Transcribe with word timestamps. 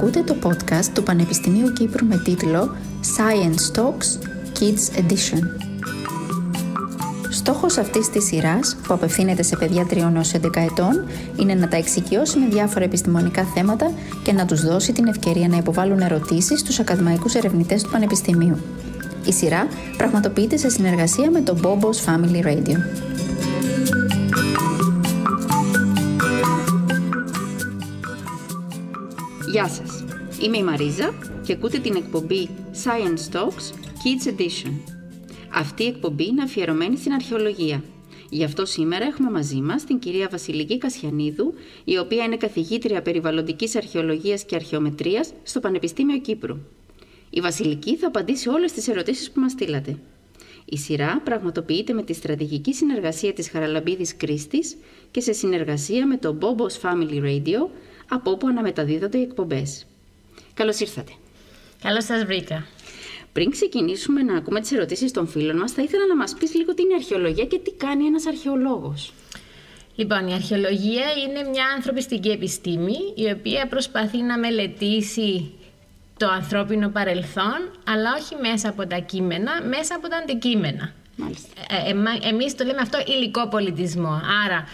Ακούτε 0.00 0.22
το 0.22 0.36
podcast 0.42 0.84
του 0.94 1.02
Πανεπιστημίου 1.02 1.72
Κύπρου 1.72 2.06
με 2.06 2.16
τίτλο 2.24 2.76
Science 3.00 3.78
Talks 3.78 4.24
Kids 4.58 4.98
Edition. 4.98 5.42
Στόχος 7.30 7.78
αυτής 7.78 8.10
της 8.10 8.24
σειράς, 8.24 8.76
που 8.82 8.94
απευθύνεται 8.94 9.42
σε 9.42 9.56
παιδιά 9.56 9.86
3 9.90 9.96
έως 10.14 10.32
11 10.32 10.60
ετών, 10.60 11.06
είναι 11.36 11.54
να 11.54 11.68
τα 11.68 11.76
εξοικειώσει 11.76 12.38
με 12.38 12.46
διάφορα 12.46 12.84
επιστημονικά 12.84 13.44
θέματα 13.44 13.92
και 14.22 14.32
να 14.32 14.44
τους 14.46 14.64
δώσει 14.64 14.92
την 14.92 15.06
ευκαιρία 15.06 15.48
να 15.48 15.56
υποβάλουν 15.56 16.00
ερωτήσεις 16.00 16.60
στους 16.60 16.78
ακαδημαϊκούς 16.78 17.34
ερευνητές 17.34 17.82
του 17.82 17.90
Πανεπιστημίου. 17.90 18.56
Η 19.26 19.32
σειρά 19.32 19.66
πραγματοποιείται 19.96 20.56
σε 20.56 20.68
συνεργασία 20.68 21.30
με 21.30 21.40
το 21.40 21.56
Bobos 21.62 22.10
Family 22.10 22.46
Radio. 22.46 22.76
Γεια 29.50 29.68
σας, 29.68 30.04
είμαι 30.42 30.58
η 30.58 30.62
Μαρίζα 30.62 31.14
και 31.46 31.52
ακούτε 31.52 31.78
την 31.78 31.96
εκπομπή 31.96 32.48
Science 32.84 33.34
Talks 33.36 33.72
Kids 33.74 34.28
Edition. 34.28 34.72
Αυτή 35.54 35.82
η 35.82 35.86
εκπομπή 35.86 36.26
είναι 36.26 36.42
αφιερωμένη 36.42 36.96
στην 36.96 37.12
αρχαιολογία. 37.12 37.84
Γι' 38.30 38.44
αυτό 38.44 38.64
σήμερα 38.66 39.04
έχουμε 39.04 39.30
μαζί 39.30 39.60
μας 39.60 39.84
την 39.84 39.98
κυρία 39.98 40.28
Βασιλική 40.30 40.78
Κασιανίδου, 40.78 41.54
η 41.84 41.98
οποία 41.98 42.24
είναι 42.24 42.36
καθηγήτρια 42.36 43.02
περιβαλλοντικής 43.02 43.76
αρχαιολογίας 43.76 44.44
και 44.44 44.54
αρχαιομετρίας 44.54 45.32
στο 45.42 45.60
Πανεπιστήμιο 45.60 46.18
Κύπρου. 46.18 46.56
Η 47.30 47.40
Βασιλική 47.40 47.96
θα 47.96 48.06
απαντήσει 48.06 48.48
όλες 48.48 48.72
τις 48.72 48.88
ερωτήσεις 48.88 49.30
που 49.30 49.40
μας 49.40 49.52
στείλατε. 49.52 49.98
Η 50.64 50.76
σειρά 50.76 51.20
πραγματοποιείται 51.24 51.92
με 51.92 52.02
τη 52.02 52.12
στρατηγική 52.12 52.74
συνεργασία 52.74 53.32
της 53.32 53.50
Χαραλαμπίδης 53.50 54.16
Κρίστης 54.16 54.76
και 55.10 55.20
σε 55.20 55.32
συνεργασία 55.32 56.06
με 56.06 56.16
το 56.16 56.38
Bobos 56.40 56.88
Family 56.88 57.22
Radio, 57.22 57.68
από 58.10 58.30
όπου 58.30 58.46
αναμεταδίδονται 58.46 59.18
οι 59.18 59.22
εκπομπές. 59.22 59.86
Καλώς 60.54 60.78
ήρθατε. 60.78 61.12
Καλώς 61.82 62.04
σας 62.04 62.24
βρήκα. 62.24 62.66
Πριν 63.32 63.50
ξεκινήσουμε 63.50 64.22
να 64.22 64.36
ακούμε 64.36 64.60
τις 64.60 64.72
ερωτήσεις 64.72 65.12
των 65.12 65.26
φίλων 65.26 65.56
μας, 65.56 65.72
θα 65.72 65.82
ήθελα 65.82 66.06
να 66.06 66.16
μας 66.16 66.34
πεις 66.38 66.54
λίγο 66.54 66.74
τι 66.74 66.82
είναι 66.82 66.94
αρχαιολογία 66.94 67.44
και 67.44 67.58
τι 67.58 67.72
κάνει 67.72 68.04
ένας 68.04 68.26
αρχαιολόγος. 68.26 69.12
Λοιπόν, 69.94 70.28
η 70.28 70.34
αρχαιολογία 70.34 71.06
είναι 71.26 71.48
μια 71.48 71.66
ανθρωπιστική 71.76 72.28
επιστήμη 72.28 72.96
η 73.14 73.30
οποία 73.30 73.66
προσπαθεί 73.66 74.22
να 74.22 74.38
μελετήσει 74.38 75.52
το 76.16 76.28
ανθρώπινο 76.28 76.88
παρελθόν, 76.88 77.70
αλλά 77.86 78.10
όχι 78.18 78.34
μέσα 78.50 78.68
από 78.68 78.86
τα 78.86 78.98
κείμενα, 78.98 79.62
μέσα 79.62 79.94
από 79.94 80.08
τα 80.08 80.16
αντικείμενα. 80.16 80.92
Μάλιστα. 81.16 81.48
Ε, 81.68 81.90
ε, 81.90 82.28
εμείς 82.28 82.54
το 82.54 82.64
λέμε 82.64 82.80
αυτό 82.80 82.98
υλικό 83.06 83.48
πολιτισμό. 83.48 84.20
Άρα 84.44 84.64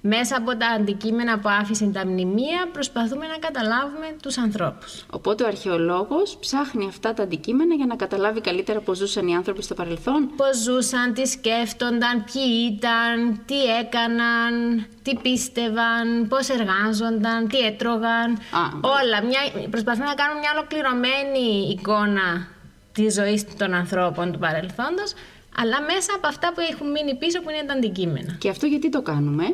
μέσα 0.00 0.36
από 0.36 0.56
τα 0.56 0.66
αντικείμενα 0.66 1.38
που 1.38 1.48
άφησαν 1.48 1.92
τα 1.92 2.06
μνημεία 2.06 2.68
προσπαθούμε 2.72 3.26
να 3.26 3.36
καταλάβουμε 3.38 4.06
τους 4.22 4.38
ανθρώπους. 4.38 5.04
Οπότε 5.10 5.44
ο 5.44 5.46
αρχαιολόγος 5.46 6.36
ψάχνει 6.40 6.86
αυτά 6.86 7.14
τα 7.14 7.22
αντικείμενα 7.22 7.74
για 7.74 7.86
να 7.86 7.96
καταλάβει 7.96 8.40
καλύτερα 8.40 8.80
πώς 8.80 8.98
ζούσαν 8.98 9.26
οι 9.28 9.34
άνθρωποι 9.34 9.62
στο 9.62 9.74
παρελθόν. 9.74 10.30
Πώς 10.36 10.56
ζούσαν, 10.62 11.14
τι 11.14 11.26
σκέφτονταν, 11.26 12.24
ποιοι 12.32 12.76
ήταν, 12.76 13.40
τι 13.46 13.64
έκαναν, 13.64 14.86
τι 15.02 15.16
πίστευαν, 15.16 16.28
πώς 16.28 16.48
εργάζονταν, 16.48 17.48
τι 17.48 17.58
έτρωγαν. 17.58 18.32
Α, 18.32 18.62
όλα. 18.80 19.22
Μια, 19.22 19.68
προσπαθούμε 19.70 20.04
να 20.04 20.14
κάνουμε 20.14 20.40
μια 20.40 20.50
ολοκληρωμένη 20.56 21.68
εικόνα 21.70 22.48
της 22.92 23.14
ζωής 23.14 23.56
των 23.56 23.74
ανθρώπων 23.74 24.32
του 24.32 24.38
παρελθόντος 24.38 25.12
αλλά 25.60 25.82
μέσα 25.82 26.10
από 26.16 26.26
αυτά 26.26 26.52
που 26.52 26.60
έχουν 26.70 26.90
μείνει 26.90 27.14
πίσω 27.14 27.40
που 27.42 27.50
είναι 27.50 27.64
τα 27.66 27.72
αντικείμενα. 27.72 28.32
Και 28.38 28.48
αυτό 28.48 28.66
γιατί 28.66 28.88
το 28.88 29.02
κάνουμε; 29.02 29.44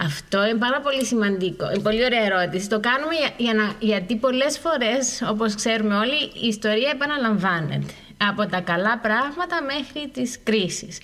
Αυτό 0.00 0.46
είναι 0.46 0.58
πάρα 0.58 0.80
πολύ 0.80 1.04
σημαντικό. 1.04 1.70
Είναι 1.70 1.82
πολύ 1.82 2.04
ωραία 2.04 2.24
ερώτηση. 2.24 2.68
Το 2.68 2.80
κάνουμε 2.80 3.14
για, 3.14 3.30
για 3.36 3.54
να, 3.54 3.72
γιατί 3.80 4.16
πολλές 4.16 4.58
φορές, 4.58 5.22
όπως 5.30 5.54
ξέρουμε 5.54 5.94
όλοι, 5.96 6.18
η 6.42 6.46
ιστορία 6.46 6.90
επαναλαμβάνεται. 6.94 7.92
Από 8.30 8.46
τα 8.46 8.60
καλά 8.60 8.98
πράγματα 8.98 9.56
μέχρι 9.62 10.08
τις 10.12 10.38
κρίσεις. 10.42 10.98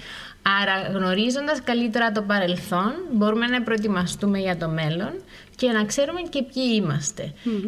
Άρα 0.62 0.98
γνωρίζοντας 0.98 1.62
καλύτερα 1.64 2.12
το 2.12 2.22
παρελθόν 2.22 2.92
μπορούμε 3.12 3.46
να 3.46 3.62
προετοιμαστούμε 3.62 4.38
για 4.38 4.56
το 4.56 4.68
μέλλον 4.68 5.12
και 5.56 5.68
να 5.68 5.84
ξέρουμε 5.84 6.20
και 6.20 6.42
ποιοι 6.42 6.64
είμαστε. 6.74 7.22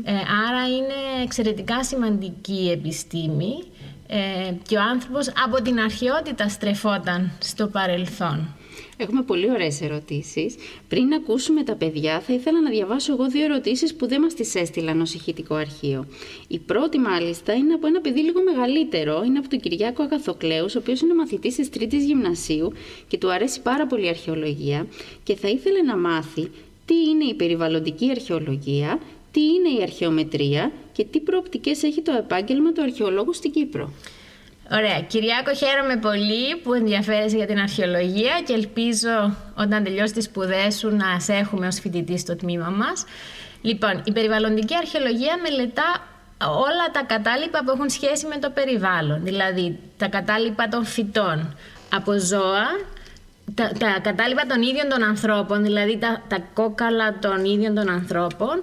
Ε, 0.05 0.12
άρα 0.49 0.67
είναι 0.67 1.23
εξαιρετικά 1.25 1.84
σημαντική 1.84 2.65
η 2.65 2.71
επιστήμη 2.71 3.55
ε, 4.17 4.55
και 4.69 4.77
ο 4.77 4.81
άνθρωπος 4.81 5.33
από 5.45 5.63
την 5.63 5.79
αρχαιότητα 5.79 6.49
στρεφόταν 6.49 7.33
στο 7.39 7.67
παρελθόν. 7.67 8.55
Έχουμε 8.97 9.23
πολύ 9.23 9.51
ωραίες 9.51 9.81
ερωτήσεις. 9.81 10.55
Πριν 10.89 11.13
ακούσουμε 11.13 11.63
τα 11.63 11.75
παιδιά, 11.75 12.21
θα 12.21 12.33
ήθελα 12.33 12.61
να 12.61 12.71
διαβάσω 12.71 13.13
εγώ 13.13 13.29
δύο 13.29 13.45
ερωτήσεις 13.45 13.95
που 13.95 14.07
δεν 14.09 14.21
μας 14.21 14.35
τις 14.35 14.55
έστειλαν 14.55 15.01
ως 15.01 15.15
ηχητικό 15.15 15.55
αρχείο. 15.55 16.07
Η 16.49 16.59
πρώτη 16.59 16.99
μάλιστα 16.99 17.53
είναι 17.55 17.73
από 17.75 17.87
ένα 17.87 18.01
παιδί 18.01 18.21
λίγο 18.21 18.43
μεγαλύτερο, 18.43 19.23
είναι 19.27 19.39
από 19.39 19.49
τον 19.49 19.61
Κυριάκο 19.61 20.03
Αγαθοκλέους, 20.03 20.75
ο 20.75 20.79
οποίος 20.79 21.01
είναι 21.01 21.15
μαθητής 21.15 21.55
της 21.55 21.71
τρίτης 21.71 22.05
γυμνασίου 22.05 22.73
και 23.09 23.19
του 23.19 23.33
αρέσει 23.33 23.61
πάρα 23.61 23.87
πολύ 23.87 24.05
η 24.05 24.09
αρχαιολογία 24.09 24.87
και 25.23 25.37
θα 25.37 25.49
ήθελε 25.49 25.83
να 25.83 25.97
μάθει 25.97 26.51
τι 26.85 26.95
είναι 26.95 27.25
η 27.25 27.35
περιβαλλοντική 27.35 28.11
αρχαιολογία, 28.11 28.99
τι 29.34 29.41
είναι 29.41 29.81
η 29.81 29.83
αρχαιομετρία 29.83 30.72
και 30.93 31.05
τι 31.05 31.21
προοπτικές 31.21 31.83
έχει 31.83 32.03
το 32.03 32.12
επάγγελμα 32.19 32.72
του 32.72 32.83
αρχαιολόγου 32.83 33.34
στην 33.34 33.50
Κύπρο; 33.50 33.93
Ωραία. 34.72 35.00
Κυριάκο, 35.00 35.55
χαίρομαι 35.55 35.97
πολύ 35.97 36.56
που 36.62 36.72
ενδιαφέρεσαι 36.75 37.37
για 37.37 37.47
την 37.47 37.59
αρχαιολογία 37.59 38.43
και 38.47 38.53
ελπίζω 38.53 39.37
όταν 39.59 39.84
τελειώσει 39.84 40.12
τις 40.12 40.25
σπουδές 40.25 40.78
σου 40.78 40.97
να 40.97 41.21
σε 41.21 41.33
έχουμε 41.33 41.67
ως 41.67 41.81
φοιτητή 41.81 42.19
στο 42.19 42.37
τμήμα 42.37 42.69
μας. 42.69 43.05
Λοιπόν, 43.62 44.03
η 44.05 44.12
περιβαλλοντική 44.12 44.77
αρχαιολογία 44.77 45.39
μελετά 45.43 46.06
όλα 46.39 46.87
τα 46.93 47.05
κατάλοιπα 47.06 47.65
που 47.65 47.71
έχουν 47.71 47.91
σχέση 47.91 48.27
με 48.27 48.37
το 48.39 48.50
περιβάλλον. 48.50 49.25
Δηλαδή, 49.25 49.78
τα 49.97 50.09
κατάλοιπα 50.09 50.69
των 50.69 50.84
φυτών 50.84 51.56
από 51.94 52.12
ζώα, 52.19 52.67
τα, 53.55 53.72
τα 53.78 53.99
κατάλοιπα 54.03 54.43
των 54.47 54.62
ίδιων 54.62 54.88
των 54.88 55.03
ανθρώπων, 55.03 55.62
δηλαδή 55.62 55.99
τα, 55.99 56.22
τα 56.28 56.38
κόκαλα 56.55 57.19
των 57.19 57.44
ίδιων 57.44 57.75
των 57.75 57.88
ανθρώπων, 57.88 58.62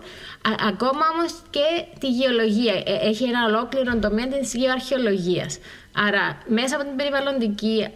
ακόμα 0.67 1.01
όμως 1.13 1.31
και 1.49 1.85
τη 1.99 2.09
γεωλογία. 2.09 2.73
Ε, 2.73 3.09
έχει 3.09 3.23
ένα 3.23 3.45
ολόκληρο 3.45 3.99
τομέα 3.99 4.27
της 4.27 4.53
γεωαρχαιολογίας. 4.53 5.59
Άρα, 6.07 6.37
μέσα 6.47 6.75
από 6.75 6.85
την 6.85 6.95
περιβαλλοντική 6.95 7.87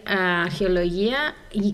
αρχαιολογία 0.44 1.18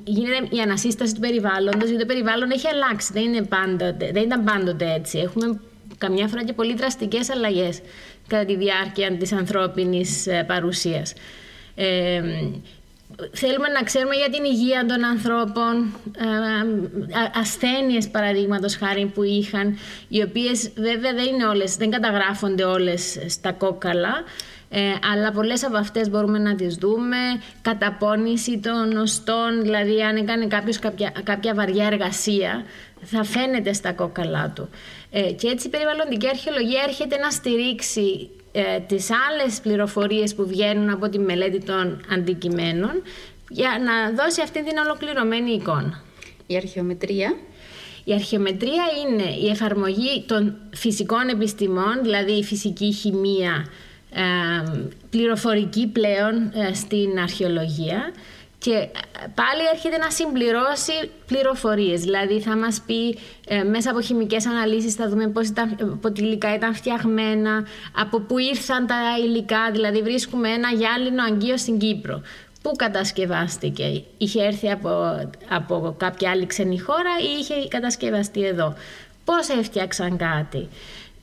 γίνεται 0.05 0.57
η 0.57 0.61
ανασύσταση 0.61 1.15
του 1.15 1.21
περιβάλλοντος, 1.21 1.89
γιατί 1.89 1.99
το 1.99 2.07
περιβάλλον 2.07 2.51
έχει 2.51 2.67
αλλάξει, 2.69 3.13
δεν, 3.13 3.23
είναι 3.23 3.43
πάντοτε, 3.43 4.11
δεν 4.13 4.23
ήταν 4.23 4.45
πάντοτε 4.45 4.93
έτσι. 4.93 5.19
Έχουμε 5.19 5.61
καμιά 5.99 6.29
φορά 6.29 6.45
και 6.45 6.53
πολύ 6.53 6.75
δραστικές 6.75 7.31
αλλαγές 7.31 7.81
κατά 8.27 8.45
τη 8.45 8.57
διάρκεια 8.57 9.17
της 9.17 9.33
ανθρώπινης 9.33 10.27
ε, 10.27 10.45
παρουσίας. 10.49 11.13
Ε, 11.75 12.23
θέλουμε 13.33 13.69
να 13.69 13.83
ξέρουμε 13.83 14.15
για 14.15 14.31
την 14.31 14.45
υγεία 14.45 14.87
των 14.87 15.05
ανθρώπων, 15.05 15.95
ε, 16.17 17.41
ασθένειες 17.41 18.09
παραδείγματος 18.09 18.77
χάρη 18.77 19.07
που 19.15 19.23
είχαν, 19.23 19.79
οι 20.09 20.23
οποίες 20.23 20.71
βέβαια 20.77 21.13
δεν, 21.15 21.27
είναι 21.27 21.47
όλες, 21.47 21.77
δεν 21.77 21.91
καταγράφονται 21.91 22.65
όλες 22.65 23.19
στα 23.29 23.53
κόκαλα, 23.53 24.25
ε, 24.69 24.81
αλλά 25.13 25.33
πολλές 25.33 25.65
από 25.65 25.77
αυτές 25.77 26.11
μπορούμε 26.11 26.39
να 26.39 26.55
τις 26.55 26.75
δούμε, 26.75 27.17
καταπώνηση 27.63 28.59
των 28.59 28.97
οστών, 28.97 29.63
δηλαδή 29.63 30.03
αν 30.03 30.17
έκανε 30.17 30.47
κάποιος 30.47 30.79
κάποια, 30.79 31.13
κάποια 31.23 31.55
βαριά 31.55 31.87
εργασία, 31.87 32.65
θα 33.03 33.25
φαίνεται 33.25 33.73
στα 33.73 33.93
κόκαλά 33.93 34.53
του. 34.55 34.69
Ε, 35.11 35.21
και 35.33 35.49
έτσι 35.49 35.67
η 35.67 35.71
περιβαλλοντική 35.71 36.29
αρχαιολογία 36.29 36.83
έρχεται 36.87 37.17
να 37.17 37.31
στηρίξει 37.31 38.31
ε, 38.53 38.81
τις 38.81 39.09
άλλες 39.11 39.61
πληροφορίες 39.61 40.35
που 40.35 40.47
βγαίνουν 40.47 40.91
από 40.91 41.09
τη 41.09 41.19
μελέτη 41.19 41.59
των 41.65 42.01
αντικειμένων 42.13 43.03
για 43.49 43.71
να 43.85 44.25
δώσει 44.25 44.41
αυτή 44.43 44.65
την 44.65 44.79
ολοκληρωμένη 44.79 45.53
εικόνα. 45.53 46.03
Η 46.47 46.57
αρχαιομετρία. 46.57 47.37
Η 48.05 48.13
αρχαιομετρία 48.13 48.85
είναι 49.03 49.37
η 49.43 49.49
εφαρμογή 49.51 50.25
των 50.27 50.57
φυσικών 50.75 51.29
επιστημών, 51.29 52.03
δηλαδή 52.03 52.33
η 52.33 52.45
φυσική 52.45 52.85
η 52.85 52.93
χημεία, 52.93 53.67
ε, 54.11 54.23
πληροφορική 55.11 55.87
πλέον 55.87 56.53
ε, 56.55 56.75
στην 56.75 57.19
αρχαιολογία 57.19 58.13
και 58.63 58.73
ε, 58.73 58.89
πάλι 59.35 59.63
έρχεται 59.73 59.97
να 59.97 60.11
συμπληρώσει 60.11 60.93
πληροφορίες. 61.27 62.01
Δηλαδή 62.01 62.41
θα 62.41 62.57
μας 62.57 62.83
πει 62.87 63.19
ε, 63.47 63.63
μέσα 63.63 63.91
από 63.91 64.01
χημικές 64.01 64.47
αναλύσεις 64.47 64.95
θα 64.95 65.09
δούμε 65.09 65.29
πώς 65.29 65.49
ήταν, 65.49 65.77
από 65.81 66.13
υλικά 66.17 66.55
ήταν 66.55 66.75
φτιαγμένα, 66.75 67.67
από 67.97 68.21
πού 68.21 68.39
ήρθαν 68.39 68.87
τα 68.87 68.97
υλικά. 69.25 69.71
Δηλαδή 69.73 70.03
βρίσκουμε 70.03 70.49
ένα 70.49 70.69
γυάλινο 70.69 71.23
αγκείο 71.23 71.57
στην 71.57 71.79
Κύπρο. 71.79 72.23
Πού 72.63 72.73
κατασκευάστηκε, 72.77 74.05
είχε 74.19 74.43
έρθει 74.43 74.71
από, 74.71 74.91
από 75.49 75.95
κάποια 75.99 76.31
άλλη 76.31 76.47
ξένη 76.47 76.79
χώρα 76.79 77.11
ή 77.23 77.39
είχε 77.39 77.69
κατασκευαστεί 77.69 78.45
εδώ. 78.45 78.75
Πώς 79.25 79.49
έφτιαξαν 79.49 80.17
κάτι. 80.17 80.69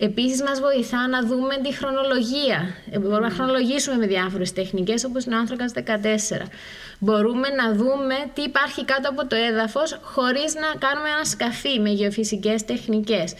Επίσης 0.02 0.42
μας 0.42 0.60
βοηθά 0.60 1.08
να 1.08 1.26
δούμε 1.26 1.56
τη 1.64 1.74
χρονολογία. 1.74 2.76
Ε, 2.92 3.00
μπορούμε 3.00 3.20
να 3.20 3.30
χρονολογήσουμε 3.30 3.96
με 3.98 4.08
διάφορες 4.08 4.54
τεχνικές 4.54 5.04
όπως 5.04 5.26
είναι 5.26 5.36
ο 5.36 5.38
άνθρακας 5.38 5.72
14. 5.76 6.48
Μπορούμε 7.00 7.48
να 7.50 7.74
δούμε 7.74 8.16
τι 8.34 8.42
υπάρχει 8.42 8.86
κάτω 8.86 9.10
από 9.10 9.28
το 9.28 9.36
έδαφος 9.36 10.00
χωρίς 10.02 10.54
να 10.56 10.80
κάνουμε 10.80 11.10
ένα 11.10 11.26
σκαφί 11.26 11.80
με 11.80 11.90
γεωφυσικές 11.90 12.66
τεχνικές. 12.66 13.32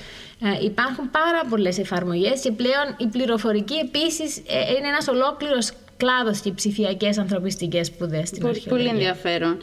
Ε, 0.42 0.66
υπάρχουν 0.66 1.10
πάρα 1.10 1.42
πολλές 1.50 1.78
εφαρμογές 1.78 2.42
και 2.42 2.52
πλέον 2.52 2.96
η 2.98 3.08
πληροφορική 3.08 3.76
επίσης 3.76 4.38
ε, 4.38 4.42
είναι 4.78 4.88
ένας 4.88 5.08
ολόκληρος 5.08 5.72
κλάδος 5.98 6.40
και 6.40 6.52
ψηφιακές 6.52 7.18
ανθρωπιστικές 7.18 7.88
σπουδές 7.88 8.28
στην 8.28 8.42
πολύ, 8.42 8.64
Πολύ 8.70 8.88
ενδιαφέρον. 8.88 9.58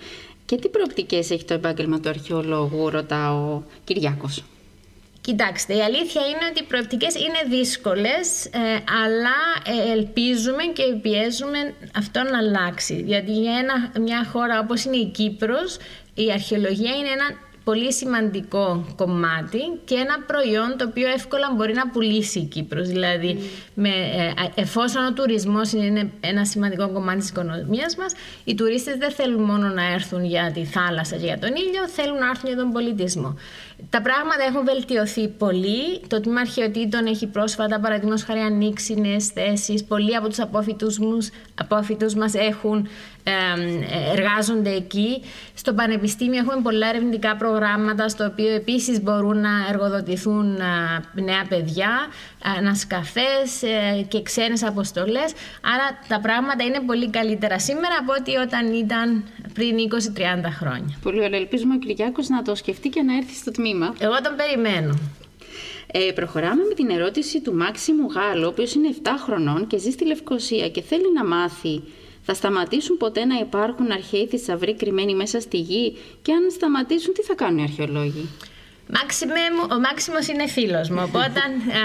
Και 0.44 0.56
τι 0.56 0.68
προοπτικές 0.68 1.30
έχει 1.30 1.44
το 1.44 1.54
επάγγελμα 1.54 2.00
του 2.00 2.08
αρχαιολόγου, 2.08 2.90
ρωτά 2.90 3.34
ο 3.34 3.62
Κυριάκος; 3.84 4.44
Κοιτάξτε, 5.28 5.74
η 5.74 5.82
αλήθεια 5.82 6.22
είναι 6.26 6.46
ότι 6.50 6.60
οι 6.62 6.66
προοπτικές 6.66 7.14
είναι 7.14 7.56
δύσκολες, 7.56 8.44
ε, 8.44 8.58
αλλά 9.04 9.38
ε, 9.64 9.92
ελπίζουμε 9.92 10.62
και 10.72 10.82
πιέζουμε 11.02 11.74
αυτό 11.96 12.22
να 12.22 12.38
αλλάξει. 12.38 13.02
Γιατί 13.06 13.32
για 13.32 13.52
μια 14.00 14.26
χώρα 14.32 14.58
όπως 14.58 14.84
είναι 14.84 14.96
η 14.96 15.06
Κύπρος, 15.06 15.76
η 16.14 16.32
αρχαιολογία 16.32 16.94
είναι 16.96 17.08
ένα 17.08 17.28
πολύ 17.64 17.92
σημαντικό 17.92 18.86
κομμάτι 18.96 19.60
και 19.84 19.94
ένα 19.94 20.16
προϊόν 20.26 20.74
το 20.78 20.84
οποίο 20.88 21.08
εύκολα 21.08 21.52
μπορεί 21.56 21.74
να 21.74 21.88
πουλήσει 21.88 22.38
η 22.38 22.44
Κύπρος. 22.44 22.88
Δηλαδή, 22.88 23.50
με, 23.74 23.88
ε, 23.88 24.60
εφόσον 24.60 25.06
ο 25.06 25.12
τουρισμός 25.12 25.72
είναι 25.72 26.10
ένα 26.20 26.44
σημαντικό 26.44 26.88
κομμάτι 26.90 27.18
της 27.18 27.28
οικονομίας 27.28 27.96
μας, 27.96 28.12
οι 28.44 28.54
τουρίστες 28.54 28.96
δεν 28.96 29.10
θέλουν 29.10 29.42
μόνο 29.42 29.68
να 29.68 29.92
έρθουν 29.92 30.24
για 30.24 30.50
τη 30.54 30.64
θάλασσα 30.64 31.16
και 31.16 31.24
για 31.24 31.38
τον 31.38 31.50
ήλιο, 31.54 31.88
θέλουν 31.88 32.18
να 32.18 32.28
έρθουν 32.28 32.48
για 32.48 32.58
τον 32.58 32.70
πολιτισμό. 32.70 33.36
Τα 33.90 34.02
πράγματα 34.02 34.42
έχουν 34.48 34.64
βελτιωθεί 34.64 35.28
πολύ. 35.28 36.00
Το 36.06 36.20
τμήμα 36.20 36.40
αρχαιοτήτων 36.40 37.06
έχει 37.06 37.26
πρόσφατα, 37.26 37.80
παραδείγματος 37.80 38.22
χάρη, 38.24 38.40
ανοίξει 38.40 38.94
νέες 39.00 39.26
θέσεις. 39.26 39.84
Πολλοί 39.84 40.16
από 40.16 40.28
τους 40.28 40.38
απόφοιτους 41.54 42.14
μας 42.14 42.34
έχουν 42.34 42.88
εργάζονται 44.16 44.70
εκεί. 44.70 45.22
Στο 45.54 45.74
Πανεπιστήμιο 45.74 46.38
έχουμε 46.38 46.62
πολλά 46.62 46.88
ερευνητικά 46.88 47.36
προγράμματα, 47.36 48.08
στο 48.08 48.24
οποίο 48.24 48.54
επίσης 48.54 49.02
μπορούν 49.02 49.40
να 49.40 49.50
εργοδοτηθούν 49.70 50.56
νέα 51.12 51.44
παιδιά, 51.48 51.90
ανασκαφές 52.58 53.62
ε, 53.62 54.02
και 54.08 54.22
ξένες 54.22 54.62
αποστολές. 54.62 55.32
Άρα 55.74 55.98
τα 56.08 56.20
πράγματα 56.20 56.64
είναι 56.64 56.80
πολύ 56.86 57.10
καλύτερα 57.10 57.58
σήμερα 57.58 57.94
από 58.00 58.12
ό,τι 58.20 58.36
όταν 58.36 58.74
ήταν 58.74 59.24
πριν 59.52 59.76
20-30 60.46 60.50
χρόνια. 60.58 60.98
Πολύ 61.02 61.24
ωραία. 61.24 61.38
Ελπίζουμε 61.38 61.74
ο 61.74 61.78
Κυριάκος 61.78 62.28
να 62.28 62.42
το 62.42 62.54
σκεφτεί 62.54 62.88
και 62.88 63.02
να 63.02 63.16
έρθει 63.16 63.34
στο 63.34 63.50
τμήμα. 63.50 63.94
Εγώ 63.98 64.20
τον 64.22 64.36
περιμένω. 64.36 64.98
Ε, 65.92 66.12
προχωράμε 66.14 66.62
με 66.68 66.74
την 66.74 66.90
ερώτηση 66.90 67.40
του 67.40 67.54
Μάξιμου 67.54 68.06
Γάλλου, 68.10 68.44
ο 68.44 68.48
οποίος 68.48 68.74
είναι 68.74 68.88
7 69.02 69.08
χρονών 69.24 69.66
και 69.66 69.78
ζει 69.78 69.90
στη 69.90 70.06
Λευκοσία 70.06 70.68
και 70.68 70.82
θέλει 70.82 71.12
να 71.14 71.24
μάθει 71.24 71.82
θα 72.26 72.34
σταματήσουν 72.34 72.96
ποτέ 72.96 73.24
να 73.24 73.38
υπάρχουν 73.38 73.90
αρχαίοι 73.90 74.26
θησαυροί 74.26 74.74
κρυμμένοι 74.74 75.14
μέσα 75.14 75.40
στη 75.40 75.58
γη; 75.58 75.96
Και 76.22 76.32
αν 76.32 76.50
σταματήσουν 76.50 77.12
τι 77.14 77.22
θα 77.22 77.34
κάνουν 77.34 77.58
οι 77.58 77.62
αρχαιολόγοι; 77.62 78.28
Ο 79.72 79.78
Μάξιμος 79.80 80.28
είναι 80.28 80.46
φίλος 80.46 80.88
μου, 80.88 81.02
οπότε 81.08 81.40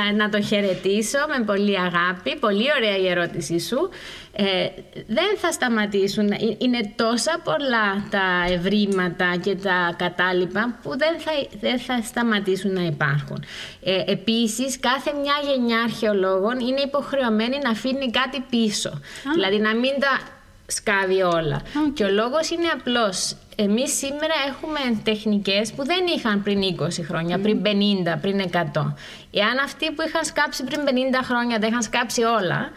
ε, 0.09 0.11
να 0.11 0.29
το 0.29 0.41
χαιρετήσω 0.41 1.17
με 1.37 1.43
πολύ 1.45 1.79
αγάπη. 1.79 2.37
Πολύ 2.39 2.65
ωραία 2.77 2.97
η 2.97 3.07
ερώτησή 3.07 3.59
σου. 3.59 3.89
Ε, 4.35 4.67
δεν 5.07 5.37
θα 5.37 5.51
σταματήσουν. 5.51 6.31
Ε, 6.31 6.37
είναι 6.57 6.93
τόσα 6.95 7.41
πολλά 7.43 8.07
τα 8.09 8.53
ευρήματα 8.53 9.35
και 9.41 9.55
τα 9.55 9.95
κατάλοιπα 9.97 10.79
που 10.81 10.97
δεν 10.97 11.19
θα, 11.19 11.31
δεν 11.59 11.79
θα 11.79 12.01
σταματήσουν 12.01 12.73
να 12.73 12.81
υπάρχουν. 12.81 13.43
Ε, 13.83 14.03
επίσης, 14.11 14.79
κάθε 14.79 15.11
μια 15.21 15.33
γενιά 15.43 15.81
αρχαιολόγων 15.81 16.59
είναι 16.59 16.81
υποχρεωμένη 16.81 17.57
να 17.63 17.69
αφήνει 17.69 18.11
κάτι 18.11 18.43
πίσω. 18.49 19.01
Δηλαδή 19.33 19.57
να 19.57 19.75
μην 19.75 19.91
τα 19.99 20.40
σκάβει 20.71 21.21
όλα. 21.21 21.61
Και 21.93 22.03
ο 22.03 22.11
λόγος 22.11 22.49
είναι 22.49 22.67
απλός. 22.73 23.35
Εμείς 23.55 23.97
σήμερα 23.97 24.33
έχουμε 24.47 24.99
τεχνικές 25.03 25.71
που 25.71 25.85
δεν 25.85 26.05
είχαν 26.15 26.43
πριν 26.43 26.61
20 26.79 26.87
χρόνια, 27.07 27.39
πριν 27.39 27.61
50, 27.61 28.17
πριν 28.21 28.39
100. 28.39 28.95
Εάν 29.31 29.57
αυτοί 29.63 29.91
που 29.91 30.01
είχαν 30.07 30.25
σκάψει 30.25 30.63
πριν 30.63 30.79
50 30.85 30.89
χρόνια 31.23 31.59
τα 31.59 31.67
είχαν 31.67 31.81
σκάψει 31.81 32.23
όλα, 32.23 32.71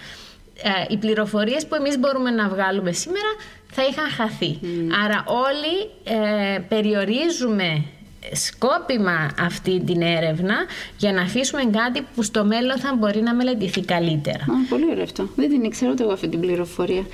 ε, 0.63 0.71
οι 0.89 0.97
πληροφορίες 0.97 1.67
που 1.67 1.75
εμείς 1.75 1.99
μπορούμε 1.99 2.31
να 2.31 2.49
βγάλουμε 2.49 2.93
σήμερα 2.93 3.33
θα 3.71 3.83
είχαν 3.85 4.11
χαθεί. 4.11 4.59
Άρα 5.05 5.25
όλοι 5.27 5.91
ε, 6.05 6.59
περιορίζουμε 6.59 7.85
σκόπιμα 8.33 9.31
αυτή 9.41 9.81
την 9.81 10.03
έρευνα 10.03 10.55
για 10.97 11.13
να 11.13 11.23
αφήσουμε 11.23 11.63
κάτι 11.65 12.07
που 12.15 12.23
στο 12.23 12.45
μέλλον 12.45 12.79
θα 12.79 12.95
μπορεί 12.99 13.21
να 13.21 13.35
μελετηθεί 13.35 13.81
καλύτερα. 13.81 14.45
πολύ 14.69 14.85
ωραίο 14.91 15.03
αυτό. 15.03 15.29
Δεν 15.37 15.49
την 15.49 15.65
ήξερα 15.65 15.95
εγώ 16.01 16.13
αυτή 16.13 16.29
την 16.29 16.41
πληροφορία. 16.41 17.05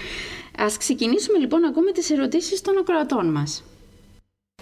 Ας 0.67 0.77
ξεκινήσουμε 0.77 1.39
λοιπόν 1.39 1.61
να 1.61 1.69
ακούμε 1.69 1.93
τις 1.93 2.11
ερωτήσεις 2.11 2.61
των 2.61 2.79
ακροατών 2.79 3.27
μας. 3.37 3.65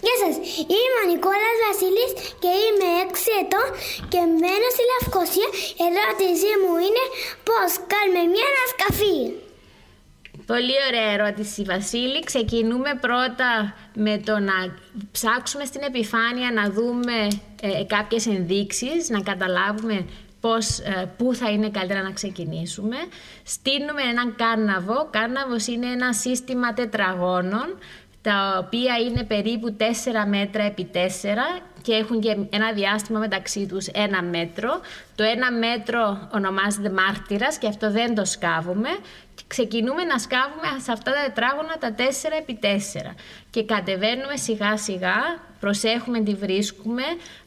Γεια 0.05 0.17
σας, 0.23 0.35
είμαι 0.75 0.99
ο 1.03 1.07
Νικόλας 1.11 1.57
Βασίλης 1.67 2.11
και 2.43 2.51
είμαι 2.65 2.89
6 3.09 3.33
ετών 3.43 3.69
και 4.13 4.21
μένω 4.43 4.69
στη 4.75 4.85
Λευκοσία. 4.93 5.49
Η 5.81 5.83
ερώτησή 5.89 6.53
μου 6.63 6.75
είναι 6.87 7.05
πώς 7.49 7.71
κάνουμε 7.93 8.23
μια 8.33 8.47
ανασκαφή. 8.53 9.19
Πολύ 10.51 10.77
ωραία 10.89 11.11
ερώτηση 11.17 11.63
Βασίλη. 11.63 12.21
Ξεκινούμε 12.25 12.91
πρώτα 13.01 13.51
με 13.95 14.15
το 14.27 14.39
να 14.39 14.57
ψάξουμε 15.13 15.65
στην 15.65 15.83
επιφάνεια 15.83 16.51
να 16.53 16.71
δούμε 16.71 17.17
ε, 17.61 17.85
κάποιες 17.85 18.27
ενδείξεις, 18.27 19.09
να 19.09 19.21
καταλάβουμε 19.21 20.07
πώς, 20.41 20.79
ε, 20.79 21.13
πού 21.17 21.35
θα 21.35 21.51
είναι 21.51 21.71
καλύτερα 21.71 22.03
να 22.03 22.11
ξεκινήσουμε. 22.11 22.97
Στείλουμε 23.43 24.03
έναν 24.11 24.35
κάναβο. 24.37 25.09
Κάναβος 25.11 25.67
είναι 25.67 25.87
ένα 25.87 26.13
σύστημα 26.13 26.75
τετραγώνων 26.75 27.79
τα 28.23 28.63
οποία 28.65 28.97
είναι 28.97 29.25
περίπου 29.25 29.77
4 29.77 29.83
μέτρα 30.27 30.63
επί 30.63 30.91
4 30.93 30.99
και 31.83 31.93
έχουν 31.93 32.21
και 32.21 32.37
ένα 32.51 32.73
διάστημα 32.73 33.19
μεταξύ 33.19 33.67
τους 33.67 33.87
ένα 33.87 34.23
μέτρο. 34.23 34.81
Το 35.15 35.25
ένα 35.25 35.53
μέτρο 35.53 36.29
ονομάζεται 36.35 36.91
μάρτυρας 36.91 37.59
και 37.59 37.67
αυτό 37.67 37.91
δεν 37.91 38.15
το 38.15 38.25
σκάβουμε. 38.25 38.89
Ξεκινούμε 39.49 40.05
να 40.05 40.19
σκάβουμε 40.19 40.81
σε 40.83 40.93
αυτά 40.93 41.13
τα 41.13 41.23
τετράγωνα 41.25 41.79
τα 41.79 41.95
4 41.95 42.01
επί 42.41 42.59
4 42.63 42.67
και 43.51 43.65
κατεβαίνουμε 43.65 44.37
σιγά 44.37 44.77
σιγά, 44.77 45.17
προσέχουμε 45.61 46.21
τι 46.21 46.35
βρίσκουμε, 46.35 47.03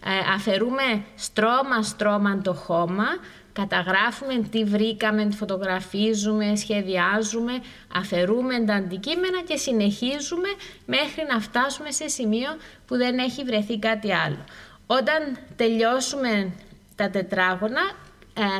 ε, 0.05 0.33
αφαιρούμε 0.33 1.03
στρώμα-στρώμα 1.15 2.41
το 2.41 2.53
χώμα, 2.53 3.05
καταγράφουμε 3.53 4.47
τι 4.51 4.63
βρήκαμε, 4.63 5.27
φωτογραφίζουμε, 5.31 6.55
σχεδιάζουμε, 6.55 7.53
αφαιρούμε 7.93 8.63
τα 8.65 8.73
αντικείμενα 8.73 9.41
και 9.47 9.57
συνεχίζουμε 9.57 10.49
μέχρι 10.85 11.25
να 11.33 11.39
φτάσουμε 11.39 11.91
σε 11.91 12.07
σημείο 12.07 12.49
που 12.87 12.97
δεν 12.97 13.17
έχει 13.17 13.43
βρεθεί 13.43 13.79
κάτι 13.79 14.13
άλλο. 14.13 14.43
Όταν 14.87 15.37
τελειώσουμε 15.55 16.51
τα 16.95 17.09
τετράγωνα, 17.09 17.81
ε, 17.81 18.10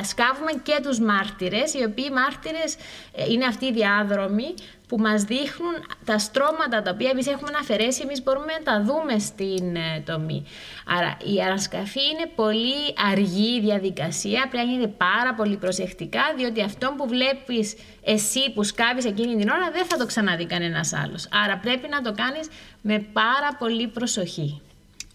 σκάβουμε 0.02 0.52
και 0.62 0.78
τους 0.82 0.98
μάρτυρες, 1.00 1.74
οι 1.74 1.84
οποίοι 1.84 2.08
μάρτυρες 2.12 2.76
ε, 3.12 3.32
είναι 3.32 3.44
αυτοί 3.44 3.66
οι 3.66 3.72
διάδρομοι 3.72 4.54
που 4.88 4.98
μας 4.98 5.22
δείχνουν 5.22 5.74
τα 6.04 6.18
στρώματα 6.18 6.82
τα 6.82 6.90
οποία 6.90 7.10
εμείς 7.10 7.26
έχουμε 7.26 7.50
αφαιρέσει, 7.60 8.00
εμείς 8.04 8.22
μπορούμε 8.22 8.52
να 8.52 8.62
τα 8.72 8.82
δούμε 8.82 9.18
στην 9.18 9.76
ε, 9.76 10.02
τομή. 10.06 10.46
Άρα 10.86 11.16
η 11.34 11.40
ανασκαφή 11.40 12.00
είναι 12.12 12.30
πολύ 12.34 12.94
αργή 13.10 13.60
διαδικασία, 13.60 14.40
πρέπει 14.50 14.56
να 14.56 14.72
γίνεται 14.72 14.94
πάρα 14.96 15.34
πολύ 15.34 15.56
προσεκτικά, 15.56 16.22
διότι 16.36 16.62
αυτό 16.62 16.94
που 16.96 17.08
βλέπεις 17.08 17.76
εσύ 18.04 18.52
που 18.54 18.62
σκάβεις 18.62 19.04
εκείνη 19.04 19.36
την 19.36 19.48
ώρα 19.48 19.70
δεν 19.72 19.84
θα 19.84 19.96
το 19.96 20.06
ξαναδεί 20.06 20.46
κανένας 20.46 20.92
άλλος. 20.92 21.28
Άρα 21.44 21.58
πρέπει 21.58 21.88
να 21.88 22.00
το 22.00 22.12
κάνεις 22.12 22.48
με 22.80 22.98
πάρα 23.12 23.56
πολύ 23.58 23.88
προσοχή. 23.88 24.60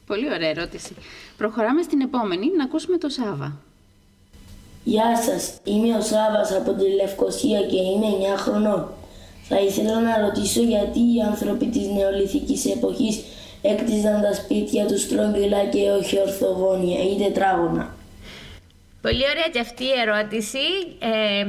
Πολύ 0.05 0.33
ωραία 0.33 0.49
ερώτηση. 0.49 0.95
Προχωράμε 1.37 1.81
στην 1.81 2.01
επόμενη, 2.01 2.51
να 2.57 2.63
ακούσουμε 2.63 2.97
το 2.97 3.09
Σάβα. 3.09 3.66
Γεια 4.93 5.17
σας, 5.25 5.53
είμαι 5.63 5.97
ο 5.97 6.01
Σάβας 6.01 6.51
από 6.51 6.71
τη 6.73 6.85
Λευκοσία 6.95 7.61
και 7.61 7.75
είμαι 7.75 8.05
9 8.35 8.37
χρονών. 8.37 8.89
Θα 9.43 9.59
ήθελα 9.59 9.99
να 9.99 10.19
ρωτήσω 10.19 10.61
γιατί 10.61 10.99
οι 10.99 11.21
άνθρωποι 11.31 11.65
της 11.65 11.87
νεολιθικής 11.87 12.65
εποχής 12.65 13.23
έκτιζαν 13.61 14.21
τα 14.21 14.33
σπίτια 14.33 14.85
τους 14.85 15.01
στρογγυλά 15.01 15.65
και 15.65 15.91
όχι 15.91 16.19
ορθογώνια 16.19 16.99
ή 17.03 17.17
τετράγωνα. 17.17 17.95
Πολύ 19.07 19.23
ωραία 19.29 19.49
και 19.51 19.59
αυτή 19.59 19.83
η 19.83 19.99
ερώτηση. 19.99 20.65
Ε, 20.99 21.45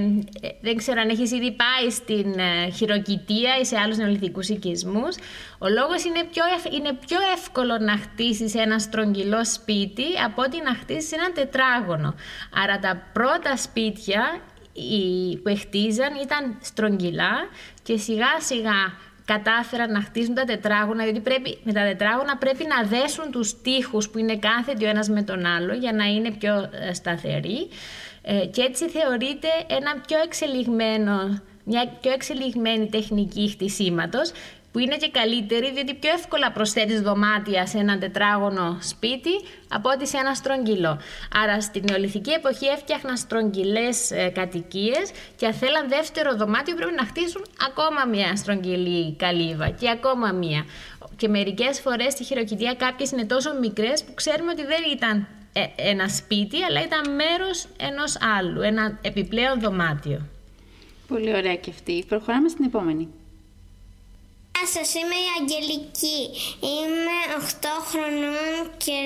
δεν 0.61 0.77
ξέρω 0.77 1.01
αν 1.01 1.09
έχεις 1.09 1.31
ήδη 1.31 1.57
πάει 1.63 1.91
στην 1.91 2.39
ε, 2.39 2.71
χειροκητία 2.71 3.59
ή 3.61 3.65
σε 3.65 3.77
άλλους 3.79 3.97
νεολιθικούς 3.97 4.49
οικισμούς. 4.49 5.17
Ο 5.59 5.69
λόγος 5.69 6.05
είναι 6.05 6.25
πιο, 6.33 6.45
είναι 6.77 6.93
πιο 7.07 7.19
εύκολο 7.37 7.79
να 7.79 7.97
χτίσεις 7.97 8.55
ένα 8.55 8.79
στρογγυλό 8.79 9.45
σπίτι 9.45 10.07
από 10.25 10.43
ότι 10.43 10.63
να 10.63 10.75
χτίσεις 10.75 11.13
ένα 11.13 11.33
τετράγωνο. 11.33 12.15
Άρα 12.63 12.79
τα 12.79 13.03
πρώτα 13.13 13.57
σπίτια 13.57 14.41
που 15.43 15.57
χτίζαν 15.59 16.15
ήταν 16.23 16.59
στρογγυλά 16.61 17.35
και 17.83 17.97
σιγά 17.97 18.41
σιγά 18.41 19.08
κατάφεραν 19.33 19.93
να 19.93 20.01
χτίσουν 20.01 20.35
τα 20.35 20.45
τετράγωνα, 20.45 21.05
διότι 21.05 21.21
πρέπει, 21.21 21.59
με 21.63 21.73
τα 21.73 21.83
τετράγωνα 21.83 22.37
πρέπει 22.37 22.65
να 22.65 22.89
δέσουν 22.89 23.31
τους 23.31 23.61
τείχους 23.63 24.09
που 24.09 24.19
είναι 24.19 24.37
κάθετοι 24.37 24.85
ο 24.85 24.89
ένας 24.89 25.09
με 25.09 25.23
τον 25.23 25.47
άλλο 25.47 25.73
για 25.75 25.93
να 25.93 26.05
είναι 26.05 26.31
πιο 26.31 26.55
ε, 26.89 26.93
σταθεροί. 26.93 27.69
Ε, 28.23 28.47
και 28.47 28.63
έτσι 28.63 28.89
θεωρείται 28.89 29.49
ένα 29.67 29.93
πιο 30.07 30.19
εξελιγμένο, 30.25 31.41
μια 31.65 31.93
πιο 32.01 32.13
εξελιγμένη 32.13 32.87
τεχνική 32.89 33.49
χτισήματος 33.51 34.33
που 34.73 34.79
είναι 34.79 34.97
και 34.97 35.11
καλύτερη 35.11 35.73
διότι 35.73 35.95
πιο 35.95 36.11
εύκολα 36.11 36.53
προσθέτεις 36.53 37.01
δωμάτια 37.01 37.67
σε 37.67 37.79
ένα 37.79 37.99
τετράγωνο 37.99 38.79
σπίτι 38.81 39.31
από 39.69 39.89
ότι 39.95 40.07
σε 40.07 40.17
ένα 40.17 40.35
στρογγυλό. 40.35 41.01
Άρα 41.43 41.61
στην 41.61 41.85
νεολιθική 41.91 42.31
εποχή 42.31 42.67
έφτιαχναν 42.67 43.17
στρογγυλές 43.17 44.11
ε, 44.11 44.29
κατοικίες 44.29 45.11
και 45.37 45.47
αν 45.47 45.53
θέλαν 45.53 45.89
δεύτερο 45.89 46.35
δωμάτιο 46.37 46.75
πρέπει 46.75 46.95
να 46.97 47.05
χτίσουν 47.05 47.45
ακόμα 47.69 48.05
μια 48.05 48.37
στρογγυλή 48.37 49.15
καλύβα 49.15 49.71
και 49.71 49.91
ακόμα 49.91 50.33
μια. 50.33 50.65
Και 51.17 51.29
μερικές 51.29 51.81
φορές 51.81 52.13
στη 52.13 52.25
χειροκητία 52.25 52.75
κάποιες 52.75 53.11
είναι 53.11 53.25
τόσο 53.25 53.51
μικρές 53.61 54.05
που 54.05 54.15
ξέρουμε 54.15 54.51
ότι 54.51 54.63
δεν 54.63 54.83
ήταν 54.93 55.27
ε, 55.53 55.91
ένα 55.91 56.09
σπίτι 56.09 56.63
αλλά 56.63 56.83
ήταν 56.83 57.15
μέρος 57.15 57.67
ενός 57.77 58.17
άλλου, 58.39 58.61
ένα 58.61 58.99
επιπλέον 59.03 59.61
δωμάτιο. 59.61 60.27
Πολύ 61.09 61.35
ωραία 61.35 61.57
και 61.57 61.71
αυτή. 61.71 62.05
Προχωράμε 62.09 62.49
στην 62.49 62.65
επόμενη. 62.65 63.09
Γεια 64.61 64.67
σας, 64.67 64.95
είμαι 64.95 65.19
η 65.27 65.29
Αγγελική. 65.41 66.21
Είμαι 66.75 67.17
8 67.39 67.67
χρονών 67.91 68.55
και 68.85 68.99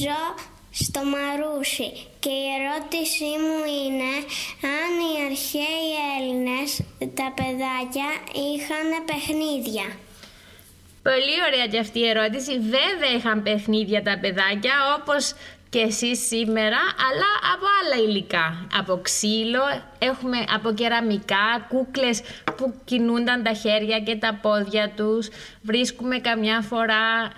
ζω 0.00 0.22
στο 0.70 1.00
Μαρούσι. 1.12 1.90
Και 2.22 2.32
η 2.42 2.46
ερώτησή 2.56 3.32
μου 3.44 3.58
είναι 3.78 4.12
αν 4.78 4.92
οι 5.06 5.12
αρχαίοι 5.28 5.88
Έλληνες, 6.16 6.68
τα 7.18 7.28
παιδάκια, 7.38 8.08
είχαν 8.46 8.88
παιχνίδια; 9.08 9.86
Πολύ 11.02 11.36
ωραία 11.48 11.66
και 11.66 11.78
αυτή 11.78 11.98
η 11.98 12.08
ερώτηση. 12.08 12.52
Βέβαια 12.58 13.12
είχαν 13.16 13.42
παιχνίδια 13.42 14.02
τα 14.02 14.18
παιδάκια, 14.22 14.74
όπως 14.98 15.34
και 15.76 15.82
εσείς 15.82 16.26
σήμερα, 16.26 16.80
αλλά 17.08 17.30
από 17.54 17.66
άλλα 17.80 18.08
υλικά. 18.08 18.66
Από 18.78 19.00
ξύλο, 19.02 19.62
έχουμε 19.98 20.36
από 20.54 20.72
κεραμικά, 20.72 21.66
κούκλες 21.68 22.22
που 22.56 22.74
κινούνταν 22.84 23.42
τα 23.42 23.52
χέρια 23.52 24.00
και 24.00 24.16
τα 24.16 24.38
πόδια 24.42 24.92
τους. 24.96 25.28
Βρίσκουμε 25.62 26.18
καμιά 26.18 26.60
φορά 26.60 27.32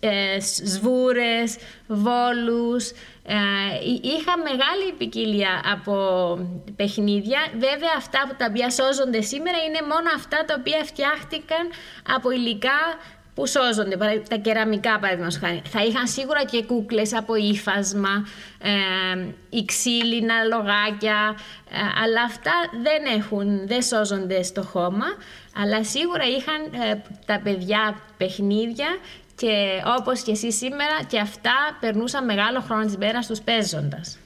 ε, 0.00 0.40
σβούρες, 0.64 1.56
βόλους. 1.86 2.90
Ε, 3.26 3.36
είχα 4.02 4.38
μεγάλη 4.38 4.92
ποικιλία 4.98 5.62
από 5.72 5.94
παιχνίδια. 6.76 7.40
Βέβαια 7.52 7.94
αυτά 7.96 8.18
που 8.28 8.34
τα 8.38 8.46
οποία 8.48 8.70
σώζονται 8.70 9.20
σήμερα 9.20 9.58
είναι 9.68 9.80
μόνο 9.80 10.08
αυτά 10.14 10.44
τα 10.46 10.54
οποία 10.58 10.84
φτιάχτηκαν 10.84 11.70
από 12.16 12.30
υλικά 12.30 12.78
που 13.34 13.46
σώζονται, 13.46 14.22
τα 14.28 14.36
κεραμικά 14.36 14.98
παραδείγματος 14.98 15.38
χάρη. 15.38 15.62
Θα 15.64 15.84
είχαν 15.84 16.06
σίγουρα 16.06 16.44
και 16.44 16.62
κούκλες 16.62 17.14
από 17.14 17.34
ύφασμα, 17.34 18.26
ε, 18.58 19.26
ή 19.48 19.64
ξύλινα 19.64 20.42
λογάκια, 20.42 21.36
ε, 21.70 21.76
αλλά 22.02 22.22
αυτά 22.22 22.52
δεν 22.82 23.20
έχουν, 23.20 23.66
δεν 23.66 23.82
σώζονται 23.82 24.42
στο 24.42 24.62
χώμα, 24.62 25.06
αλλά 25.56 25.84
σίγουρα 25.84 26.24
είχαν 26.24 26.90
ε, 26.90 27.02
τα 27.26 27.40
παιδιά 27.44 28.00
παιχνίδια 28.16 28.88
και 29.36 29.82
όπως 29.98 30.22
και 30.22 30.30
εσείς 30.30 30.56
σήμερα 30.56 31.02
και 31.08 31.18
αυτά 31.18 31.54
περνούσαν 31.80 32.24
μεγάλο 32.24 32.60
χρόνο 32.60 32.84
της 32.84 32.96
μέρας 32.96 33.26
τους 33.26 33.40
παίζοντας. 33.40 34.18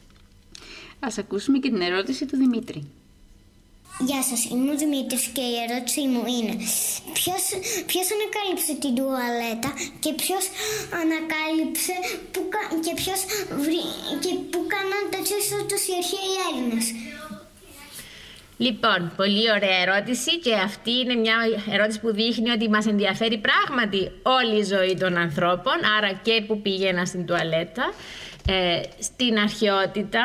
Ας 1.00 1.18
ακούσουμε 1.18 1.58
και 1.58 1.70
την 1.70 1.80
ερώτηση 1.80 2.26
του 2.26 2.36
Δημήτρη. 2.36 2.90
Γεια 4.06 4.22
σας, 4.22 4.44
είμαι 4.44 4.70
ο 4.72 4.76
Δημήτρης 4.76 5.24
και 5.36 5.40
η 5.40 5.54
ερώτησή 5.64 6.04
μου 6.12 6.22
είναι 6.36 6.54
ποιος, 7.18 7.42
ποιος 7.90 8.06
ανακάλυψε 8.16 8.72
την 8.82 8.92
τουαλέτα 8.98 9.70
και 10.02 10.12
ποιος 10.20 10.44
ανακάλυψε 11.02 11.94
που, 12.32 12.40
και 12.84 12.92
ποιος 13.00 13.20
βρει, 13.62 13.84
και 14.22 14.32
που 14.50 14.60
κάναν 14.74 15.02
τέτοιο 15.14 15.36
τους 15.68 15.82
οι 15.88 15.92
αρχαίοι 16.00 16.32
Έλληνες; 16.48 16.86
Λοιπόν, 18.56 19.12
πολύ 19.16 19.50
ωραία 19.56 19.78
ερώτηση 19.84 20.38
και 20.38 20.54
αυτή 20.54 20.90
είναι 20.90 21.14
μια 21.14 21.36
ερώτηση 21.74 22.00
που 22.00 22.12
δείχνει 22.12 22.50
ότι 22.50 22.68
μας 22.68 22.86
ενδιαφέρει 22.86 23.38
πράγματι 23.48 24.00
όλη 24.22 24.58
η 24.60 24.64
ζωή 24.64 24.94
των 25.02 25.16
ανθρώπων, 25.16 25.76
άρα 25.96 26.12
και 26.22 26.42
που 26.46 26.60
πήγαινα 26.60 27.04
στην 27.04 27.26
τουαλέτα. 27.26 27.92
Ε, 28.50 28.80
στην 28.98 29.38
αρχαιότητα, 29.38 30.22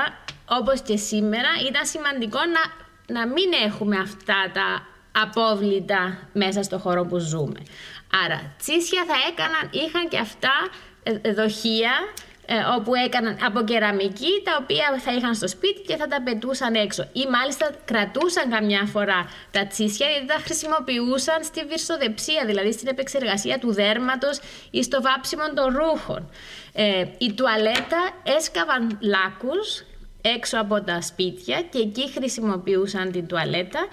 όπως 0.50 0.82
και 0.82 0.98
σήμερα, 0.98 1.50
ήταν 1.70 1.86
σημαντικό 1.86 2.39
να 2.56 2.83
να 3.13 3.27
μην 3.27 3.50
έχουμε 3.65 3.98
αυτά 3.98 4.51
τα 4.53 4.88
απόβλητα 5.22 6.17
μέσα 6.34 6.63
στο 6.63 6.77
χώρο 6.77 7.05
που 7.05 7.17
ζούμε. 7.17 7.60
Άρα, 8.25 8.53
τσίσια 8.58 9.03
θα 9.08 9.13
έκαναν, 9.29 9.70
είχαν 9.72 10.08
και 10.08 10.17
αυτά 10.17 10.53
ε, 11.03 11.34
δοχεία 11.34 11.91
ε, 12.46 12.55
όπου 12.77 12.96
έκαναν 12.96 13.38
από 13.46 13.62
κεραμική 13.63 14.41
τα 14.43 14.60
οποία 14.62 15.00
θα 15.00 15.13
είχαν 15.13 15.36
στο 15.36 15.48
σπίτι 15.48 15.82
και 15.82 15.96
θα 15.96 16.08
τα 16.08 16.22
πετούσαν 16.22 16.75
έξω 16.75 17.08
ή 17.13 17.25
μάλιστα 17.32 17.72
κρατούσαν 17.86 18.50
καμιά 18.50 18.86
φορά 18.86 19.29
τα 19.51 19.67
τσίσια 19.67 20.08
γιατί 20.08 20.25
τα 20.25 20.39
χρησιμοποιούσαν 20.43 21.43
στη 21.43 21.65
βυρσοδεψία 21.65 22.46
δηλαδή 22.46 22.72
στην 22.72 22.88
επεξεργασία 22.88 23.60
του 23.60 23.74
δέρματος 23.74 24.39
ή 24.72 24.84
στο 24.84 25.01
βάψιμο 25.01 25.43
των 25.53 25.77
ρούχων. 25.77 26.29
Ε, 26.74 27.05
η 27.17 27.34
τουαλέτα 27.34 28.10
έσκαβαν 28.24 28.98
λάκους 29.01 29.84
έξω 30.36 30.60
από 30.60 30.82
τα 30.82 31.01
σπίτια 31.01 31.62
και 31.62 31.80
εκεί 31.80 32.12
χρησιμοποιούσαν 32.12 33.12
την 33.12 33.27
τουαλέτα. 33.27 33.88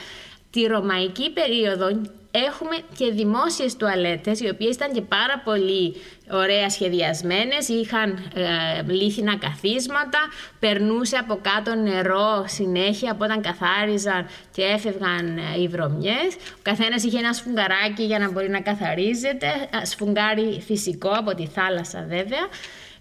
Τη 0.50 0.66
ρωμαϊκή 0.66 1.30
περίοδο 1.30 1.86
έχουμε 2.30 2.76
και 2.96 3.10
δημόσιες 3.10 3.76
τουαλέτες 3.76 4.40
οι 4.40 4.48
οποίες 4.48 4.74
ήταν 4.74 4.92
και 4.92 5.00
πάρα 5.00 5.42
πολύ 5.44 5.96
ωραία 6.30 6.70
σχεδιασμένες, 6.70 7.68
είχαν 7.68 8.30
ε, 8.34 8.92
λίθινα 8.92 9.38
καθίσματα, 9.38 10.18
περνούσε 10.58 11.16
από 11.16 11.40
κάτω 11.42 11.74
νερό 11.74 12.44
συνέχεια 12.46 13.10
από 13.10 13.24
όταν 13.24 13.42
καθάριζαν 13.42 14.26
και 14.52 14.62
έφευγαν 14.62 15.38
ε, 15.38 15.60
οι 15.60 15.68
βρωμιές. 15.68 16.34
Ο 16.54 16.60
καθένας 16.62 17.04
είχε 17.04 17.18
ένα 17.18 17.32
σφουγγαράκι 17.32 18.02
για 18.02 18.18
να 18.18 18.30
μπορεί 18.30 18.48
να 18.48 18.60
καθαρίζεται, 18.60 19.48
σφουγγάρι 19.82 20.62
φυσικό 20.66 21.10
από 21.10 21.34
τη 21.34 21.46
θάλασσα 21.46 22.04
βέβαια. 22.08 22.48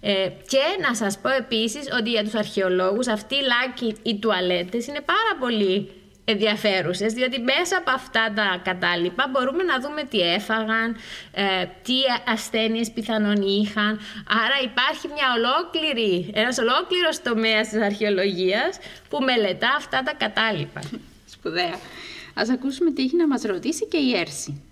Ε, 0.02 0.28
και 0.48 0.64
να 0.88 0.96
σας 0.96 1.20
πω 1.20 1.30
επίσης 1.30 1.84
ότι 2.00 2.10
για 2.10 2.24
τους 2.24 2.36
αρχαιολόγους 2.36 3.08
αυτοί 3.08 3.36
οι 3.36 3.42
λάκοι, 3.42 3.96
οι 4.04 4.20
τουαλέτες 4.20 4.88
είναι 4.88 5.02
πάρα 5.02 5.34
πολύ 5.40 5.92
ενδιαφέρουσες, 6.26 7.14
διότι 7.14 7.40
μέσα 7.40 7.78
από 7.78 7.92
αυτά 7.92 8.34
τα 8.36 8.62
κατάλοιπα 8.64 9.28
μπορούμε 9.32 9.64
να 9.64 9.80
δούμε 9.80 10.04
τι 10.04 10.20
έφαγαν, 10.20 10.96
ε, 11.32 11.66
τι 11.84 11.94
ασθένειες 12.26 12.92
πιθανόν 12.92 13.42
είχαν. 13.42 14.00
Άρα 14.28 14.58
υπάρχει 14.64 15.08
μια 15.08 15.28
ολόκληρη, 15.38 16.32
ένας 16.34 16.58
ολόκληρος 16.58 17.22
τομέας 17.22 17.68
της 17.68 17.82
αρχαιολογίας 17.82 18.80
που 19.10 19.20
μελετά 19.20 19.74
αυτά 19.78 20.04
τα 20.04 20.14
κατάλοιπα. 20.14 20.82
Σπουδαία. 21.26 21.80
Ας 22.34 22.50
ακούσουμε 22.50 22.92
τι 22.92 23.04
έχει 23.04 23.16
να 23.16 23.28
μας 23.28 23.42
ρωτήσει 23.42 23.88
και 23.88 23.98
η 23.98 24.18
Έρση. 24.18 24.69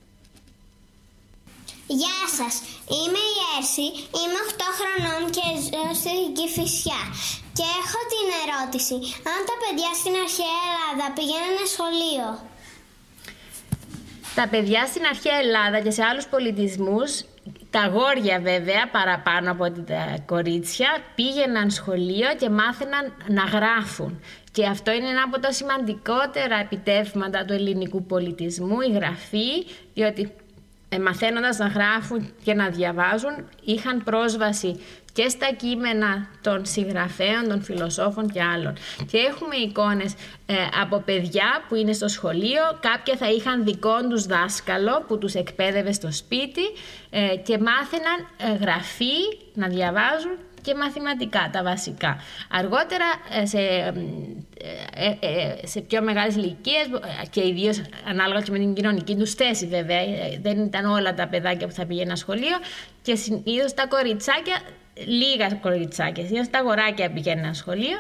Γεια 1.90 2.20
σας, 2.38 2.54
είμαι 2.98 3.22
η 3.34 3.38
Έρση, 3.58 3.88
είμαι 4.20 4.40
8 4.48 4.70
χρονών 4.78 5.22
και 5.36 5.46
ζω 5.68 5.86
στην 6.02 6.34
Κηφισιά. 6.38 7.02
Και 7.58 7.68
έχω 7.82 8.00
την 8.14 8.28
ερώτηση, 8.44 8.96
αν 9.32 9.40
τα 9.50 9.56
παιδιά 9.62 9.92
στην 10.02 10.14
αρχαία 10.26 10.60
Ελλάδα 10.70 11.08
πηγαίνανε 11.18 11.66
σχολείο; 11.76 12.28
Τα 14.40 14.46
παιδιά 14.52 14.82
στην 14.92 15.04
αρχαία 15.14 15.38
Ελλάδα 15.46 15.80
και 15.86 15.92
σε 15.98 16.04
άλλους 16.10 16.28
πολιτισμούς, 16.34 17.12
τα 17.70 17.84
γόρια 17.94 18.38
βέβαια 18.40 18.84
παραπάνω 18.98 19.52
από 19.52 19.66
τα 19.92 20.04
κορίτσια, 20.26 20.90
πήγαιναν 21.16 21.70
σχολείο 21.80 22.30
και 22.40 22.50
μάθαιναν 22.50 23.06
να 23.28 23.44
γράφουν. 23.44 24.22
Και 24.52 24.66
αυτό 24.66 24.92
είναι 24.92 25.10
ένα 25.10 25.24
από 25.30 25.40
τα 25.40 25.52
σημαντικότερα 25.52 26.56
επιτεύγματα 26.66 27.46
του 27.46 27.54
ελληνικού 27.54 28.04
πολιτισμού, 28.04 28.82
η 28.82 28.92
γραφή, 28.92 29.50
διότι 29.94 30.22
ε, 30.90 31.00
μαθαίνοντας 31.00 31.58
να 31.58 31.68
γράφουν 31.68 32.34
και 32.44 32.54
να 32.54 32.70
διαβάζουν 32.70 33.50
είχαν 33.64 34.04
πρόσβαση 34.04 34.80
και 35.18 35.30
στα 35.30 35.54
κείμενα 35.58 36.28
των 36.42 36.66
συγγραφέων, 36.66 37.48
των 37.48 37.64
φιλοσόφων 37.64 38.30
και 38.30 38.44
άλλων. 38.44 38.74
Και 39.12 39.18
έχουμε 39.18 39.56
εικόνες 39.56 40.14
ε, 40.46 40.54
από 40.82 41.00
παιδιά 41.00 41.64
που 41.68 41.76
είναι 41.76 41.94
στο 41.94 42.08
σχολείο, 42.08 42.62
κάποια 42.80 43.16
θα 43.16 43.30
είχαν 43.32 43.64
δικό 43.64 44.08
τους 44.10 44.26
δάσκαλο 44.26 45.04
που 45.08 45.18
τους 45.18 45.34
εκπαίδευε 45.34 45.92
στο 45.92 46.12
σπίτι 46.12 46.66
ε, 47.10 47.36
και 47.36 47.58
μάθαιναν 47.58 48.28
ε, 48.38 48.64
γραφή, 48.64 49.18
να 49.54 49.68
διαβάζουν 49.68 50.38
και 50.68 50.76
μαθηματικά, 50.76 51.50
τα 51.52 51.64
βασικά. 51.64 52.18
Αργότερα, 52.52 53.06
ε, 53.42 53.46
σε, 53.46 53.60
ε, 54.96 55.14
ε, 55.20 55.68
σε 55.68 55.82
πιο 55.82 56.02
μεγάλες 56.02 56.36
ηλικίες 56.36 56.86
και 57.30 57.48
ιδίως 57.48 57.82
ανάλογα 58.10 58.42
και 58.42 58.52
με 58.52 58.58
την 58.58 58.74
κοινωνική 58.74 59.16
τους 59.16 59.34
θέση 59.34 59.68
βέβαια, 59.68 60.02
δεν 60.42 60.60
ήταν 60.60 60.86
όλα 60.86 61.14
τα 61.14 61.28
παιδάκια 61.28 61.68
που 61.68 61.74
θα 61.74 61.86
πήγαιναν 61.86 62.18
σχολείο 62.18 62.58
και 63.02 63.16
συνήθως 63.16 63.74
τα 63.74 63.88
κοριτσάκια 63.88 64.60
λίγα 65.06 65.54
κοριτσάκια. 65.62 66.26
Συνήθως 66.26 66.50
τα 66.50 66.60
αγοράκια 66.60 67.12
πηγαίνουν 67.12 67.54
σχολείο. 67.54 67.98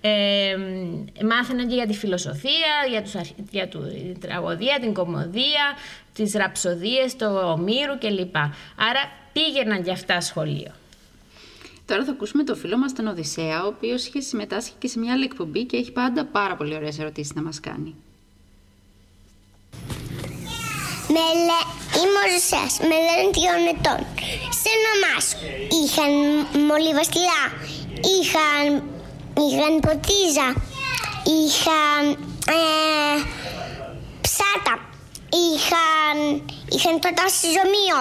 Ε, 0.00 0.56
μάθαιναν 1.24 1.68
και 1.68 1.74
για 1.74 1.86
τη 1.86 1.94
φιλοσοφία, 1.94 2.72
για, 2.90 3.02
τους, 3.02 3.14
για 3.50 3.68
την 3.68 4.20
τραγωδία, 4.20 4.78
την 4.80 4.94
κομμωδία, 4.94 5.64
τις 6.14 6.32
ραψοδίες, 6.32 7.16
το 7.16 7.50
ομήρου 7.50 7.98
κλπ. 7.98 8.36
Άρα 8.76 9.02
πήγαιναν 9.32 9.82
και 9.82 9.90
αυτά 9.90 10.20
σχολείο. 10.20 10.72
Τώρα 11.86 12.04
θα 12.04 12.10
ακούσουμε 12.10 12.44
το 12.44 12.54
φίλο 12.54 12.78
μας 12.78 12.92
τον 12.92 13.06
Οδυσσέα, 13.06 13.64
ο 13.64 13.66
οποίος 13.66 14.06
είχε 14.06 14.20
συμμετάσχει 14.20 14.72
και 14.78 14.88
σε 14.88 14.98
μια 14.98 15.12
άλλη 15.12 15.24
εκπομπή 15.24 15.64
και 15.64 15.76
έχει 15.76 15.92
πάντα 15.92 16.24
πάρα 16.24 16.56
πολύ 16.56 16.74
ωραίες 16.74 16.98
ερωτήσεις 16.98 17.34
να 17.34 17.42
μας 17.42 17.60
κάνει. 17.60 17.94
Με 21.08 21.24
λέ... 21.46 21.60
Είμαι 22.00 22.18
ο 22.18 22.28
Οδυσσέας, 22.28 22.78
με 22.88 22.96
λένε 23.06 23.30
τριών 23.36 23.62
ετών. 23.72 24.00
Σε 24.62 24.72
μας 25.02 25.26
είχαν 25.82 26.12
μολυβαστηλά, 26.68 27.42
είχαν, 28.16 28.66
είχαν 29.44 29.72
ποτίζα, 29.86 30.48
είχαν 31.38 32.04
ε, 32.58 33.16
ψάτα, 34.20 34.74
είχαν, 35.44 36.16
είχαν 36.74 36.98
προτάσει 36.98 37.46
ζωμείο, 37.56 37.98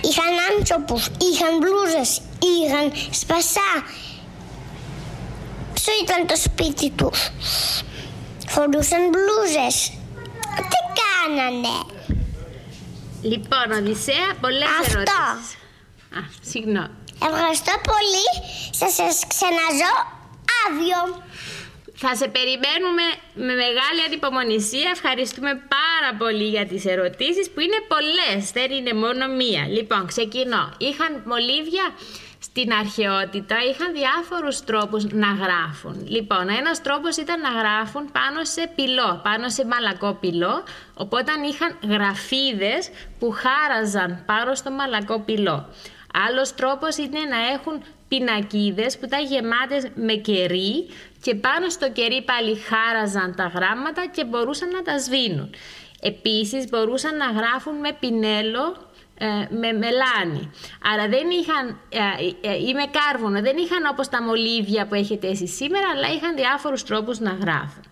είχαν 0.00 0.32
άνθρωπους, 0.50 1.06
είχαν 1.06 1.52
μπλούζες, 1.58 2.20
είχαν 2.50 2.92
σπασά. 3.10 3.70
Ποιο 5.74 5.92
ήταν 6.02 6.26
το 6.26 6.36
σπίτι 6.36 6.90
τους; 6.90 7.30
Φορούσαν 8.48 9.02
μπλούζες. 9.10 9.92
Τι 10.70 10.78
κάνανε; 11.00 11.76
Λοιπόν, 13.22 13.66
Οδυσσέα, 13.78 14.28
πολλές 14.40 14.68
Αυτό. 14.80 14.98
ερωτήσεις. 14.98 15.52
Α, 16.16 16.20
συγγνώμη. 16.50 16.90
Ευχαριστώ 17.30 17.72
πολύ. 17.90 18.26
Σας 18.70 18.92
σας 18.94 19.16
ξαναζώ 19.32 19.94
άδειο. 20.64 21.00
Θα 22.00 22.16
σε 22.16 22.28
περιμένουμε 22.28 23.06
με 23.34 23.54
μεγάλη 23.64 24.00
ανυπομονησία. 24.06 24.90
Ευχαριστούμε 24.94 25.52
πάρα 25.76 26.10
πολύ 26.18 26.48
για 26.48 26.66
τις 26.66 26.84
ερωτήσεις 26.84 27.50
που 27.50 27.60
είναι 27.60 27.80
πολλές, 27.94 28.50
δεν 28.52 28.70
είναι 28.70 28.92
μόνο 28.92 29.24
μία. 29.40 29.62
Λοιπόν, 29.76 30.06
ξεκινώ. 30.06 30.72
Είχαν 30.78 31.22
μολύβια 31.26 31.86
στην 32.38 32.72
αρχαιότητα, 32.72 33.56
είχαν 33.70 33.92
διάφορους 33.92 34.64
τρόπους 34.64 35.04
να 35.04 35.30
γράφουν. 35.42 36.06
Λοιπόν, 36.08 36.48
ένας 36.48 36.82
τρόπος 36.82 37.16
ήταν 37.16 37.40
να 37.40 37.52
γράφουν 37.60 38.12
πάνω 38.12 38.44
σε 38.44 38.72
πυλό, 38.76 39.20
πάνω 39.24 39.48
σε 39.48 39.66
μαλακό 39.66 40.10
πυλό, 40.20 40.62
οπότε 40.94 41.32
είχαν 41.50 41.78
γραφίδες 41.92 42.90
που 43.18 43.28
χάραζαν 43.42 44.22
πάνω 44.26 44.54
στο 44.54 44.70
μαλακό 44.70 45.20
πυλό. 45.20 45.68
Άλλος 46.28 46.54
τρόπος 46.54 46.96
είναι 46.96 47.20
να 47.34 47.38
έχουν 47.54 47.82
πινακίδες 48.08 48.98
που 48.98 49.04
ήταν 49.04 49.24
γεμάτες 49.24 49.86
με 49.94 50.12
κερί 50.12 50.86
και 51.22 51.34
πάνω 51.34 51.68
στο 51.68 51.90
κερί 51.90 52.22
πάλι 52.22 52.56
χάραζαν 52.56 53.34
τα 53.36 53.52
γράμματα 53.54 54.06
και 54.06 54.24
μπορούσαν 54.24 54.68
να 54.70 54.82
τα 54.82 54.98
σβήνουν. 54.98 55.54
Επίσης 56.00 56.68
μπορούσαν 56.68 57.16
να 57.16 57.26
γράφουν 57.30 57.74
με 57.74 57.96
πινέλο 58.00 58.88
ε, 59.20 59.26
με 59.54 59.72
μελάνι. 59.72 60.50
Άρα 60.92 61.08
δεν 61.08 61.30
είχαν, 61.30 61.80
ε, 61.88 62.48
ε, 62.48 62.54
ή 62.54 62.74
με 62.74 62.84
κάρβουνο, 62.98 63.40
δεν 63.40 63.56
είχαν 63.56 63.88
όπως 63.90 64.08
τα 64.08 64.22
μολύβια 64.22 64.86
που 64.86 64.94
έχετε 64.94 65.28
εσείς 65.28 65.54
σήμερα, 65.54 65.86
αλλά 65.94 66.08
είχαν 66.14 66.34
διάφορους 66.36 66.82
τρόπους 66.84 67.18
να 67.18 67.30
γράφουν. 67.30 67.84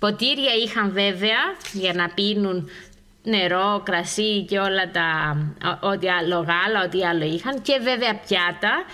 Ποτήρια 0.00 0.52
είχαν 0.64 0.92
βέβαια 0.92 1.42
για 1.72 1.92
να 1.94 2.08
πίνουν 2.08 2.68
νερό, 3.22 3.82
κρασί 3.84 4.44
και 4.44 4.58
όλα 4.58 4.90
τα 4.90 5.36
ό,τι 5.80 6.08
άλλο 6.08 6.34
γάλα, 6.34 6.84
ό,τι 6.84 7.04
άλλο 7.04 7.24
είχαν 7.24 7.62
και 7.62 7.78
βέβαια 7.82 8.14
πιάτα. 8.26 8.84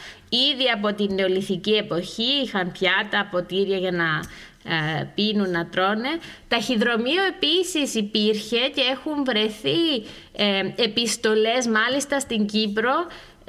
Ήδη 0.53 0.69
από 0.75 0.95
την 0.95 1.15
νεολιθική 1.15 1.73
εποχή 1.73 2.43
είχαν 2.45 2.73
πιάτα, 2.73 3.29
ποτήρια 3.31 3.77
για 3.77 3.91
να 3.91 4.21
ε, 4.65 5.05
πίνουν, 5.15 5.51
να 5.51 5.67
τρώνε. 5.67 6.09
Ταχυδρομείο 6.49 7.23
επίσης 7.25 7.95
υπήρχε 7.95 8.59
και 8.75 8.81
έχουν 8.91 9.25
βρεθεί 9.25 9.97
ε, 10.37 10.83
επιστολές 10.83 11.67
μάλιστα 11.67 12.21
στην 12.21 12.47
Κύπρο 12.47 12.93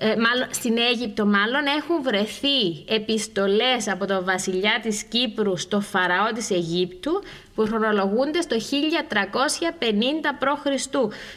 ε, 0.03 0.07
μάλλον, 0.07 0.47
στην 0.51 0.77
Αίγυπτο 0.77 1.25
μάλλον 1.25 1.65
έχουν 1.65 2.01
βρεθεί 2.01 2.85
επιστολές 2.87 3.87
από 3.87 4.05
τον 4.05 4.25
βασιλιά 4.25 4.79
της 4.81 5.03
Κύπρου 5.03 5.57
στο 5.57 5.79
φαραώ 5.81 6.31
της 6.33 6.49
Αιγύπτου 6.49 7.11
που 7.55 7.65
χρονολογούνται 7.65 8.41
στο 8.41 8.55
1350 8.55 8.59
π.Χ. 10.39 10.85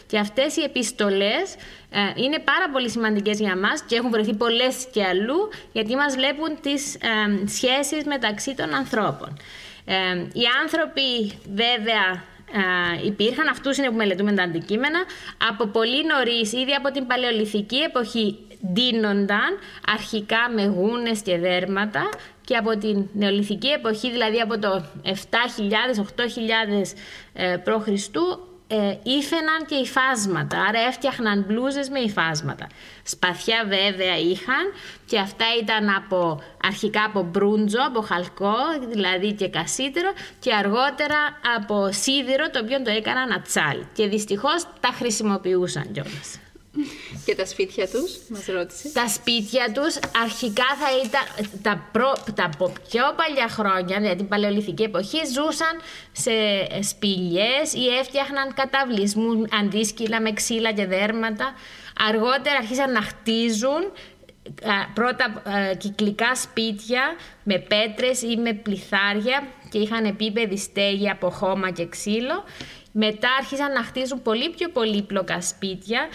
Και 0.06 0.18
αυτές 0.18 0.56
οι 0.56 0.62
επιστολές 0.62 1.54
ε, 1.54 1.83
είναι 2.14 2.38
πάρα 2.38 2.70
πολύ 2.72 2.90
σημαντικές 2.90 3.38
για 3.40 3.56
μας 3.56 3.82
και 3.82 3.96
έχουν 3.96 4.10
βρεθεί 4.10 4.34
πολλές 4.34 4.88
και 4.92 5.04
αλλού 5.04 5.48
γιατί 5.72 5.96
μας 5.96 6.14
βλέπουν 6.14 6.60
τις 6.60 6.94
ε, 6.94 7.46
σχέσεις 7.46 8.04
μεταξύ 8.04 8.54
των 8.54 8.74
ανθρώπων. 8.74 9.36
Ε, 9.84 9.94
οι 10.16 10.44
άνθρωποι 10.62 11.38
βέβαια 11.54 12.22
υπήρχαν, 13.04 13.48
αυτούς 13.48 13.76
είναι 13.76 13.88
που 13.88 13.96
μελετούμε 13.96 14.32
τα 14.32 14.42
αντικείμενα, 14.42 14.98
από 15.48 15.66
πολύ 15.66 16.06
νωρίς, 16.06 16.52
ήδη 16.52 16.72
από 16.72 16.90
την 16.90 17.06
παλαιολιθική 17.06 17.76
εποχή 17.76 18.38
ντύνονταν 18.72 19.58
αρχικά 19.86 20.50
με 20.54 20.64
γούνες 20.64 21.22
και 21.22 21.38
δέρματα 21.38 22.08
και 22.44 22.56
από 22.56 22.78
την 22.78 23.08
νεολιθική 23.12 23.68
εποχή, 23.68 24.10
δηλαδή 24.10 24.40
από 24.40 24.58
το 24.58 24.84
7.000-8.000 25.04 25.12
ε, 27.32 27.56
π.Χ. 27.56 27.88
Ε, 28.74 28.98
ήφαιναν 29.02 29.66
και 29.66 29.74
υφάσματα, 29.74 30.60
άρα 30.62 30.80
έφτιαχναν 30.80 31.44
μπλούζες 31.46 31.88
με 31.88 31.98
υφάσματα. 31.98 32.66
Σπαθιά 33.02 33.64
βέβαια 33.68 34.18
είχαν 34.18 34.72
και 35.06 35.18
αυτά 35.18 35.44
ήταν 35.62 35.88
από, 35.88 36.42
αρχικά 36.62 37.04
από 37.04 37.22
μπρούντζο, 37.22 37.78
από 37.86 38.00
χαλκό, 38.00 38.56
δηλαδή 38.88 39.32
και 39.32 39.48
κασίτερο 39.48 40.12
και 40.40 40.54
αργότερα 40.54 41.20
από 41.56 41.88
σίδηρο 41.92 42.50
το 42.50 42.60
οποίο 42.64 42.82
το 42.82 42.90
έκαναν 42.90 43.32
ατσάλι 43.32 43.88
και 43.92 44.06
δυστυχώς 44.06 44.66
τα 44.80 44.88
χρησιμοποιούσαν 44.88 45.92
κιόλας. 45.92 46.38
Και 47.24 47.34
τα 47.34 47.46
σπίτια 47.46 47.88
τους, 47.88 48.18
μας 48.28 48.46
ρώτησε. 48.46 48.90
Τα 48.92 49.08
σπίτια 49.08 49.72
τους 49.72 49.98
αρχικά 50.22 50.64
θα 50.80 50.88
ήταν 51.04 51.22
τα, 51.62 51.88
προ, 51.92 52.12
τα 52.34 52.50
πιο 52.88 53.02
παλιά 53.16 53.48
χρόνια, 53.48 53.98
δηλαδή 53.98 54.16
την 54.16 54.28
παλαιολιθική 54.28 54.82
εποχή, 54.82 55.18
ζούσαν 55.26 55.80
σε 56.12 56.32
σπηλιές 56.82 57.72
ή 57.72 57.86
έφτιαχναν 58.00 58.54
καταβλισμούς 58.54 59.48
αντίσκυλα 59.60 60.20
με 60.20 60.32
ξύλα 60.32 60.72
και 60.72 60.86
δέρματα. 60.86 61.54
Αργότερα 62.08 62.56
αρχίσαν 62.58 62.92
να 62.92 63.02
χτίζουν 63.02 63.92
πρώτα 64.94 65.42
κυκλικά 65.78 66.34
σπίτια 66.34 67.02
με 67.42 67.58
πέτρες 67.58 68.22
ή 68.22 68.36
με 68.36 68.52
πληθάρια 68.52 69.46
και 69.70 69.78
είχαν 69.78 70.04
επίπεδη 70.04 70.56
στέγη 70.58 71.10
από 71.10 71.30
χώμα 71.30 71.70
και 71.70 71.88
ξύλο. 71.88 72.44
Μετά 72.92 73.28
άρχισαν 73.38 73.72
να 73.72 73.82
χτίζουν 73.82 74.22
πολύ 74.22 74.50
πιο 74.50 74.68
πολύπλοκα 74.68 75.40
σπίτια 75.40 76.08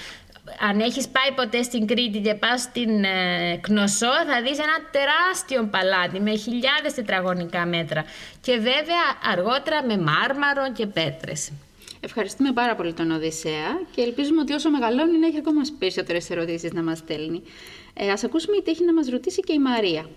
αν 0.70 0.80
έχεις 0.80 1.08
πάει 1.08 1.32
ποτέ 1.36 1.64
στην 1.64 1.88
Κρήτη 1.88 2.20
και 2.20 2.34
πας 2.34 2.62
στην 2.62 3.04
ε, 3.04 3.58
Κνωσό 3.62 4.14
θα 4.30 4.42
δεις 4.42 4.58
ένα 4.58 4.78
τεράστιο 4.92 5.68
παλάτι 5.72 6.20
με 6.20 6.36
χιλιάδες 6.36 6.94
τετραγωνικά 6.94 7.66
μέτρα 7.66 8.04
και 8.42 8.56
βέβαια 8.56 9.06
αργότερα 9.32 9.84
με 9.86 9.98
μάρμαρο 9.98 10.72
και 10.74 10.86
πέτρες. 10.86 11.52
Ευχαριστούμε 12.00 12.52
πάρα 12.54 12.76
πολύ 12.76 12.94
τον 12.94 13.12
Οδυσσέα 13.12 13.70
και 13.96 14.02
ελπίζουμε 14.02 14.42
ότι 14.42 14.54
όσο 14.54 14.70
μεγαλώνει 14.70 15.18
να 15.18 15.28
έχει 15.28 15.38
ακόμα 15.38 15.62
περισσότερες 15.80 16.30
ερωτήσεις 16.30 16.72
να 16.72 16.84
μας 16.84 16.98
στέλνει. 16.98 17.44
Ε, 17.94 18.12
ας 18.12 18.24
ακούσουμε 18.24 18.62
τι 18.62 18.72
έχει 18.72 18.86
να 18.86 18.94
μας 18.94 19.10
ρωτήσει 19.10 19.42
και 19.42 19.54
η 19.54 19.60
Μαρία. 19.60 20.10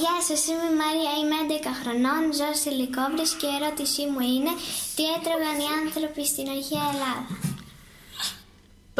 Γεια 0.00 0.16
σας, 0.28 0.46
είμαι 0.46 0.68
η 0.72 0.76
Μαρία, 0.82 1.12
είμαι 1.20 1.36
11 1.40 1.72
χρονών, 1.80 2.22
ζω 2.38 2.50
στη 2.60 2.70
Λικόβρης 2.80 3.30
και 3.40 3.46
η 3.46 3.54
ερώτησή 3.58 4.04
μου 4.12 4.20
είναι 4.34 4.52
τι 4.94 5.02
έτρωγαν 5.16 5.56
οι 5.62 5.68
άνθρωποι 5.80 6.22
στην 6.32 6.46
αρχαία 6.56 6.86
Ελλάδα; 6.92 7.22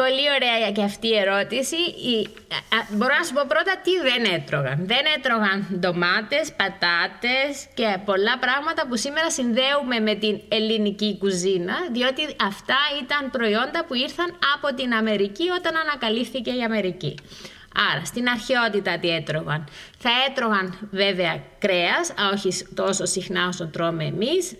Πολύ 0.03 0.25
ωραία 0.37 0.71
και 0.71 0.83
αυτή 0.83 1.07
η 1.07 1.17
ερώτηση. 1.17 1.79
μπορώ 2.89 3.13
να 3.19 3.23
σου 3.25 3.33
πω 3.33 3.43
πρώτα 3.47 3.73
τι 3.83 3.93
δεν 4.09 4.23
έτρωγαν. 4.37 4.77
Δεν 4.91 5.03
έτρωγαν 5.15 5.57
ντομάτες, 5.79 6.45
πατάτες 6.59 7.51
και 7.73 7.87
πολλά 8.05 8.35
πράγματα 8.43 8.81
που 8.87 8.95
σήμερα 8.97 9.29
συνδέουμε 9.31 9.99
με 9.99 10.13
την 10.15 10.41
ελληνική 10.47 11.17
κουζίνα, 11.17 11.75
διότι 11.91 12.23
αυτά 12.49 12.79
ήταν 13.01 13.29
προϊόντα 13.31 13.79
που 13.87 13.93
ήρθαν 14.05 14.29
από 14.55 14.67
την 14.75 14.93
Αμερική 14.93 15.45
όταν 15.57 15.73
ανακαλύφθηκε 15.83 16.51
η 16.51 16.61
Αμερική. 16.63 17.15
Άρα, 17.91 18.05
στην 18.05 18.27
αρχαιότητα 18.27 18.99
τι 18.99 19.09
έτρωγαν. 19.09 19.67
Θα 19.97 20.09
έτρωγαν 20.29 20.77
βέβαια 20.91 21.43
κρέας, 21.59 22.13
όχι 22.33 22.65
τόσο 22.73 23.05
συχνά 23.05 23.47
όσο 23.47 23.67
τρώμε 23.67 24.03
εμείς, 24.03 24.55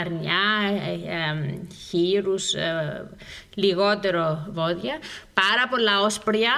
αρνιά, 0.00 0.44
ε, 0.86 1.12
ε, 1.12 1.58
χείρους, 1.88 2.54
ε, 2.54 3.10
λιγότερο 3.56 4.46
βόδια, 4.50 4.98
πάρα 5.34 5.68
πολλά 5.70 6.00
όσπρια, 6.00 6.52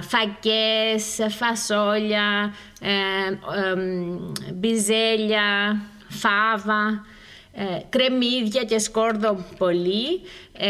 φακές, 0.00 1.34
φασόλια, 1.36 2.54
μπιζέλια, 4.54 5.80
φάβα, 6.08 7.04
ε, 7.58 7.64
κρεμμύδια 7.88 8.62
και 8.64 8.78
σκόρδο 8.78 9.44
πολύ. 9.58 10.20
Ε, 10.52 10.68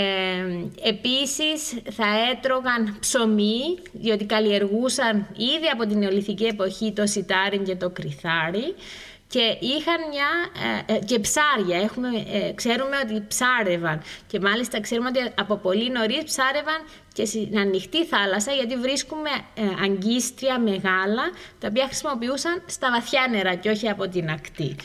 επίσης 0.89 1.79
θα 1.91 2.07
έτρωγαν 2.33 2.97
ψωμί, 3.01 3.79
διότι 3.93 4.25
καλλιεργούσαν 4.25 5.17
ήδη 5.33 5.67
από 5.73 5.87
την 5.87 5.99
νεολιθική 5.99 6.45
εποχή 6.45 6.93
το 6.93 7.07
σιτάρι 7.07 7.59
και 7.59 7.77
το 7.77 7.91
κρυθάρι 7.91 8.75
και 9.29 9.57
είχαν 9.61 10.01
μια. 10.11 10.29
Ε, 10.89 10.95
ε, 10.95 10.99
και 10.99 11.19
ψάρια. 11.19 11.81
Έχουμε, 11.83 12.09
ε, 12.33 12.53
ξέρουμε 12.53 12.97
ότι 13.05 13.25
ψάρευαν. 13.29 14.03
Και 14.27 14.41
μάλιστα 14.41 14.81
ξέρουμε 14.81 15.09
ότι 15.09 15.33
από 15.35 15.57
πολύ 15.57 15.91
νωρίς 15.91 16.25
ψάρευαν 16.25 16.81
και 17.13 17.25
στην 17.25 17.59
ανοιχτή 17.59 18.05
θάλασσα, 18.05 18.53
γιατί 18.53 18.77
βρίσκουμε 18.77 19.31
ε, 19.55 19.63
αγκίστρια 19.85 20.61
μεγάλα, 20.61 21.25
τα 21.59 21.69
οποία 21.69 21.85
χρησιμοποιούσαν 21.85 22.63
στα 22.67 22.91
βαθιά 22.91 23.27
νερά 23.31 23.55
και 23.55 23.71
όχι 23.71 23.89
από 23.89 24.09
την 24.09 24.31
ακτή. 24.31 24.77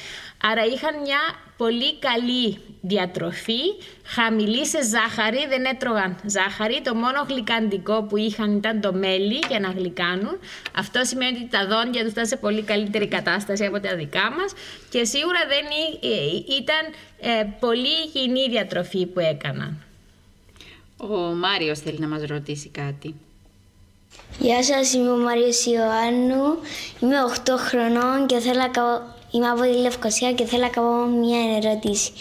Άρα 0.42 0.66
είχαν 0.66 1.02
μια 1.02 1.20
πολύ 1.58 2.00
καλή 2.00 2.58
διατροφή, 2.82 3.62
χαμηλή 4.06 4.66
σε 4.66 4.80
ζάχαρη, 4.84 5.48
δεν 5.50 5.66
έτρωγαν 5.66 6.18
ζάχαρη. 6.26 6.82
Το 6.84 6.96
μόνο 6.96 7.26
γλυκαντικό 7.30 8.04
που 8.04 8.18
είχαν 8.18 8.56
ήταν 8.56 8.82
το 8.82 8.94
μέλι 8.94 9.40
για 9.50 9.60
να 9.60 9.70
γλυκάνουν. 9.70 10.40
Αυτό 10.78 11.00
σημαίνει 11.04 11.38
ότι 11.38 11.48
τα 11.48 11.68
δόντια 11.68 12.04
τους 12.04 12.12
ήταν 12.12 12.26
σε 12.26 12.38
πολύ 12.38 12.62
καλύτερη 12.62 13.08
κατάσταση 13.08 13.66
από 13.66 13.80
τα 13.80 13.96
δικά 13.96 14.32
μας 14.38 14.54
και 14.90 15.04
σίγουρα 15.04 15.40
δεν 15.48 15.66
ε, 16.12 16.54
ήταν 16.60 16.84
ε, 17.20 17.48
πολύ 17.60 17.96
υγιεινή 18.06 18.50
διατροφή 18.50 19.06
που 19.06 19.20
έκαναν. 19.20 19.84
Ο 20.98 21.18
Μάριος 21.18 21.80
θέλει 21.80 22.00
να 22.00 22.08
μας 22.08 22.24
ρωτήσει 22.24 22.70
κάτι. 22.70 23.16
Γεια 24.40 24.64
σας, 24.64 24.94
είμαι 24.94 25.12
ο 25.12 25.18
Μάριος 25.18 25.66
Ιωάννου, 25.66 26.44
είμαι 27.00 27.16
8 27.46 27.50
χρονών 27.58 28.28
και 28.28 28.40
θέλω 28.40 28.58
να 28.58 28.72
Είμαι 29.32 29.48
από 29.50 29.62
τη 29.62 29.78
Λευκοσία 29.78 30.34
και 30.34 30.46
θέλω 30.46 30.62
να 30.62 30.70
κάνω 30.70 31.06
μια 31.06 31.40
ερώτηση. 31.56 32.12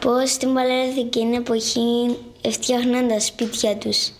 Πώς 0.00 0.30
στην 0.30 0.54
παλαιολιθική 0.54 1.20
εποχή 1.34 2.16
φτιάχναν 2.50 3.08
τα 3.08 3.20
σπίτια 3.20 3.76
τους; 3.76 4.12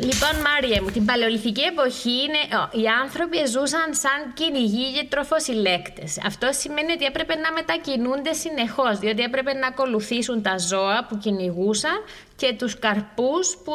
Λοιπόν, 0.00 0.30
Μάρια 0.44 0.82
μου, 0.82 0.90
την 0.90 1.04
παλαιολιθική 1.04 1.60
εποχή 1.60 2.10
είναι, 2.10 2.38
οι 2.82 2.86
άνθρωποι 3.02 3.36
ζούσαν 3.46 3.94
σαν 3.94 4.32
κυνηγοί 4.34 4.92
και 4.92 5.06
τροφοσυλλέκτες. 5.08 6.18
Αυτό 6.26 6.48
σημαίνει 6.50 6.92
ότι 6.92 7.04
έπρεπε 7.04 7.34
να 7.34 7.52
μετακινούνται 7.52 8.32
συνεχώς, 8.32 8.98
διότι 8.98 9.22
έπρεπε 9.22 9.52
να 9.52 9.66
ακολουθήσουν 9.66 10.42
τα 10.42 10.58
ζώα 10.58 11.06
που 11.08 11.18
κυνηγούσαν 11.18 12.02
και 12.36 12.54
τους 12.58 12.78
καρπούς 12.78 13.56
που 13.64 13.72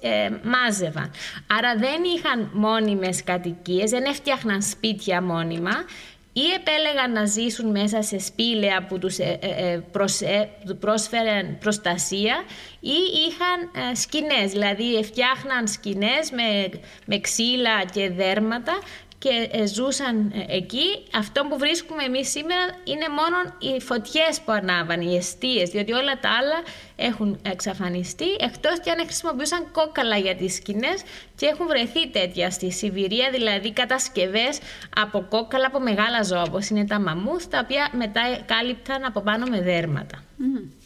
ε, 0.00 0.30
μάζευαν. 0.42 1.10
Άρα 1.58 1.74
δεν 1.76 2.02
είχαν 2.16 2.50
μόνιμες 2.52 3.24
κατοικίες, 3.24 3.90
δεν 3.90 4.04
έφτιαχναν 4.04 4.62
σπίτια 4.62 5.22
μόνιμα 5.22 5.84
ή 6.32 6.42
επέλεγαν 6.56 7.12
να 7.12 7.24
ζήσουν 7.24 7.70
μέσα 7.70 8.02
σε 8.02 8.18
σπήλαια 8.18 8.86
που 8.86 8.98
τους 8.98 9.18
ε, 9.18 9.38
ε, 9.40 9.72
ε, 9.72 10.74
πρόσφεραν 10.80 11.58
προστασία 11.60 12.44
ή 12.80 12.98
είχαν 13.28 13.94
σκηνές, 13.94 14.50
δηλαδή 14.50 15.04
φτιάχναν 15.04 15.68
σκηνές 15.68 16.30
με, 16.30 16.70
με 17.06 17.18
ξύλα 17.18 17.84
και 17.92 18.10
δέρματα 18.10 18.78
και 19.20 19.48
ε, 19.52 19.66
ζούσαν 19.66 20.32
ε, 20.34 20.56
εκεί. 20.56 20.86
Αυτό 21.14 21.46
που 21.48 21.58
βρίσκουμε 21.58 22.02
εμείς 22.04 22.30
σήμερα 22.30 22.64
είναι 22.84 23.08
μόνο 23.08 23.36
οι 23.58 23.80
φωτιές 23.80 24.40
που 24.44 24.52
ανάβαν, 24.52 25.00
οι 25.00 25.16
αιστείες, 25.16 25.70
διότι 25.70 25.92
όλα 25.92 26.18
τα 26.20 26.28
άλλα 26.38 26.58
έχουν 26.96 27.38
εξαφανιστεί, 27.42 28.30
εκτός 28.38 28.80
και 28.80 28.90
αν 28.90 28.98
χρησιμοποιούσαν 28.98 29.70
κόκαλα 29.72 30.16
για 30.16 30.34
τις 30.36 30.54
σκηνές 30.54 31.02
και 31.36 31.46
έχουν 31.46 31.66
βρεθεί 31.66 32.08
τέτοια 32.10 32.50
στη 32.50 32.70
Σιβηρία, 32.70 33.30
δηλαδή 33.30 33.72
κατασκευές 33.72 34.58
από 34.96 35.26
κόκαλα 35.28 35.66
από 35.66 35.80
μεγάλα 35.80 36.22
ζώα, 36.22 36.42
όπως 36.42 36.68
είναι 36.68 36.84
τα 36.86 37.00
μαμούθ, 37.00 37.46
τα 37.46 37.58
οποία 37.64 37.90
μετά 37.92 38.20
κάλυπταν 38.46 39.04
από 39.04 39.20
πάνω 39.20 39.46
με 39.46 39.60
δέρματα. 39.60 40.24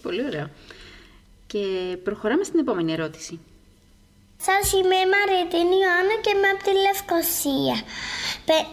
πολύ 0.03 0.25
ωραίο. 0.25 0.51
Και 1.47 1.97
προχωράμε 2.05 2.44
στην 2.44 2.59
επόμενη 2.59 2.92
ερώτηση. 2.92 3.40
Σας 4.48 4.66
είμαι 4.72 4.98
η 5.04 5.09
Μαριτίνη 5.14 5.76
Ιωάννα 5.83 6.16
και 6.22 6.33
είμαι 6.35 6.50
από 6.54 6.62
τη 6.66 6.72
Λευκοσία. 6.87 7.76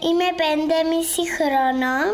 Είμαι 0.07 0.29
πέντε 0.41 0.77
μισή 0.89 1.25
χρονών 1.35 2.07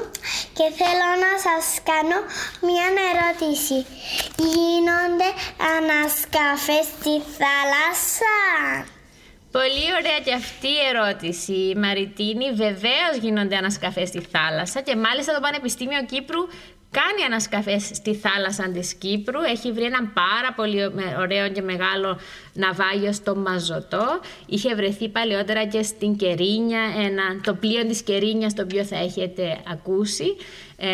και 0.57 0.65
θέλω 0.79 1.09
να 1.25 1.33
σας 1.45 1.65
κάνω 1.89 2.19
μια 2.67 2.87
ερώτηση. 3.11 3.77
Γίνονται 4.51 5.29
ανασκαφές 5.75 6.85
στη 6.93 7.13
θάλασσα; 7.39 8.37
Πολύ 9.57 9.87
ωραία 9.99 10.19
και 10.25 10.33
αυτή 10.43 10.69
η 10.77 10.83
ερώτηση, 10.91 11.57
Μαριτίνη. 11.83 12.47
Βεβαίως 12.65 13.13
γίνονται 13.21 13.55
ανασκαφές 13.55 14.07
στη 14.07 14.21
θάλασσα 14.33 14.79
και 14.81 14.95
μάλιστα 14.95 15.33
το 15.33 15.39
Πανεπιστήμιο 15.45 16.01
Κύπρου 16.11 16.41
κάνει 16.99 17.23
ανασκαφές 17.25 17.83
στη 17.93 18.15
θάλασσα 18.15 18.69
της 18.71 18.93
Κύπρου. 18.93 19.41
Έχει 19.41 19.71
βρει 19.71 19.83
ένα 19.83 20.01
πάρα 20.13 20.53
πολύ 20.55 20.83
ωραίο 21.19 21.49
και 21.51 21.62
μεγάλο 21.62 22.19
ναυάγιο 22.53 23.13
στο 23.13 23.36
Μαζωτό. 23.36 24.19
Είχε 24.45 24.75
βρεθεί 24.75 25.10
παλαιότερα 25.10 25.65
και 25.65 25.81
στην 25.81 26.15
Κερίνια, 26.15 26.81
ένα, 27.05 27.41
το 27.43 27.53
πλοίο 27.53 27.86
της 27.86 28.01
Κερίνιας 28.01 28.53
το 28.53 28.62
οποίο 28.62 28.83
θα 28.83 28.97
έχετε 28.97 29.57
ακούσει. 29.71 30.36
Ε, 30.77 30.88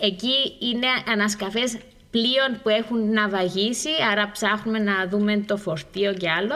εκεί 0.00 0.36
είναι 0.58 0.86
ανασκαφές 1.12 1.78
πλοίων 2.10 2.60
που 2.62 2.68
έχουν 2.68 3.12
ναυαγίσει, 3.12 3.90
άρα 4.10 4.30
ψάχνουμε 4.30 4.78
να 4.78 5.08
δούμε 5.08 5.44
το 5.46 5.56
φορτίο 5.56 6.12
και 6.14 6.30
άλλο. 6.30 6.54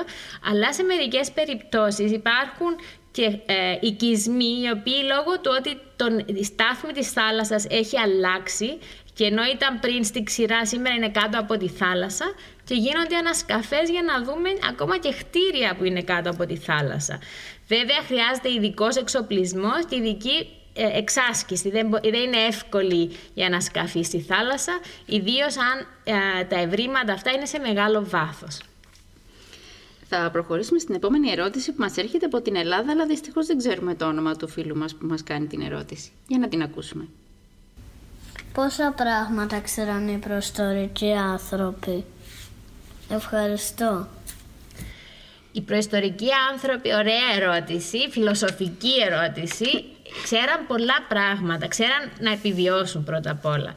Αλλά 0.50 0.72
σε 0.72 0.82
μερικές 0.82 1.30
περιπτώσεις 1.30 2.12
υπάρχουν 2.12 2.76
και 3.16 3.24
ε, 3.46 3.78
οικισμοί 3.80 4.52
οι 4.62 4.70
οποίοι 4.76 5.00
λόγω 5.12 5.32
του 5.40 5.50
ότι 5.58 5.80
τον, 5.96 6.38
η 6.40 6.44
στάθμη 6.44 6.92
της 6.92 7.10
θάλασσας 7.10 7.66
έχει 7.68 7.98
αλλάξει 7.98 8.78
και 9.14 9.24
ενώ 9.24 9.42
ήταν 9.54 9.80
πριν 9.80 10.04
στη 10.04 10.22
ξηρά 10.22 10.66
σήμερα 10.66 10.94
είναι 10.94 11.10
κάτω 11.10 11.38
από 11.38 11.56
τη 11.56 11.68
θάλασσα 11.68 12.24
και 12.64 12.74
γίνονται 12.74 13.16
ανασκαφές 13.16 13.90
για 13.90 14.02
να 14.02 14.22
δούμε 14.22 14.50
ακόμα 14.68 14.98
και 14.98 15.12
χτίρια 15.12 15.74
που 15.76 15.84
είναι 15.84 16.02
κάτω 16.02 16.30
από 16.30 16.46
τη 16.46 16.56
θάλασσα. 16.56 17.18
Βέβαια 17.66 18.00
χρειάζεται 18.06 18.52
ειδικό 18.52 18.88
εξοπλισμός 18.98 19.80
και 19.88 19.96
ειδική 19.96 20.48
ε, 20.72 20.98
εξάσκηση. 20.98 21.70
Δεν, 21.70 21.90
δεν 21.90 22.14
είναι 22.14 22.40
εύκολη 22.48 23.10
η 23.34 23.42
ανασκαφή 23.42 24.02
στη 24.02 24.20
θάλασσα, 24.20 24.80
ιδίως 25.06 25.56
αν 25.56 25.86
ε, 26.04 26.44
τα 26.44 26.58
ευρήματα 26.58 27.12
αυτά 27.12 27.30
είναι 27.30 27.46
σε 27.46 27.58
μεγάλο 27.58 28.04
βάθος. 28.04 28.60
Θα 30.22 30.30
προχωρήσουμε 30.30 30.78
στην 30.78 30.94
επόμενη 30.94 31.30
ερώτηση 31.30 31.72
που 31.72 31.80
μας 31.80 31.96
έρχεται 31.96 32.26
από 32.26 32.40
την 32.40 32.56
Ελλάδα, 32.56 32.92
αλλά 32.92 33.06
δυστυχώς 33.06 33.46
δεν 33.46 33.58
ξέρουμε 33.58 33.94
το 33.94 34.06
όνομα 34.06 34.36
του 34.36 34.48
φίλου 34.48 34.76
μας 34.76 34.94
που 34.94 35.06
μας 35.06 35.22
κάνει 35.22 35.46
την 35.46 35.60
ερώτηση. 35.60 36.10
Για 36.26 36.38
να 36.38 36.48
την 36.48 36.62
ακούσουμε. 36.62 37.08
Πόσα 38.52 38.94
πράγματα 38.96 39.60
ξέρανε 39.60 40.10
οι 40.10 40.16
προϊστορικοί 40.16 41.12
άνθρωποι; 41.12 42.04
Ευχαριστώ. 43.08 44.08
Οι 45.52 45.60
προϊστορικοί 45.60 46.28
άνθρωποι, 46.52 46.94
ωραία 46.94 47.42
ερώτηση, 47.42 47.98
φιλοσοφική 48.10 48.92
ερώτηση, 49.10 49.84
ξέραν 50.22 50.66
πολλά 50.66 51.04
πράγματα. 51.08 51.68
Ξέραν 51.68 52.10
να 52.20 52.32
επιβιώσουν 52.32 53.04
πρώτα 53.04 53.30
απ' 53.30 53.44
όλα. 53.44 53.74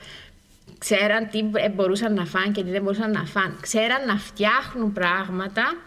Ξέραν 0.78 1.30
τι 1.30 1.43
μπορούσαν 1.76 2.13
να 2.13 2.26
φάνε 2.26 2.52
και 2.52 2.63
τι 2.63 2.69
δεν 2.69 2.82
μπορούσαν 2.82 3.12
να 3.12 3.26
φάνε. 3.26 3.56
Ξέραν 3.62 4.06
να 4.06 4.17
φτιάχνουν 4.17 4.93
πράγματα 4.93 5.78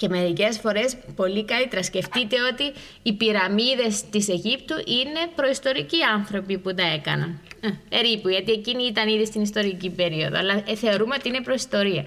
και 0.00 0.08
μερικές 0.08 0.58
φορές 0.58 0.96
πολύ 1.16 1.44
καλύτερα. 1.44 1.82
Σκεφτείτε 1.82 2.36
ότι 2.52 2.72
οι 3.02 3.12
πυραμίδες 3.12 4.04
της 4.10 4.28
Αιγύπτου 4.28 4.74
είναι 4.74 5.20
προϊστορικοί 5.34 5.96
άνθρωποι 6.14 6.58
που 6.58 6.74
τα 6.74 6.82
έκαναν. 6.82 7.40
Ε, 7.60 7.68
περίπου, 7.88 8.28
γιατί 8.28 8.52
εκείνοι 8.52 8.84
ήταν 8.84 9.08
ήδη 9.08 9.26
στην 9.26 9.42
ιστορική 9.42 9.90
περίοδο, 9.90 10.38
αλλά 10.38 10.62
ε, 10.66 10.74
θεωρούμε 10.74 11.14
ότι 11.18 11.28
είναι 11.28 11.40
προϊστορία 11.40 12.04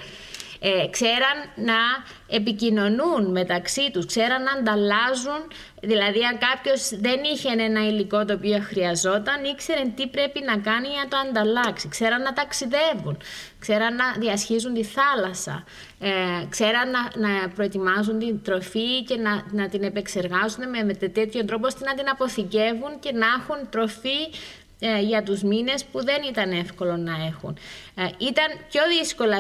ε, 0.65 0.87
ξέραν 0.89 1.37
να 1.55 1.79
επικοινωνούν 2.27 3.31
μεταξύ 3.31 3.91
τους, 3.91 4.05
ξέραν 4.05 4.43
να 4.43 4.51
ανταλλάζουν, 4.51 5.41
δηλαδή 5.81 6.23
αν 6.25 6.37
κάποιος 6.37 6.89
δεν 6.99 7.19
είχε 7.33 7.49
ένα 7.63 7.87
υλικό 7.87 8.25
το 8.25 8.33
οποίο 8.33 8.59
χρειαζόταν, 8.61 9.43
ήξερε 9.43 9.81
τι 9.95 10.07
πρέπει 10.07 10.39
να 10.45 10.57
κάνει 10.57 10.87
για 10.87 11.01
να 11.03 11.07
το 11.07 11.17
ανταλλάξει, 11.17 11.87
ξέραν 11.87 12.21
να 12.21 12.33
ταξιδεύουν, 12.33 13.17
ξέραν 13.59 13.95
να 13.95 14.05
διασχίζουν 14.19 14.73
τη 14.73 14.83
θάλασσα, 14.83 15.63
ε, 15.99 16.09
ξέραν 16.49 16.89
να, 16.89 17.27
να 17.27 17.49
προετοιμάζουν 17.49 18.19
την 18.19 18.41
τροφή 18.43 19.03
και 19.03 19.17
να, 19.17 19.45
να 19.51 19.69
την 19.69 19.83
επεξεργάζουν 19.83 20.69
με, 20.69 20.83
με 20.83 20.93
τέτοιο 20.93 21.45
τρόπο 21.45 21.65
ώστε 21.65 21.85
να 21.85 21.93
την 21.93 22.09
αποθηκεύουν 22.09 22.99
και 22.99 23.11
να 23.11 23.27
έχουν 23.39 23.69
τροφή 23.69 24.19
ε, 24.31 24.62
για 25.01 25.23
τους 25.23 25.41
μήνες 25.41 25.85
που 25.85 26.03
δεν 26.03 26.21
ήταν 26.29 26.51
εύκολο 26.51 26.97
να 26.97 27.25
έχουν. 27.27 27.57
Ε, 27.95 28.03
ήταν 28.17 28.47
πιο 28.69 28.81
δύσκολα 28.99 29.39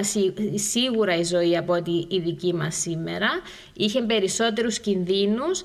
σίγουρα 0.55 1.15
η 1.15 1.23
ζωή 1.23 1.57
από 1.57 1.73
ότι 1.73 2.07
η 2.09 2.19
δική 2.19 2.53
μας 2.53 2.75
σήμερα. 2.75 3.29
Είχε 3.73 4.01
περισσότερους 4.01 4.79
κινδύνους, 4.79 5.63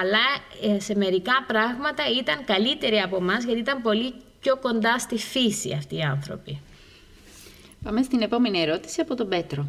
αλλά 0.00 0.24
ε, 0.62 0.80
σε 0.80 0.94
μερικά 0.96 1.44
πράγματα 1.46 2.02
ήταν 2.20 2.44
καλύτεροι 2.44 2.98
από 2.98 3.16
εμάς 3.16 3.44
γιατί 3.44 3.60
ήταν 3.60 3.82
πολύ 3.82 4.14
πιο 4.40 4.56
κοντά 4.56 4.98
στη 4.98 5.16
φύση 5.18 5.72
αυτοί 5.72 5.96
οι 5.96 6.02
άνθρωποι. 6.02 6.60
Πάμε 7.84 8.02
στην 8.02 8.22
επόμενη 8.22 8.60
ερώτηση 8.60 9.00
από 9.00 9.14
τον 9.14 9.28
Πέτρο. 9.28 9.62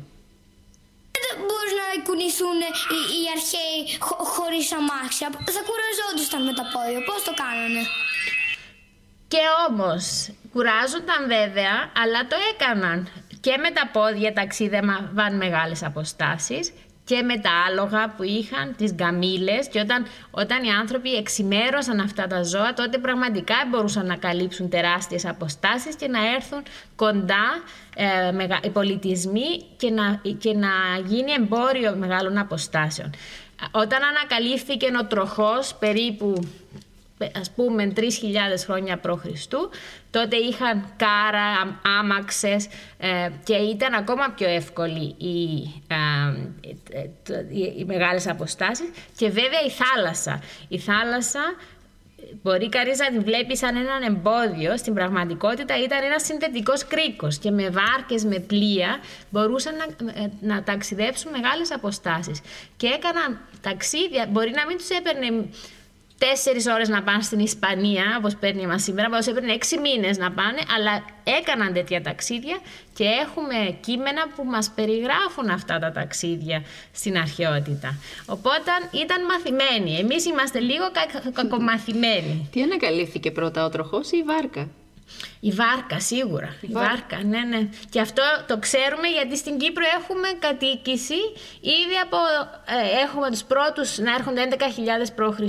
Δεν 1.25 1.35
μπορούν 1.47 1.75
να 1.81 1.87
κουνηθούν 2.07 2.59
οι, 2.67 2.99
οι 3.17 3.21
αρχαίοι 3.35 3.77
χω, 4.05 4.15
χωρίς 4.35 4.67
αμάξια. 4.79 5.27
Θα 5.55 5.61
κουραζόντουσαν 5.67 6.41
με 6.47 6.53
τα 6.59 6.63
πόδια. 6.73 7.01
Πώς 7.09 7.19
το 7.27 7.33
κάνανε. 7.43 7.81
Και 9.35 9.73
όμως 9.73 10.29
Κουράζονταν 10.55 11.21
βέβαια, 11.27 11.75
αλλά 12.03 12.27
το 12.27 12.35
έκαναν. 12.53 13.07
Και 13.39 13.57
με 13.57 13.69
τα 13.71 13.89
πόδια 13.93 14.33
ταξίδευαν 14.33 15.35
μεγάλες 15.35 15.83
αποστάσεις 15.83 16.73
και 17.03 17.21
με 17.21 17.37
τα 17.37 17.49
άλογα 17.67 18.13
που 18.17 18.23
είχαν, 18.23 18.75
τις 18.77 18.93
γκαμίλες 18.93 19.67
και 19.67 19.79
όταν, 19.79 20.05
όταν 20.31 20.63
οι 20.63 20.69
άνθρωποι 20.71 21.15
εξημέρωσαν 21.15 21.99
αυτά 21.99 22.27
τα 22.27 22.43
ζώα 22.43 22.73
τότε 22.73 22.97
πραγματικά 22.97 23.55
μπορούσαν 23.69 24.05
να 24.05 24.15
καλύψουν 24.15 24.69
τεράστιες 24.69 25.25
αποστάσεις 25.25 25.95
και 25.95 26.07
να 26.07 26.19
έρθουν 26.35 26.63
κοντά 26.95 27.47
ε, 27.95 28.57
οι 28.63 28.69
πολιτισμοί 28.69 29.65
και 29.77 29.89
να, 29.89 30.21
και 30.37 30.53
να 30.53 30.69
γίνει 31.05 31.31
εμπόριο 31.31 31.95
μεγάλων 31.95 32.37
αποστάσεων. 32.37 33.09
Όταν 33.71 33.99
ανακαλύφθηκε 34.03 34.87
ο 35.01 35.05
τροχός 35.05 35.75
περίπου 35.79 36.47
ας 37.39 37.51
πούμε 37.51 37.93
3.000 37.95 38.01
χρόνια 38.65 38.99
π.Χ. 38.99 39.45
τότε 40.11 40.35
είχαν 40.35 40.93
κάρα, 40.97 41.79
άμαξες 41.99 42.67
ε, 42.97 43.29
και 43.43 43.53
ήταν 43.53 43.93
ακόμα 43.93 44.29
πιο 44.35 44.49
εύκολη 44.49 45.15
οι, 45.17 45.43
οι, 47.49 47.73
οι 47.77 47.83
μεγάλες 47.85 48.27
αποστάσεις 48.27 48.89
και 49.15 49.29
βέβαια 49.29 49.61
η 49.65 49.69
θάλασσα. 49.69 50.41
Η 50.67 50.79
θάλασσα 50.79 51.55
μπορεί 52.41 52.69
κανείς 52.69 52.99
να 52.99 53.07
την 53.07 53.23
βλέπει 53.23 53.57
σαν 53.57 53.75
έναν 53.75 54.01
εμπόδιο, 54.03 54.77
στην 54.77 54.93
πραγματικότητα 54.93 55.83
ήταν 55.83 56.03
ένας 56.03 56.23
συνθετικός 56.23 56.87
κρίκος 56.87 57.37
και 57.37 57.51
με 57.51 57.69
βάρκες, 57.69 58.23
με 58.23 58.39
πλοία 58.39 58.99
μπορούσαν 59.29 59.73
να, 59.75 60.11
ε, 60.11 60.31
να 60.41 60.63
ταξιδέψουν 60.63 61.31
μεγάλες 61.31 61.71
αποστάσεις 61.71 62.41
και 62.77 62.87
έκαναν 62.87 63.39
ταξίδια, 63.61 64.27
μπορεί 64.29 64.51
να 64.55 64.65
μην 64.65 64.77
τους 64.77 64.89
έπαιρνε 64.89 65.49
τέσσερις 66.17 66.65
ώρες 66.65 66.89
να 66.89 67.03
πάνε 67.03 67.21
στην 67.21 67.39
Ισπανία, 67.39 68.03
όπως 68.17 68.35
παίρνει 68.35 68.63
εμά 68.63 68.77
σήμερα, 68.77 69.07
όπω 69.07 69.29
έπαιρνε 69.29 69.53
έξι 69.53 69.79
μήνες 69.79 70.17
να 70.17 70.31
πάνε, 70.31 70.59
αλλά 70.75 71.05
έκαναν 71.23 71.73
τέτοια 71.73 72.01
ταξίδια 72.01 72.57
και 72.93 73.03
έχουμε 73.03 73.77
κείμενα 73.81 74.27
που 74.35 74.43
μας 74.43 74.71
περιγράφουν 74.75 75.49
αυτά 75.49 75.79
τα 75.79 75.91
ταξίδια 75.91 76.63
στην 76.93 77.17
αρχαιότητα. 77.17 77.97
Οπότε 78.25 78.71
ήταν 78.91 79.25
μαθημένοι. 79.25 79.97
Εμείς 79.97 80.25
είμαστε 80.25 80.59
λίγο 80.59 80.85
κακομαθημένοι. 81.33 82.49
Τι 82.51 82.61
ανακαλύφθηκε 82.61 83.31
πρώτα, 83.31 83.65
ο 83.65 83.69
τροχός 83.69 84.11
ή 84.11 84.17
η 84.17 84.23
βάρκα; 84.23 84.67
Η 85.39 85.51
βάρκα, 85.51 85.99
σίγουρα. 85.99 86.55
Η 86.61 86.67
βάρκα, 86.71 87.23
ναι, 87.23 87.39
ναι. 87.39 87.69
Και 87.89 87.99
αυτό 87.99 88.23
το 88.47 88.57
ξέρουμε 88.57 89.07
γιατί 89.07 89.37
στην 89.37 89.57
Κύπρο 89.57 89.83
έχουμε 89.99 90.27
κατοίκηση 90.39 91.19
ήδη 91.59 91.97
από. 92.03 92.17
Ε, 92.65 93.01
έχουμε 93.03 93.29
τους 93.29 93.43
πρώτους 93.43 93.97
να 93.97 94.13
έρχονται 94.13 94.47
11.000 94.51 94.55
π.Χ. 95.15 95.39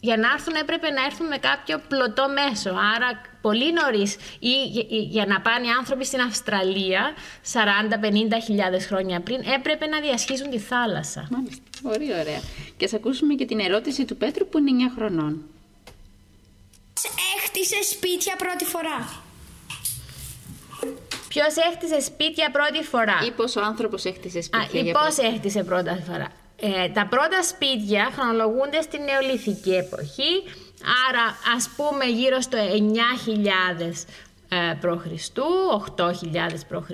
Για 0.00 0.16
να 0.16 0.28
έρθουν 0.32 0.54
έπρεπε 0.54 0.90
να 0.90 1.04
έρθουν 1.04 1.26
με 1.26 1.36
κάποιο 1.36 1.80
πλωτό 1.88 2.26
μέσο. 2.28 2.70
Άρα 2.70 3.20
πολύ 3.40 3.72
νωρίς. 3.72 4.16
Ή 4.38 4.54
για 4.88 5.26
να 5.26 5.40
πάνε 5.40 5.66
οι 5.66 5.70
άνθρωποι 5.78 6.04
στην 6.04 6.20
Αυστραλία 6.20 7.14
40-50 7.52 8.80
χρόνια 8.86 9.20
πριν 9.20 9.40
έπρεπε 9.56 9.86
να 9.86 10.00
διασχίσουν 10.00 10.50
τη 10.50 10.58
θάλασσα. 10.58 11.28
Μάλιστα. 11.30 11.62
Πολύ 11.82 12.12
ωραία. 12.12 12.40
Και 12.76 12.84
ας 12.84 12.94
ακούσουμε 12.94 13.34
και 13.34 13.44
την 13.44 13.58
ερώτηση 13.60 14.04
του 14.04 14.16
Πέτρου 14.16 14.48
που 14.48 14.58
είναι 14.58 14.90
9 14.90 14.94
χρονών 14.96 15.51
έχτισε 17.36 17.82
σπίτια 17.82 18.36
πρώτη 18.36 18.64
φορά; 18.64 19.22
Ποιος 21.28 21.54
έχτισε 21.70 22.00
σπίτια 22.00 22.50
πρώτη 22.50 22.84
φορά; 22.84 23.18
Ή 23.26 23.30
πώς 23.30 23.56
ο 23.56 23.60
άνθρωπος 23.60 24.04
έχτισε 24.04 24.40
σπίτια. 24.40 24.80
Α, 24.80 24.84
ή 24.84 24.92
πώς 24.92 25.18
έχτισε 25.18 25.62
πρώτη 25.64 26.02
φορά; 26.06 26.28
Ε, 26.56 26.88
τα 26.88 27.06
πρώτα 27.06 27.42
σπίτια 27.42 28.10
χρονολογούνται 28.12 28.80
στην 28.80 29.02
νεολιθική 29.02 29.74
εποχή, 29.74 30.32
άρα 31.08 31.38
ας 31.56 31.70
πούμε 31.76 32.04
γύρω 32.04 32.40
στο 32.40 32.58
9.000 33.78 34.06
ε, 34.48 34.74
π.Χ., 34.80 35.06
8.000 35.96 36.10
π.Χ. 36.68 36.90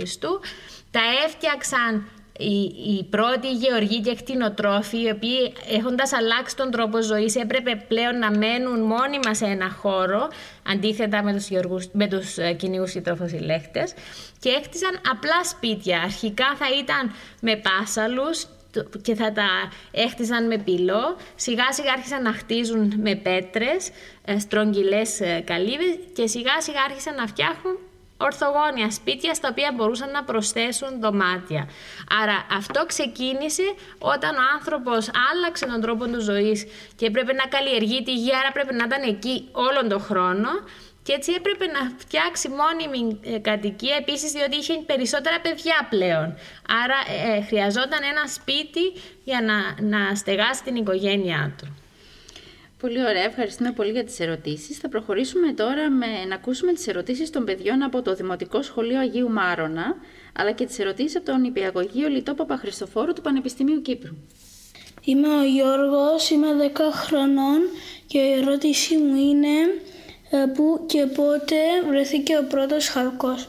Τα 0.91 1.01
έφτιαξαν 1.27 2.09
οι, 2.39 2.61
οι 2.63 3.05
πρώτοι 3.11 3.53
γεωργοί 3.53 4.01
και 4.01 4.15
κτηνοτρόφοι, 4.15 5.03
οι 5.03 5.11
οποίοι 5.11 5.53
έχοντας 5.69 6.13
αλλάξει 6.13 6.57
τον 6.57 6.71
τρόπο 6.71 7.03
ζωής, 7.03 7.37
έπρεπε 7.37 7.85
πλέον 7.89 8.19
να 8.19 8.31
μένουν 8.31 8.81
μόνιμα 8.81 9.35
σε 9.35 9.45
ένα 9.45 9.71
χώρο, 9.71 10.29
αντίθετα 10.73 11.23
με 11.23 11.33
τους 11.33 11.49
με 11.93 12.09
τους 12.09 12.37
ε, 12.37 12.53
κυνηγούς 12.53 12.93
και 12.93 13.01
τροφοσυλλέκτες, 13.01 13.95
και 14.39 14.49
έκτισαν 14.49 15.01
απλά 15.11 15.45
σπίτια. 15.45 16.01
Αρχικά 16.01 16.55
θα 16.59 16.67
ήταν 16.81 17.13
με 17.41 17.57
πάσαλους 17.57 18.47
και 19.03 19.15
θα 19.15 19.33
τα 19.33 19.49
έχτιζαν 19.91 20.47
με 20.47 20.59
πυλό. 20.59 21.17
Σιγά 21.35 21.73
σιγά 21.73 21.93
άρχισαν 21.93 22.23
να 22.23 22.33
χτίζουν 22.33 22.93
με 22.97 23.15
πέτρες, 23.15 23.91
ε, 24.25 24.39
στρογγυλές 24.39 25.21
ε, 25.21 25.43
καλύβες 25.47 25.99
και 26.13 26.27
σιγά 26.27 26.61
σιγά 26.61 26.83
άρχισαν 26.83 27.15
να 27.15 27.27
φτιάχνουν 27.27 27.79
ορθογώνια 28.19 28.91
σπίτια 28.91 29.35
στα 29.35 29.49
οποία 29.51 29.73
μπορούσαν 29.77 30.11
να 30.11 30.25
προσθέσουν 30.25 31.01
δωμάτια. 31.01 31.69
Άρα 32.23 32.47
αυτό 32.57 32.87
ξεκίνησε 32.87 33.63
όταν 33.99 34.35
ο 34.35 34.43
άνθρωπος 34.55 35.11
άλλαξε 35.33 35.67
τον 35.67 35.81
τρόπο 35.81 36.07
του 36.07 36.21
ζωής 36.21 36.67
και 36.97 37.07
έπρεπε 37.07 37.33
να 37.33 37.47
καλλιεργεί 37.47 38.03
τη 38.03 38.15
γη, 38.15 38.31
άρα 38.41 38.53
πρέπει 38.53 38.75
να 38.75 38.85
ήταν 38.85 39.03
εκεί 39.03 39.49
όλον 39.53 39.89
τον 39.89 40.01
χρόνο 40.01 40.49
και 41.03 41.15
έτσι 41.15 41.33
έπρεπε 41.33 41.67
να 41.67 41.93
φτιάξει 41.99 42.49
μόνιμη 42.49 43.21
ε, 43.25 43.39
κατοικία 43.39 43.97
επίσης 43.97 44.33
διότι 44.33 44.57
είχε 44.57 44.75
περισσότερα 44.87 45.41
παιδιά 45.41 45.87
πλέον. 45.91 46.35
Άρα 46.83 46.99
ε, 47.37 47.43
χρειαζόταν 47.43 48.01
ένα 48.13 48.27
σπίτι 48.27 48.93
για 49.25 49.41
να, 49.43 49.57
να 49.89 50.15
στεγάσει 50.15 50.63
την 50.63 50.77
οικογένειά 50.77 51.55
του. 51.59 51.77
Πολύ 52.79 53.03
ωραία, 53.03 53.25
ευχαριστούμε 53.25 53.73
πολύ 53.73 53.91
για 53.91 54.05
τις 54.05 54.21
ερωτήσεις. 54.21 54.79
Θα 54.79 54.89
προχωρήσουμε 54.89 55.53
τώρα 55.53 55.91
με 55.91 56.25
να 56.29 56.35
ακούσουμε 56.35 56.73
τις 56.73 56.87
ερωτήσεις 56.87 57.31
των 57.31 57.45
παιδιών 57.45 57.83
από 57.83 58.03
το 58.03 58.15
Δημοτικό 58.15 58.63
Σχολείο 58.63 58.99
Αγίου 58.99 59.31
Μάρονα, 59.31 59.97
αλλά 60.37 60.53
και 60.53 60.67
τις 60.67 60.79
ερωτήσεις 60.79 61.17
από 61.17 61.25
τον 61.25 61.45
Υπηαγωγείο 61.45 62.09
Λιτό 62.09 62.35
Παπαχριστοφόρου 62.35 63.13
του 63.13 63.21
Πανεπιστημίου 63.21 63.83
Κύπρου. 63.83 64.15
Είμαι 65.05 65.29
ο 65.29 65.45
Γιώργος, 65.45 66.31
είμαι 66.31 66.47
10 66.75 66.81
χρονών 66.93 67.61
και 68.07 68.19
η 68.19 68.33
ερώτησή 68.33 68.97
μου 68.97 69.17
είναι 69.17 69.57
ε, 70.31 70.47
πού 70.55 70.85
και 70.87 71.07
πότε 71.07 71.57
βρεθήκε 71.89 72.37
ο 72.37 72.45
πρώτος 72.49 72.89
χαλκός. 72.89 73.49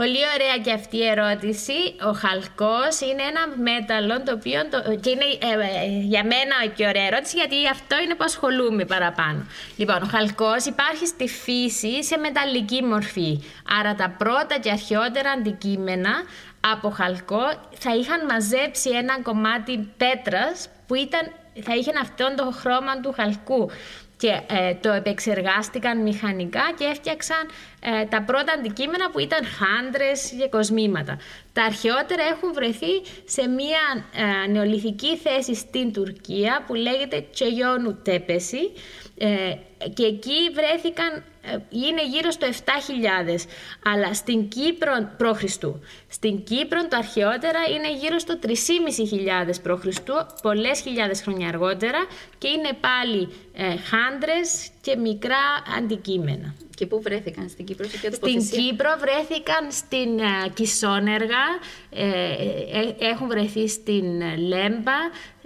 Πολύ 0.00 0.22
ωραία 0.34 0.56
και 0.64 0.72
αυτή 0.72 0.96
η 0.96 1.06
ερώτηση. 1.06 1.78
Ο 2.08 2.12
χαλκός 2.12 3.00
είναι 3.00 3.22
ένα 3.32 3.42
μέταλλο 3.68 4.22
το 4.22 4.32
οποίο 4.32 4.60
το, 4.70 4.78
και 5.02 5.10
είναι 5.10 5.24
ε, 5.24 5.84
ε, 5.84 6.00
για 6.12 6.24
μένα 6.24 6.54
η 6.64 6.68
πιο 6.68 6.88
ωραία 6.88 7.06
ερώτηση 7.06 7.36
γιατί 7.36 7.56
αυτό 7.70 7.94
είναι 8.02 8.14
που 8.14 8.24
ασχολούμαι 8.24 8.84
παραπάνω. 8.84 9.46
Λοιπόν, 9.76 10.02
ο 10.02 10.06
χαλκός 10.06 10.64
υπάρχει 10.64 11.06
στη 11.06 11.28
φύση 11.28 12.04
σε 12.04 12.16
μεταλλική 12.16 12.82
μορφή. 12.82 13.42
Άρα 13.80 13.94
τα 13.94 14.14
πρώτα 14.18 14.58
και 14.62 14.70
αρχαιότερα 14.70 15.30
αντικείμενα 15.30 16.14
από 16.72 16.90
χαλκό 16.90 17.44
θα 17.78 17.94
είχαν 17.94 18.24
μαζέψει 18.24 18.90
ένα 18.90 19.20
κομμάτι 19.22 19.88
πέτρας 19.96 20.68
που 20.86 20.94
ήταν, 20.94 21.22
θα 21.62 21.74
είχε 21.74 21.92
αυτόν 22.00 22.36
το 22.36 22.50
χρώμα 22.60 23.00
του 23.00 23.12
χαλκού 23.12 23.70
και 24.16 24.40
ε, 24.46 24.74
το 24.74 24.92
επεξεργάστηκαν 24.92 26.02
μηχανικά 26.02 26.72
και 26.78 26.84
έφτιαξαν 26.84 27.48
ε, 27.80 28.04
τα 28.04 28.22
πρώτα 28.22 28.52
αντικείμενα 28.52 29.10
που 29.10 29.18
ήταν 29.18 29.40
χάντρες 29.44 30.32
και 30.38 30.48
κοσμήματα. 30.48 31.18
Τα 31.52 31.62
αρχαιότερα 31.62 32.22
έχουν 32.22 32.52
βρεθεί 32.52 33.02
σε 33.24 33.48
μια 33.48 34.04
ε, 34.44 34.50
νεολιθική 34.50 35.16
θέση 35.16 35.54
στην 35.54 35.92
Τουρκία 35.92 36.64
που 36.66 36.74
λέγεται 36.74 37.26
Τσεγιόνου 37.32 38.02
Τέπεση 38.02 38.72
και 39.94 40.04
εκεί 40.04 40.50
βρέθηκαν 40.54 41.22
είναι 41.68 42.06
γύρω 42.06 42.30
στο 42.30 42.46
7.000 42.50 43.46
αλλά 43.84 44.14
στην 44.14 44.48
Κύπρο 44.48 44.92
π.Χ. 45.16 45.42
Στην 46.08 46.44
Κύπρο 46.44 46.88
το 46.88 46.96
αρχαιότερα 46.96 47.58
είναι 47.74 47.92
γύρω 47.92 48.18
στο 48.18 48.38
3.500 48.42 48.52
π.Χ. 49.62 49.86
πολλές 50.42 50.80
χιλιάδες 50.80 51.22
χρόνια 51.22 51.48
αργότερα 51.48 52.06
και 52.38 52.48
είναι 52.48 52.70
πάλι 52.80 53.28
ε, 53.52 53.76
χάντρες 53.76 54.68
και 54.80 54.96
μικρά 54.96 55.44
αντικείμενα. 55.78 56.54
Και 56.76 56.86
πού 56.86 57.00
βρέθηκαν 57.02 57.48
στην 57.48 57.64
Κύπρο, 57.64 57.88
σε 57.88 57.98
ποια 57.98 58.12
Στην 58.12 58.50
Κύπρο 58.50 58.90
βρέθηκαν 59.00 59.70
στην 59.70 60.18
uh, 60.18 60.50
Κισόνεργα, 60.54 61.44
ε, 61.90 62.06
ε, 62.78 62.94
έχουν 62.98 63.26
βρεθεί 63.28 63.68
στην 63.68 64.20
Λέμπα, 64.38 64.98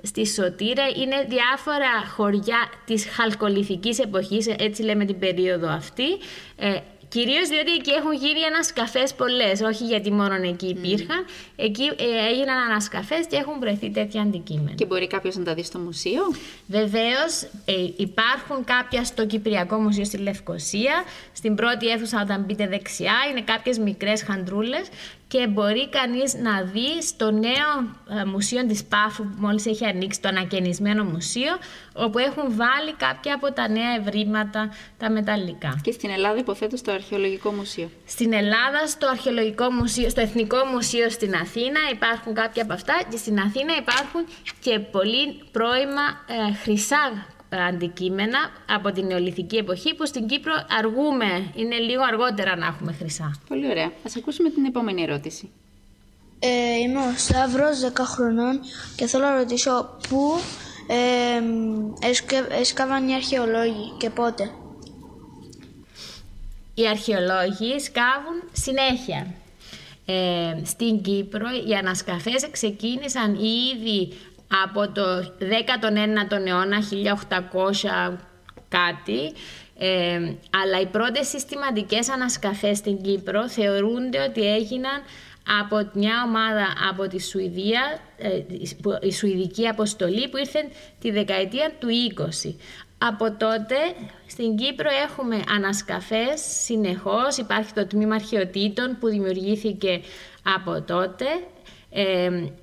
στη 0.03 0.27
Σωτήρα. 0.27 0.89
Είναι 0.89 1.27
διάφορα 1.29 2.07
χωριά 2.17 2.71
της 2.85 3.07
χαλκολιθικής 3.11 3.99
εποχής, 3.99 4.47
έτσι 4.59 4.83
λέμε 4.83 5.05
την 5.05 5.19
περίοδο 5.19 5.69
αυτή. 5.69 6.09
Ε, 6.57 6.77
Κυρίως 7.11 7.49
διότι 7.49 7.73
εκεί 7.73 7.91
έχουν 7.91 8.13
γίνει 8.13 8.45
ανασκαφές 8.45 9.15
πολλές, 9.15 9.61
όχι 9.61 9.85
γιατί 9.85 10.11
μόνο 10.13 10.35
εκεί 10.35 10.67
υπήρχαν. 10.67 11.25
Εκεί 11.57 11.83
ε, 11.83 12.29
έγιναν 12.31 12.57
ανασκαφές 12.71 13.27
και 13.27 13.37
έχουν 13.37 13.59
βρεθεί 13.61 13.91
τέτοια 13.91 14.23
αντικείμενα. 14.23 14.73
Και 14.75 14.87
μπορεί 14.87 15.07
κάποιος 15.07 15.37
να 15.37 15.45
τα 15.45 15.55
δει 15.55 15.65
στο 15.65 15.79
μουσείο; 15.79 16.23
Βεβαίως, 16.67 17.43
ε, 17.65 17.73
υπάρχουν 17.97 18.65
κάποια 18.65 19.05
στο 19.05 19.27
Κυπριακό 19.27 19.77
Μουσείο 19.77 20.05
στη 20.05 20.17
Λευκοσία. 20.17 21.05
Στην 21.33 21.55
πρώτη 21.55 21.89
αίθουσα, 21.89 22.21
όταν 22.23 22.45
μπείτε 22.45 22.67
δεξιά, 22.67 23.15
είναι 23.31 23.41
κάποιες 23.41 23.79
μικρές 23.79 24.23
χαντρούλες 24.23 24.89
και 25.33 25.47
μπορεί 25.47 25.89
κανείς 25.89 26.35
να 26.35 26.63
δει 26.63 27.03
στο 27.03 27.31
νέο 27.31 27.71
ε, 28.21 28.25
μουσείο 28.25 28.67
της 28.67 28.85
Πάφου 28.85 29.23
που 29.23 29.35
μόλις 29.39 29.67
έχει 29.67 29.87
ανοίξει 29.87 30.21
το 30.21 30.29
ανακαινισμένο 30.29 31.05
μουσείο 31.05 31.53
όπου 31.95 32.19
έχουν 32.19 32.57
βάλει 32.57 32.93
κάποια 32.97 33.35
από 33.35 33.53
τα 33.53 33.69
νέα 33.69 33.95
ευρήματα 34.01 34.71
τα 34.99 35.11
μεταλλικά. 35.11 35.81
Και 35.83 35.93
στην 35.93 36.11
Ελλάδα 36.11 36.39
υποθέτω 36.39 36.77
στο 36.77 36.93
Αρχαιολογικό 36.93 37.51
Μουσείο. 37.51 37.91
Στην 38.07 38.33
Ελλάδα 38.33 38.87
στο 38.87 39.09
Αρχαιολογικό 39.09 39.71
Μουσείο, 39.71 40.09
στο 40.09 40.21
Εθνικό 40.21 40.65
Μουσείο 40.65 41.11
στην 41.11 41.35
Αθήνα 41.35 41.81
υπάρχουν 41.93 42.35
κάποια 42.35 42.63
από 42.63 42.73
αυτά 42.73 42.95
και 43.11 43.17
στην 43.17 43.39
Αθήνα 43.39 43.77
υπάρχουν 43.79 44.27
και 44.61 44.79
πολύ 44.79 45.43
πρώιμα 45.53 46.05
ε, 46.27 46.55
χρυσά 46.55 47.27
αντικείμενα 47.57 48.39
από 48.69 48.93
την 48.93 49.07
νεολιθική 49.07 49.57
εποχή 49.57 49.95
που 49.95 50.07
στην 50.07 50.27
Κύπρο 50.27 50.53
αργούμε, 50.79 51.53
είναι 51.55 51.77
λίγο 51.77 52.03
αργότερα 52.03 52.57
να 52.57 52.67
έχουμε 52.67 52.93
χρυσά. 52.93 53.41
Πολύ 53.49 53.69
ωραία. 53.71 53.93
Ας 54.05 54.17
ακούσουμε 54.17 54.51
την 54.51 54.65
επόμενη 54.65 55.03
ερώτηση. 55.03 55.51
Ε, 56.39 56.79
είμαι 56.79 56.99
ο 56.99 57.13
Σταύρος, 57.17 57.81
10 57.81 58.05
χρονών 58.05 58.61
και 58.97 59.07
θέλω 59.07 59.25
να 59.25 59.37
ρωτήσω 59.37 59.97
πού 60.09 60.39
ε, 60.89 61.43
έσκαβαν 62.61 63.09
οι 63.09 63.15
αρχαιολόγοι 63.15 63.93
και 63.99 64.11
πότε; 64.11 64.51
Οι 66.75 66.89
αρχαιολόγοι 66.89 67.79
σκάβουν 67.79 68.43
συνέχεια. 68.53 69.35
Ε, 70.07 70.65
στην 70.65 71.03
Κύπρο 71.03 71.47
οι 71.69 71.75
ανασκαφές 71.75 72.49
ξεκίνησαν 72.51 73.35
ήδη 73.35 74.13
από 74.65 74.93
το 74.93 75.33
19ο 75.39 76.47
αιώνα, 76.47 76.79
1800 78.11 78.17
κάτι, 78.69 79.33
ε, 79.79 80.35
αλλά 80.63 80.81
οι 80.81 80.87
πρώτες 80.87 81.29
συστηματικές 81.29 82.09
ανασκαφές 82.09 82.79
στην 82.79 83.03
Κύπρο 83.03 83.49
θεωρούνται 83.49 84.21
ότι 84.29 84.55
έγιναν 84.55 85.03
από 85.61 85.91
μια 85.93 86.23
ομάδα 86.27 86.67
από 86.91 87.09
τη 87.09 87.23
Σουηδία, 87.23 87.99
ε, 88.19 88.29
η 89.01 89.13
Σουηδική 89.13 89.69
Αποστολή 89.69 90.29
που 90.29 90.37
ήρθε 90.37 90.69
τη 91.01 91.11
δεκαετία 91.11 91.73
του 91.79 91.89
20. 91.89 92.55
Από 92.99 93.33
τότε 93.33 93.77
στην 94.27 94.57
Κύπρο 94.57 94.89
έχουμε 95.09 95.43
ανασκαφές 95.57 96.41
συνεχώς, 96.65 97.37
υπάρχει 97.37 97.73
το 97.73 97.87
τμήμα 97.87 98.15
αρχαιοτήτων 98.15 98.97
που 99.01 99.09
δημιουργήθηκε 99.09 100.01
από 100.57 100.83
τότε 100.83 101.27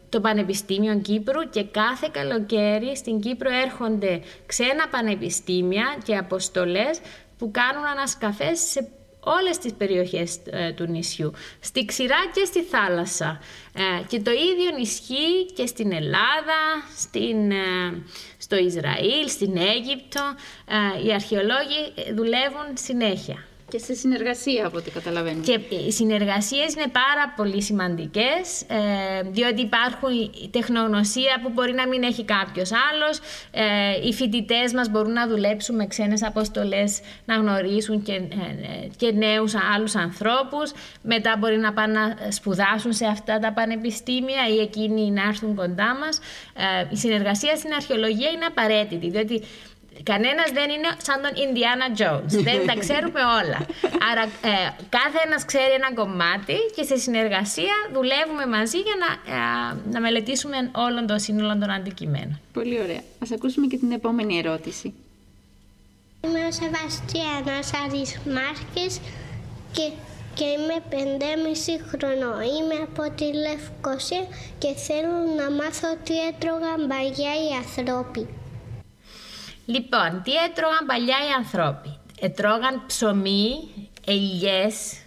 το 0.10 0.22
Πανεπιστήμιο 0.22 1.00
Κύπρου 1.00 1.50
και 1.50 1.64
κάθε 1.64 2.10
καλοκαίρι 2.12 2.96
στην 2.96 3.20
Κύπρο 3.20 3.50
έρχονται 3.64 4.22
ξένα 4.46 4.88
πανεπιστήμια 4.88 5.98
και 6.04 6.16
αποστολές 6.16 7.00
που 7.38 7.52
κάνουν 7.52 7.86
ανασκαφές 7.86 8.60
σε 8.60 8.90
όλες 9.20 9.58
τις 9.58 9.74
περιοχές 9.74 10.40
ε, 10.46 10.72
του 10.72 10.86
νησιού, 10.86 11.32
στη 11.60 11.86
ξηρά 11.86 12.20
και 12.34 12.46
στη 12.46 12.64
θάλασσα. 12.64 13.40
Ε, 13.74 14.04
και 14.08 14.20
το 14.20 14.32
ίδιο 14.32 14.78
ισχύει 14.80 15.46
και 15.56 15.66
στην 15.66 15.92
Ελλάδα, 15.92 16.60
στην, 16.98 17.52
ε, 17.52 18.04
στο 18.38 18.56
Ισραήλ, 18.56 19.30
στην 19.30 19.58
Αίγυπτο. 19.58 20.22
οι 21.06 21.14
αρχαιολόγοι 21.14 21.94
δουλεύουν 22.16 22.68
συνέχεια. 22.74 23.46
Και 23.70 23.78
σε 23.78 23.94
συνεργασία 23.94 24.68
από 24.68 24.78
ό,τι 24.78 24.92
καταλαβαίνω. 24.92 25.42
Και 25.42 25.60
οι 25.88 25.92
συνεργασίες 25.92 26.74
είναι 26.74 26.88
πάρα 26.92 27.34
πολύ 27.36 27.62
σημαντικές, 27.62 28.62
ε, 28.68 29.22
διότι 29.30 29.62
υπάρχουν 29.62 30.10
η 30.44 30.50
τεχνογνωσία 30.52 31.40
που 31.44 31.50
μπορεί 31.50 31.74
να 31.74 31.88
μην 31.88 32.04
έχει 32.04 32.24
κάποιος 32.26 32.72
άλλος. 32.92 33.20
Ε, 33.52 34.08
οι 34.08 34.14
φοιτητές 34.14 34.74
μας 34.74 34.90
μπορούν 34.90 35.14
να 35.14 35.28
δουλέψουν 35.28 35.76
με 35.76 35.88
ξένες 35.88 36.24
αποστολές, 36.24 37.00
να 37.26 37.36
γνωρίσουν 37.36 38.04
και, 38.04 38.14
ε, 38.14 38.88
και 38.98 39.12
νέους 39.12 39.54
άλλους 39.76 39.96
ανθρώπους. 39.96 40.72
Μετά 41.02 41.36
μπορεί 41.40 41.58
να 41.58 41.74
πάνε 41.74 41.94
να 42.00 42.32
σπουδάσουν 42.32 42.94
σε 42.94 43.06
αυτά 43.06 43.40
τα 43.40 43.54
πανεπιστήμια 43.54 44.48
ή 44.56 44.60
εκείνοι 44.60 45.12
να 45.12 45.24
έρθουν 45.24 45.56
κοντά 45.56 45.96
μας. 45.96 46.20
η 46.92 46.96
συνεργασία 46.96 47.56
στην 47.56 47.74
αρχαιολογία 47.74 48.30
είναι 48.30 48.46
απαραίτητη, 48.46 49.10
διότι 49.10 49.44
Κανένας 50.04 50.50
δεν 50.52 50.70
είναι 50.70 50.90
σαν 51.08 51.22
τον 51.22 51.34
Ινδιάνα 51.44 51.88
Jones. 52.00 52.32
δεν 52.48 52.68
τα 52.68 52.76
ξέρουμε 52.84 53.22
όλα. 53.42 53.60
Άρα 54.12 54.24
ε, 54.24 54.56
κάθε 54.90 55.20
ένας 55.26 55.46
ξέρει 55.46 55.74
ένα 55.82 55.94
κομμάτι 55.94 56.58
και 56.76 56.84
σε 56.84 56.98
συνεργασία 56.98 57.76
δουλεύουμε 57.94 58.46
μαζί 58.46 58.78
για 58.78 58.96
να, 59.04 59.10
ε, 59.34 59.92
να 59.92 60.00
μελετήσουμε 60.00 60.58
όλων 60.88 61.08
των 61.08 61.20
σύνολων 61.20 61.60
των 61.60 61.70
αντικειμένων. 61.70 62.40
Πολύ 62.54 62.82
ωραία. 62.82 63.02
Ας 63.24 63.32
ακούσουμε 63.32 63.68
και 63.68 63.78
την 63.78 63.92
επόμενη 63.92 64.38
ερώτηση. 64.38 64.94
Είμαι 66.24 66.46
ο 66.46 66.52
Σεβαστιανός 66.52 67.70
Άρης 67.84 68.20
Μάρκες 68.36 69.00
και, 69.72 69.92
και 70.34 70.44
είμαι 70.44 70.78
5,5 70.90 70.96
χρονών. 71.90 72.42
Είμαι 72.42 72.78
από 72.88 73.04
τη 73.16 73.26
Λευκοσία 73.46 74.26
και 74.58 74.74
θέλω 74.88 75.16
να 75.38 75.52
μάθω 75.52 75.88
τι 76.04 76.16
έτρωγαν 76.28 76.88
παλιά 76.88 77.34
οι 77.44 77.50
ανθρώποι. 77.64 78.28
Λοιπόν, 79.70 80.22
τι 80.24 80.32
έτρωγαν 80.32 80.86
παλιά 80.86 81.16
οι 81.30 81.32
ανθρώποι. 81.38 81.98
Έτρωγαν 82.20 82.84
ψωμί, 82.88 83.52
ελιές. 84.06 85.02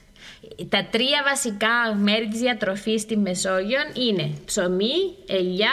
Τα 0.68 0.86
τρία 0.90 1.22
βασικά 1.28 1.94
μέρη 1.96 2.28
της 2.28 2.40
διατροφής 2.40 3.00
στη 3.00 3.16
Μεσόγειο 3.16 3.80
είναι 3.94 4.32
ψωμί, 4.44 5.14
ελιά 5.26 5.72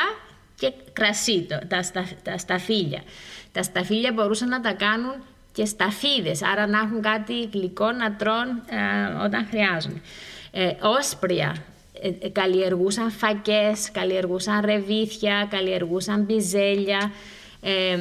και 0.56 0.72
κρασί, 0.94 1.48
τα, 1.68 1.82
στα, 1.82 2.08
τα 2.24 2.38
σταφύλια. 2.38 3.02
Τα 3.52 3.64
σταφύλια 3.64 4.12
μπορούσαν 4.14 4.50
να 4.50 4.62
τα 4.62 4.74
κάνουν 4.74 5.14
και 5.52 5.66
σταφίδες, 5.66 6.44
άρα 6.44 6.68
να 6.68 6.80
έχουν 6.80 7.02
κάτι 7.02 7.50
γλυκό 7.54 7.92
να 7.92 8.16
τρώνε 8.16 8.62
ε, 8.70 9.24
όταν 9.24 9.48
χρειάζονται. 9.50 10.02
Ε, 10.52 10.72
όσπρια, 10.82 11.56
ε, 12.02 12.12
ε, 12.20 12.30
καλλιεργούσαν 12.30 13.12
φακές, 13.12 13.92
καλλιεργούσαν 13.92 14.66
ρεβίθια, 14.66 15.48
καλλιεργούσαν 15.50 16.22
μπιζέλια, 16.22 17.12
ε, 17.62 17.98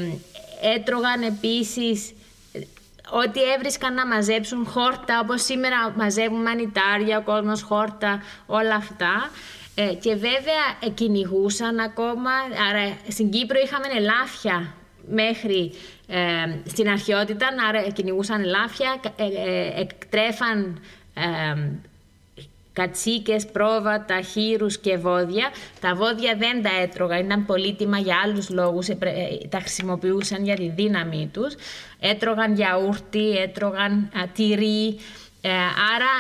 έτρωγαν 0.61 1.23
επίσης 1.23 2.15
ό,τι 3.11 3.41
έβρισκαν 3.55 3.95
να 3.95 4.07
μαζέψουν 4.07 4.67
χόρτα, 4.67 5.21
όπως 5.21 5.43
σήμερα 5.45 5.95
μαζεύουν 5.97 6.43
μανιτάρια, 6.43 7.19
ο 7.19 7.23
κόσμος 7.23 7.63
χόρτα, 7.63 8.23
όλα 8.47 8.75
αυτά. 8.75 9.31
Ε, 9.75 9.95
και 9.95 10.15
βέβαια 10.15 10.65
ε, 10.81 10.89
κυνηγούσαν 10.89 11.79
ακόμα, 11.79 12.31
άρα 12.71 12.99
στην 13.09 13.31
Κύπρο 13.31 13.59
είχαμε 13.65 13.87
ελάφια 13.97 14.75
μέχρι 15.09 15.73
ε, 16.07 16.21
στην 16.69 16.89
αρχαιότητα, 16.89 17.47
άρα 17.69 17.91
κυνηγούσαν 17.91 18.43
ελάφια, 18.43 19.01
ε, 19.17 19.81
εκτρέφαν 19.81 20.81
κατσίκες, 22.77 23.47
πρόβατα, 23.47 24.21
χείρους 24.21 24.79
και 24.79 24.97
βόδια. 24.97 25.51
Τα 25.81 25.95
βόδια 25.95 26.35
δεν 26.39 26.63
τα 26.63 26.71
έτρωγαν, 26.83 27.25
ήταν 27.25 27.47
πολύτιμα 27.47 27.99
για 27.99 28.17
άλλους 28.25 28.51
λόγους, 28.51 28.89
ε, 28.89 28.97
τα 29.49 29.59
χρησιμοποιούσαν 29.59 30.45
για 30.45 30.55
τη 30.55 30.69
δύναμή 30.69 31.31
τους. 31.33 31.55
Έτρωγαν 32.01 32.55
γιαούρτι, 32.55 33.31
έτρωγαν 33.31 34.11
τυρί, 34.35 34.99
ε, 35.47 35.51
άρα 35.95 36.13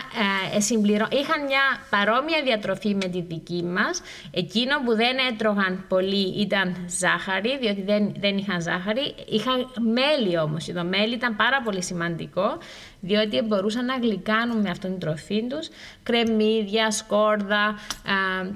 ε, 0.54 1.18
είχαν 1.20 1.44
μια 1.44 1.64
παρόμοια 1.90 2.42
διατροφή 2.44 2.94
με 2.94 3.08
τη 3.08 3.20
δική 3.20 3.62
μας. 3.64 4.02
Εκείνο 4.30 4.74
που 4.84 4.94
δεν 4.94 5.16
έτρωγαν 5.32 5.84
πολύ 5.88 6.40
ήταν 6.40 6.76
ζάχαρη, 7.00 7.58
διότι 7.58 7.82
δεν, 7.82 8.14
δεν 8.18 8.36
είχαν 8.36 8.60
ζάχαρη. 8.60 9.14
Είχαν 9.28 9.72
μέλι 9.92 10.38
όμως. 10.38 10.64
Το 10.64 10.84
μέλι 10.84 11.14
ήταν 11.14 11.36
πάρα 11.36 11.62
πολύ 11.64 11.82
σημαντικό, 11.82 12.58
διότι 13.06 13.40
μπορούσαν 13.40 13.84
να 13.84 13.96
γλυκάνουν 13.96 14.60
με 14.60 14.70
αυτόν 14.70 14.90
την 14.90 15.00
τροφή 15.00 15.46
τους 15.48 15.68
κρεμμύδια, 16.02 16.90
σκόρδα 16.90 17.78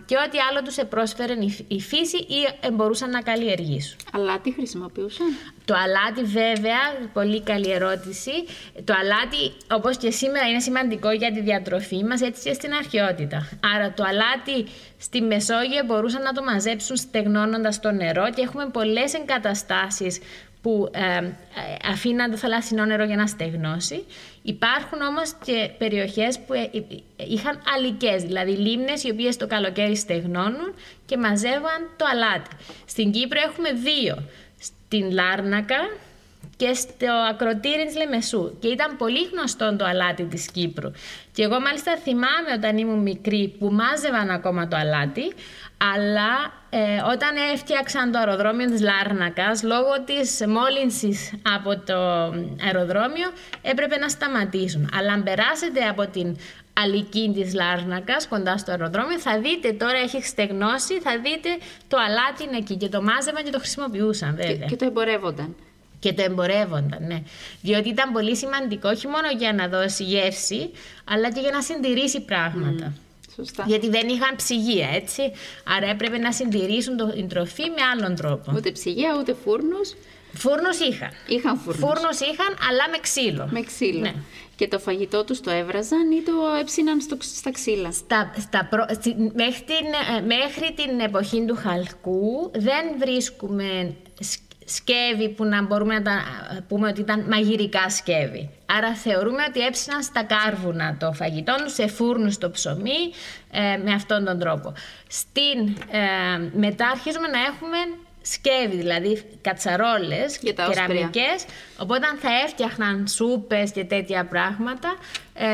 και 0.07 0.17
ό,τι 0.27 0.39
άλλο 0.51 0.63
τους 0.63 0.77
επρόσφερε 0.77 1.35
η 1.69 1.81
φύση 1.81 2.17
ή 2.17 2.71
μπορούσαν 2.73 3.11
να 3.11 3.21
καλλιεργήσουν. 3.21 3.97
Αλάτι 4.13 4.53
χρησιμοποιούσαν; 4.53 5.27
Το 5.65 5.75
αλάτι 5.75 6.23
βέβαια, 6.23 6.79
πολύ 7.13 7.43
καλή 7.43 7.71
ερώτηση. 7.71 8.31
Το 8.85 8.95
αλάτι 9.01 9.53
όπως 9.71 9.97
και 9.97 10.11
σήμερα 10.11 10.47
είναι 10.49 10.61
σημαντικό 10.61 11.11
για 11.11 11.33
τη 11.33 11.41
διατροφή 11.41 12.05
μας 12.05 12.21
έτσι 12.21 12.49
και 12.49 12.53
στην 12.53 12.73
αρχαιότητα. 12.75 13.49
Άρα 13.75 13.93
το 13.93 14.05
αλάτι 14.07 14.71
στη 14.99 15.21
Μεσόγειο 15.21 15.85
μπορούσαν 15.87 16.23
να 16.23 16.33
το 16.33 16.43
μαζέψουν 16.43 16.97
στεγνώνοντας 16.97 17.81
το 17.81 17.91
νερό 17.91 18.31
και 18.35 18.43
έχουμε 18.43 18.67
πολλές 18.73 19.15
εγκαταστάσεις 19.15 20.19
που 20.63 20.91
ε, 20.93 21.31
αφήναν 21.91 22.31
το 22.31 22.37
θαλάσσινό 22.37 22.85
νερό 22.85 23.05
για 23.05 23.17
να 23.17 23.27
στεγνώσει. 23.27 24.05
Υπάρχουν 24.43 25.01
όμως 25.01 25.35
και 25.45 25.71
περιοχές 25.79 26.39
που 26.39 26.53
ε, 26.53 26.71
είχαν 27.17 27.61
αλικές, 27.77 28.23
δηλαδή 28.23 28.51
λίμνες 28.51 29.05
οι 29.05 29.11
οποίες 29.11 29.37
το 29.37 29.47
καλοκαίρι 29.47 29.97
στεγνώνουν 29.97 30.75
και 31.07 31.17
μαζεύαν 31.17 31.91
το 31.97 32.05
αλάτι. 32.13 32.51
Στην 32.87 33.11
Κύπρο 33.11 33.41
έχουμε 33.47 33.73
δύο, 33.73 34.23
στην 34.59 35.11
Λάρνακα 35.11 35.77
και 36.57 36.75
στο 36.75 37.13
ακροτήρι 37.31 37.85
της 37.87 37.97
Λεμεσού 37.97 38.59
και 38.59 38.69
ήταν 38.69 38.97
πολύ 38.97 39.29
γνωστό 39.33 39.77
το 39.77 39.85
αλάτι 39.85 40.25
της 40.25 40.51
Κύπρου. 40.51 40.91
Και 41.33 41.43
εγώ 41.43 41.61
μάλιστα 41.61 41.97
θυμάμαι 41.97 42.53
όταν 42.57 42.79
ήμουν 42.79 42.99
μικρή 42.99 43.55
που 43.59 43.71
μάζευαν 43.73 44.31
ακόμα 44.31 44.69
το 44.69 44.77
αλάτι, 44.77 45.33
αλλά 45.95 46.53
ε, 46.71 46.79
όταν 47.13 47.37
έφτιαξαν 47.53 48.13
το 48.13 48.19
αεροδρόμιο 48.19 48.67
της 48.67 48.81
Λάρνακας, 48.81 49.63
λόγω 49.63 49.93
της 50.05 50.43
μόλυνσης 50.49 51.33
από 51.57 51.79
το 51.79 51.99
αεροδρόμιο, 52.65 53.29
έπρεπε 53.63 53.97
να 53.97 54.09
σταματήσουν. 54.09 54.91
Αλλά 54.99 55.13
αν 55.13 55.23
περάσετε 55.23 55.81
από 55.89 56.07
την 56.07 56.37
αλική 56.73 57.33
της 57.35 57.55
Λάρνακας, 57.55 58.29
κοντά 58.29 58.59
στο 58.59 58.71
αεροδρόμιο. 58.71 59.19
Θα 59.19 59.41
δείτε 59.41 59.73
τώρα, 59.73 59.99
έχει 59.99 60.23
στεγνώσει, 60.23 61.01
θα 61.01 61.13
δείτε 61.25 61.49
το 61.89 61.97
αλάτι 62.07 62.45
είναι 62.45 62.57
εκεί 62.57 62.77
και 62.77 62.89
το 62.89 63.03
μάζευαν 63.03 63.45
και 63.45 63.51
το 63.51 63.59
χρησιμοποιούσαν 63.59 64.35
βέβαια. 64.37 64.55
Και, 64.55 64.65
και 64.65 64.77
το 64.77 64.85
εμπορεύονταν. 64.85 65.57
Και 65.99 66.13
το 66.13 66.23
εμπορεύονταν, 66.23 67.07
ναι. 67.07 67.23
Διότι 67.63 67.89
ήταν 67.89 68.13
πολύ 68.13 68.37
σημαντικό 68.37 68.89
όχι 68.89 69.07
μόνο 69.07 69.29
για 69.39 69.53
να 69.53 69.69
δώσει 69.69 70.05
γεύση, 70.05 70.71
αλλά 71.05 71.33
και 71.33 71.41
για 71.41 71.51
να 71.51 71.63
συντηρήσει 71.63 72.21
πράγματα. 72.21 72.93
Σωστά. 73.45 73.65
Γιατί 73.67 73.89
δεν 73.89 74.09
είχαν 74.09 74.37
ψυγεία, 74.37 74.89
έτσι. 74.95 75.23
Άρα 75.77 75.87
έπρεπε 75.91 76.19
να 76.19 76.33
συντηρήσουν 76.33 76.97
το- 76.97 77.13
την 77.13 77.29
τροφή 77.29 77.63
με 77.63 77.83
άλλον 77.95 78.17
τρόπο. 78.17 78.53
Ούτε 78.57 78.71
ψυγεία, 78.71 79.17
ούτε 79.21 79.35
φούρνους. 79.45 79.95
Φούρνος 80.33 80.79
είχαν. 80.79 81.11
Είχαν 81.29 81.57
φούρνους. 81.59 81.85
Φούρνος 81.85 82.21
είχαν, 82.21 82.57
αλλά 82.69 82.85
με 82.91 82.99
ξύλο. 83.01 83.49
Με 83.53 83.61
ξύλο. 83.61 84.01
Ναι. 84.01 84.15
Και 84.57 84.69
το 84.69 84.79
φαγητό 84.79 85.25
τους 85.25 85.41
το 85.41 85.51
έβραζαν 85.51 86.11
ή 86.11 86.23
το 86.23 86.33
έψιναν 86.61 87.01
στο, 87.01 87.17
στα 87.21 87.51
ξύλα; 87.51 87.93
Στα, 87.93 88.33
στα 88.39 88.67
προ- 88.71 88.87
στη- 88.95 89.17
μέχρι, 89.35 89.65
την, 89.65 89.87
ε, 90.17 90.21
μέχρι 90.21 90.75
την 90.75 91.01
εποχή 91.01 91.45
του 91.47 91.57
χαλκού 91.57 92.51
δεν 92.55 92.85
βρίσκουμε 92.99 93.95
σκ- 94.21 94.50
σκεύη 94.75 95.29
που 95.29 95.45
να 95.45 95.63
μπορούμε 95.63 95.95
να 95.95 96.03
τα 96.03 96.13
ε, 96.57 96.61
πούμε 96.69 96.89
ότι 96.89 97.01
ήταν 97.01 97.25
μαγειρικά 97.29 97.91
σκεύη. 97.91 98.51
Άρα 98.67 98.95
θεωρούμε 98.95 99.43
ότι 99.49 99.61
έψιναν 99.61 100.03
στα 100.03 100.23
κάρβουνα 100.23 100.97
το 100.99 101.13
φαγητό 101.13 101.55
τους, 101.65 101.73
σε 101.73 101.87
φούρνους 101.87 102.39
το 102.39 102.51
ψωμί, 102.51 103.01
ε, 103.51 103.77
με 103.85 103.93
αυτόν 103.93 104.25
τον 104.25 104.39
τρόπο. 104.39 104.73
Στην, 105.09 105.77
ε, 105.91 106.51
μετά 106.53 106.89
αρχίζουμε 106.89 107.29
να 107.29 107.39
έχουμε 107.39 107.77
σκεύη, 108.23 108.77
δηλαδή 108.77 109.23
κατσαρόλες, 109.41 110.39
Για 110.41 110.55
τα 110.55 110.67
όσπρια. 110.67 110.87
κεραμικές, 110.87 111.45
οπότε 111.79 112.07
θα 112.21 112.29
έφτιαχναν 112.45 113.07
σούπες 113.07 113.71
και 113.71 113.85
τέτοια 113.85 114.27
πράγματα 114.27 114.97
ε, 115.35 115.47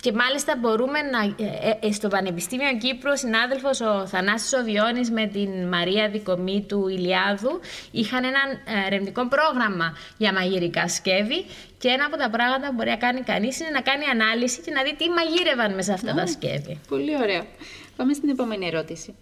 και 0.00 0.12
μάλιστα 0.12 0.56
μπορούμε 0.60 0.98
να... 1.02 1.44
ε, 1.46 1.78
ε, 1.80 1.92
στο 1.92 2.08
Πανεπιστήμιο 2.08 2.76
Κύπρου 2.78 3.10
ο 3.10 3.16
συνάδελφος 3.16 3.80
ο 3.80 4.06
Θανάσης 4.06 4.52
Οβιώνης 4.52 5.10
με 5.10 5.26
την 5.26 5.68
Μαρία 5.68 6.08
Δικομή 6.08 6.64
του 6.68 6.88
Ηλιάδου 6.88 7.60
είχαν 7.90 8.24
ένα 8.24 8.40
ε, 8.64 8.86
ερευνητικό 8.86 9.28
πρόγραμμα 9.28 9.96
για 10.16 10.32
μαγειρικά 10.32 10.88
σκεύη 10.88 11.44
και 11.78 11.88
ένα 11.88 12.04
από 12.04 12.16
τα 12.16 12.30
πράγματα 12.30 12.66
που 12.68 12.74
μπορεί 12.74 12.88
να 12.88 12.96
κάνει 12.96 13.20
κανείς 13.20 13.60
είναι 13.60 13.70
να 13.70 13.80
κάνει 13.80 14.04
ανάλυση 14.04 14.60
και 14.60 14.70
να 14.70 14.82
δει 14.82 14.94
τι 14.94 15.08
μαγείρευαν 15.08 15.74
μέσα 15.74 15.92
αυτά 15.92 16.14
τα 16.14 16.26
σκεύη. 16.26 16.80
Πολύ 16.88 17.16
ωραίο. 17.16 17.46
Πάμε 17.96 18.12
στην 18.12 18.28
επόμενη 18.28 18.66
ερώτηση. 18.66 19.14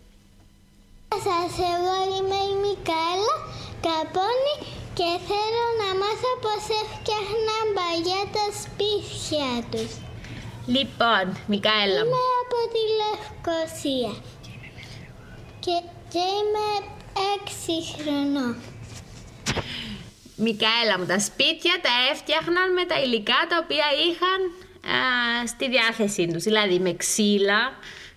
Σας 1.18 1.52
εγώ 1.74 1.96
είμαι 2.14 2.40
η 2.52 2.54
Μικαέλα 2.64 3.36
Καπώνη 3.84 4.56
και 4.98 5.08
θέλω 5.28 5.64
να 5.82 5.88
μάθω 6.00 6.32
πώς 6.44 6.64
έφτιαχναν 6.82 7.64
παλιά 7.78 8.22
τα 8.36 8.46
σπίτια 8.62 9.50
τους. 9.70 9.92
Λοιπόν, 10.76 11.24
Μικαέλα 11.52 12.00
μου. 12.04 12.10
Είμαι 12.10 12.26
από 12.42 12.58
τη 12.74 12.82
Λευκοσία 13.00 14.14
και, 15.64 15.76
και 16.12 16.24
είμαι 16.38 16.66
έξι 17.34 17.74
χρονών. 17.94 18.56
Μικαέλα 20.36 20.94
μου, 20.98 21.06
τα 21.06 21.18
σπίτια 21.18 21.74
τα 21.82 21.94
έφτιαχναν 22.12 22.72
με 22.72 22.84
τα 22.84 22.96
υλικά 23.04 23.40
τα 23.48 23.56
οποία 23.62 23.88
είχαν 24.06 24.40
α, 24.96 25.46
στη 25.46 25.68
διάθεσή 25.68 26.24
τους. 26.32 26.42
Δηλαδή 26.42 26.78
με 26.78 26.92
ξύλα, 27.02 27.62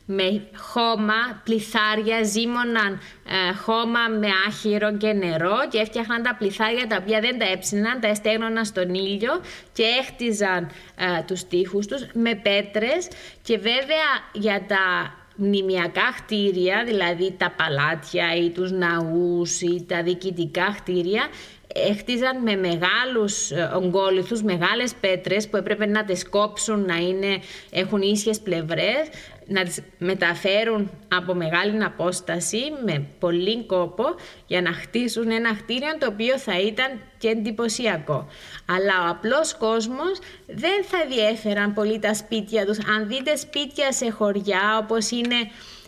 με 0.05 0.47
χώμα, 0.55 1.41
πληθάρια, 1.43 2.23
ζύμωναν 2.23 2.99
ε, 3.27 3.53
χώμα 3.53 3.99
με 4.19 4.27
άχυρο 4.47 4.97
και 4.97 5.13
νερό 5.13 5.57
και 5.69 5.77
έφτιαχναν 5.77 6.23
τα 6.23 6.35
πληθάρια 6.39 6.87
τα 6.87 6.97
οποία 7.01 7.19
δεν 7.19 7.39
τα 7.39 7.45
έψιναν, 7.51 7.99
τα 7.99 8.07
εστέγνωναν 8.07 8.65
στον 8.65 8.93
ήλιο 8.93 9.41
και 9.73 9.83
έχτιζαν 9.99 10.71
ε, 10.95 11.23
τους 11.27 11.47
τοίχους 11.47 11.87
τους 11.87 12.05
με 12.13 12.35
πέτρες. 12.35 13.07
Και 13.41 13.57
βέβαια 13.57 14.11
για 14.33 14.65
τα 14.67 15.13
μνημιακά 15.35 16.11
χτίρια, 16.15 16.83
δηλαδή 16.85 17.35
τα 17.37 17.53
παλάτια 17.57 18.35
ή 18.35 18.49
τους 18.49 18.71
ναούς 18.71 19.61
ή 19.61 19.85
τα 19.87 20.03
διοικητικά 20.03 20.73
χτίρια, 20.75 21.27
έχτιζαν 21.73 22.41
με 22.41 22.55
μεγάλους 22.55 23.51
ε, 23.51 23.71
ογκόληθους, 23.75 24.41
μεγάλες 24.41 24.93
πέτρες 25.01 25.47
που 25.47 25.57
έπρεπε 25.57 25.85
να 25.85 26.03
τις 26.03 26.29
κόψουν, 26.29 26.85
να 26.85 26.95
είναι, 26.95 27.41
έχουν 27.71 28.01
ίσιες 28.01 28.39
πλευρές, 28.39 29.07
να 29.47 29.63
τις 29.63 29.81
μεταφέρουν 29.97 30.91
από 31.07 31.33
μεγάλη 31.33 31.83
απόσταση 31.83 32.61
με 32.85 33.07
πολύ 33.19 33.65
κόπο 33.65 34.03
για 34.47 34.61
να 34.61 34.73
χτίσουν 34.73 35.31
ένα 35.31 35.55
χτίριο 35.55 35.97
το 35.99 36.07
οποίο 36.07 36.37
θα 36.37 36.59
ήταν 36.59 36.99
και 37.17 37.27
εντυπωσιακό. 37.27 38.27
Αλλά 38.65 39.05
ο 39.05 39.09
απλός 39.09 39.55
κόσμος 39.55 40.19
δεν 40.47 40.83
θα 40.83 40.97
διέφεραν 41.09 41.73
πολύ 41.73 41.99
τα 41.99 42.13
σπίτια 42.13 42.65
τους. 42.65 42.77
Αν 42.77 43.07
δείτε 43.07 43.35
σπίτια 43.35 43.91
σε 43.91 44.09
χωριά 44.09 44.79
όπως 44.83 45.11
είναι 45.11 45.35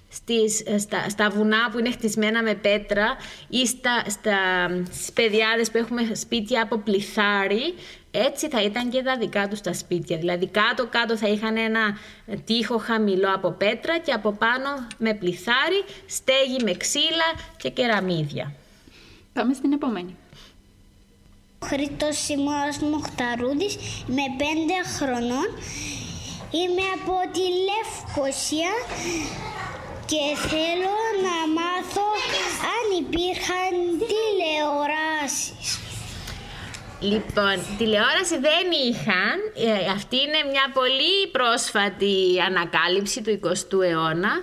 στις, 0.09 0.63
στα, 0.83 1.09
στα 1.09 1.29
βουνά 1.29 1.69
που 1.71 1.79
είναι 1.79 1.91
χτισμένα 1.91 2.43
με 2.43 2.53
πέτρα 2.53 3.17
ή 3.49 3.67
στα, 3.67 4.03
στα, 4.07 4.37
στις 4.91 5.11
πεδιάδες 5.11 5.71
που 5.71 5.77
έχουμε 5.77 6.15
σπίτια 6.15 6.61
από 6.61 6.77
πληθάρι, 6.77 7.73
έτσι 8.15 8.49
θα 8.49 8.61
ήταν 8.61 8.89
και 8.89 9.03
τα 9.03 9.17
δικά 9.17 9.47
τους 9.47 9.61
τα 9.61 9.73
σπίτια. 9.73 10.17
Δηλαδή 10.17 10.47
κάτω-κάτω 10.47 11.17
θα 11.17 11.27
είχαν 11.27 11.57
ένα 11.57 11.97
τείχο 12.45 12.77
χαμηλό 12.77 13.33
από 13.33 13.51
πέτρα 13.51 13.97
και 13.99 14.11
από 14.11 14.31
πάνω 14.31 14.87
με 14.97 15.13
πληθάρι, 15.13 15.83
στέγη 16.05 16.63
με 16.63 16.71
ξύλα 16.71 17.29
και 17.57 17.69
κεραμίδια. 17.69 18.53
Πάμε 19.33 19.53
στην 19.53 19.71
επόμενη. 19.73 20.15
Ο 21.59 21.65
Χρήτος 21.65 22.17
Σιμώνας 22.17 22.77
Μοχταρούδης, 22.77 23.75
είμαι 24.09 24.25
πέντε 24.37 24.77
χρονών. 24.97 25.49
Είμαι 26.51 26.85
από 26.97 27.15
τη 27.33 27.45
Λευκοσία 27.67 28.73
και 30.05 30.23
θέλω 30.49 30.95
να 31.25 31.37
μάθω 31.57 32.07
αν 32.75 32.85
υπήρχαν 33.03 33.73
τηλεοράσεις. 34.09 35.84
Λοιπόν, 36.99 37.55
τηλεόραση 37.77 38.37
δεν 38.39 38.67
είχαν. 38.87 39.37
Ε, 39.55 39.91
αυτή 39.91 40.15
είναι 40.15 40.49
μια 40.51 40.71
πολύ 40.73 41.27
πρόσφατη 41.31 42.41
ανακάλυψη 42.47 43.21
του 43.21 43.39
20ου 43.43 43.81
αιώνα, 43.83 44.33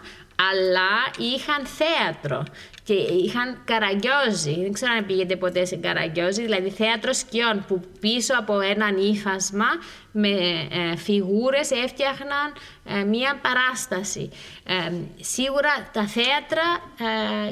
αλλά 0.51 0.91
είχαν 1.35 1.67
θέατρο 1.67 2.45
και 2.85 2.93
είχαν 2.93 3.63
καραγκιόζι. 3.65 4.63
Δεν 4.63 4.73
ξέρω 4.73 4.93
αν 4.99 5.07
πήγατε 5.07 5.37
ποτέ 5.37 5.65
σε 5.65 5.77
καραγκιόζι, 5.77 6.43
δηλαδή 6.43 6.71
θέατρο 6.71 7.13
σκιών 7.13 7.65
που 7.69 7.81
πίσω 8.01 8.35
από 8.39 8.61
έναν 8.61 8.97
ύφασμα 8.97 9.67
με 10.13 10.29
ε, 10.71 10.97
φιγούρες 10.97 11.71
έφτιαχναν 11.71 12.53
ε, 12.85 13.05
μία 13.05 13.41
παράσταση. 13.43 14.31
Ε, 14.65 14.93
σίγουρα 15.21 15.89
τα 15.93 16.07
θέατρα 16.07 16.67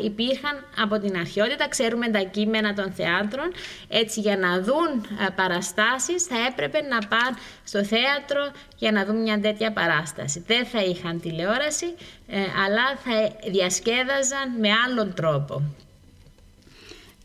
ε, 0.00 0.04
υπήρχαν 0.04 0.64
από 0.76 0.98
την 0.98 1.16
αρχαιότητα, 1.16 1.68
ξέρουμε 1.68 2.08
τα 2.08 2.18
κείμενα 2.18 2.74
των 2.74 2.92
θεάτρων, 2.92 3.52
έτσι 3.88 4.20
για 4.20 4.36
να 4.36 4.60
δουν 4.60 5.06
ε, 5.26 5.30
παραστάσεις 5.36 6.24
θα 6.24 6.36
έπρεπε 6.50 6.80
να 6.80 6.98
πάνε 6.98 7.36
στο 7.64 7.84
θέατρο 7.84 8.52
για 8.76 8.92
να 8.92 9.04
δουν 9.04 9.22
μια 9.22 9.40
τέτοια 9.40 9.72
παράσταση. 9.72 10.44
Δεν 10.46 10.66
θα 10.66 10.82
είχαν 10.82 11.20
τηλεόραση, 11.20 11.94
ε, 12.26 12.38
αλλά 12.64 12.96
θα 13.04 13.50
διασκέδαζαν 13.50 14.60
με 14.60 14.68
άλλον 14.86 15.14
τρόπο. 15.14 15.62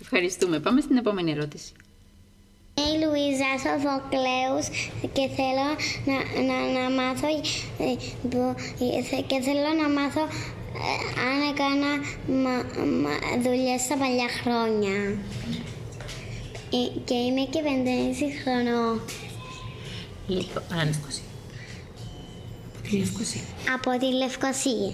Ευχαριστούμε. 0.01 0.59
Πάμε 0.59 0.81
στην 0.81 0.97
επόμενη 0.97 1.31
ερώτηση. 1.31 1.73
Είμαι 2.77 2.89
η 2.89 2.99
Λουίζα 3.01 3.51
Σοφοκλέους 3.63 4.65
και 5.13 5.29
θέλω 5.37 5.67
να, 6.09 6.17
να, 6.41 6.57
να 6.79 6.89
μάθω 7.03 7.27
ε, 7.79 7.93
που- 8.29 8.55
ε, 9.17 9.21
και 9.21 9.39
θέλω 9.41 9.69
να 9.81 9.89
μάθω 10.01 10.21
ε, 10.21 10.95
αν 11.27 11.37
έκανα 11.51 11.91
μα, 12.43 12.55
μα, 13.03 13.13
δουλειές 13.43 13.81
στα 13.81 13.97
παλιά 13.97 14.27
χρόνια. 14.41 14.95
Ε, 16.73 16.99
και 17.05 17.13
είμαι 17.13 17.41
και 17.49 17.59
5,5 17.63 17.69
χρονών. 18.43 19.01
Λοιπόν, 20.27 20.63
Από 23.75 23.97
τη 23.99 24.05
Λευκοσία. 24.13 24.93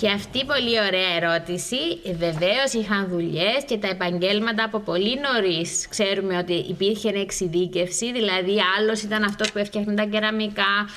Και 0.00 0.10
αυτή 0.10 0.38
η 0.38 0.44
πολύ 0.44 0.80
ωραία 0.86 1.14
ερώτηση. 1.16 1.76
Βεβαίως 2.04 2.72
είχαν 2.72 3.08
δουλειές 3.08 3.64
και 3.66 3.78
τα 3.78 3.88
επαγγέλματα 3.88 4.64
από 4.64 4.78
πολύ 4.78 5.20
νωρίς. 5.20 5.88
Ξέρουμε 5.88 6.38
ότι 6.38 6.52
υπήρχε 6.52 7.08
εξειδίκευση, 7.08 8.12
δηλαδή 8.12 8.56
άλλος 8.78 9.02
ήταν 9.02 9.22
αυτός 9.24 9.52
που 9.52 9.58
έφτιαχνε 9.58 9.94
τα 9.94 10.04
κεραμικά, 10.04 10.88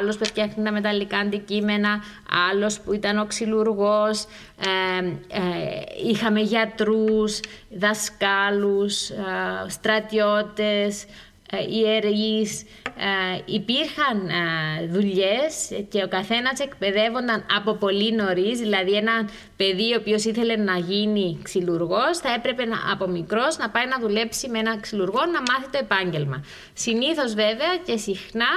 άλλος 0.00 0.16
που 0.16 0.22
έφτιαχνε 0.24 0.64
τα 0.64 0.72
μεταλλικά 0.72 1.18
αντικείμενα, 1.18 2.02
άλλος 2.52 2.80
που 2.80 2.92
ήταν 2.92 3.18
ο 3.18 3.26
ξυλουργός. 3.26 4.26
Ε, 4.60 5.06
ε, 5.28 6.10
είχαμε 6.10 6.40
γιατρούς, 6.40 7.40
δασκάλους, 7.70 9.10
ε, 9.10 9.14
στρατιώτες, 9.68 11.02
ε, 11.02 11.06
ιερείς, 11.68 12.62
ε, 12.98 13.40
υπήρχαν 13.44 14.28
ε, 14.28 14.86
δουλειές 14.86 15.70
και 15.88 16.02
ο 16.02 16.08
καθένας 16.08 16.60
εκπαιδεύονταν 16.60 17.46
από 17.56 17.74
πολύ 17.74 18.12
νωρίς, 18.12 18.58
δηλαδή 18.58 18.92
ένα 18.92 19.28
παιδί 19.56 19.92
ο 19.94 19.96
οποίος 20.00 20.24
ήθελε 20.24 20.56
να 20.56 20.76
γίνει 20.78 21.38
ξυλουργός 21.42 22.18
θα 22.18 22.32
έπρεπε 22.32 22.64
να, 22.64 22.76
από 22.92 23.06
μικρός 23.06 23.58
να 23.58 23.70
πάει 23.70 23.86
να 23.86 23.98
δουλέψει 24.00 24.48
με 24.48 24.58
ένα 24.58 24.80
ξυλουργό 24.80 25.20
να 25.20 25.40
μάθει 25.52 25.70
το 25.70 25.78
επάγγελμα. 25.80 26.44
Συνήθως 26.72 27.34
βέβαια 27.34 27.76
και 27.84 27.96
συχνά 27.96 28.48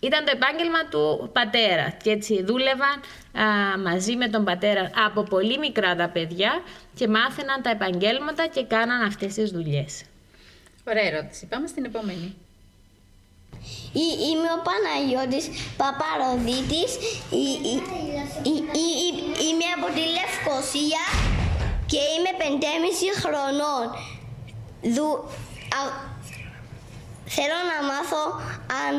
ήταν 0.00 0.24
το 0.24 0.32
επάγγελμα 0.34 0.84
του 0.90 1.30
πατέρα 1.32 1.96
και 2.02 2.10
έτσι 2.10 2.42
δούλευαν 2.42 3.00
μαζί 3.84 4.16
με 4.16 4.28
τον 4.28 4.44
πατέρα 4.44 4.90
από 5.06 5.22
πολύ 5.22 5.58
μικρά 5.58 5.94
τα 5.94 6.08
παιδιά 6.08 6.62
και 6.94 7.08
μάθαιναν 7.08 7.62
τα 7.62 7.70
επαγγέλματα 7.70 8.46
και 8.46 8.64
κάναν 8.64 9.02
αυτές 9.02 9.34
τις 9.34 9.50
δουλειές. 9.50 10.02
Ωραία 10.86 11.02
ερώτηση. 11.04 11.46
Πάμε 11.46 11.66
στην 11.66 11.84
επόμενη. 11.84 12.36
Είμαι 14.28 14.48
ο 14.56 14.62
Παναγιώτης 14.68 15.46
Παπαροδίτης. 15.76 16.92
Είμαι 19.44 19.68
από 19.76 19.86
τη 19.94 20.00
Λευκοσία 20.16 21.04
και 21.86 22.00
είμαι 22.14 22.32
5,5 22.38 22.44
χρονών. 23.22 23.84
Θέλω 27.26 27.58
να 27.72 27.78
μάθω 27.86 28.22
αν, 28.86 28.94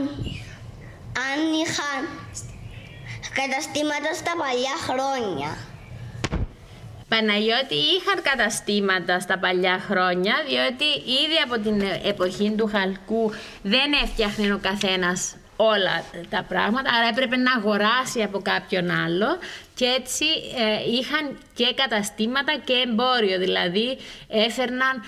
αν 1.30 1.40
είχαν 1.62 2.02
καταστήματα 3.40 4.14
στα 4.14 4.34
παλιά 4.38 4.76
χρόνια. 4.88 5.58
Παναγιώτη 7.16 7.76
είχαν 7.76 8.22
καταστήματα 8.22 9.20
στα 9.20 9.38
παλιά 9.38 9.80
χρόνια, 9.80 10.34
διότι 10.48 10.88
ήδη 11.24 11.38
από 11.46 11.60
την 11.60 11.82
εποχή 12.04 12.54
του 12.58 12.68
Χαλκού 12.68 13.32
δεν 13.62 13.92
έφτιαχνε 14.04 14.54
ο 14.54 14.60
καθένας 14.62 15.36
όλα 15.56 16.04
τα 16.30 16.46
πράγματα, 16.48 16.90
άρα 16.98 17.08
έπρεπε 17.08 17.36
να 17.36 17.52
αγοράσει 17.54 18.22
από 18.22 18.40
κάποιον 18.40 18.92
άλλο 18.92 19.28
και 19.76 19.86
έτσι 19.86 20.26
ε, 20.58 20.92
είχαν 20.98 21.38
και 21.54 21.74
καταστήματα 21.76 22.54
και 22.66 22.74
εμπόριο, 22.88 23.40
δηλαδή 23.40 23.98
έφερναν... 24.28 25.04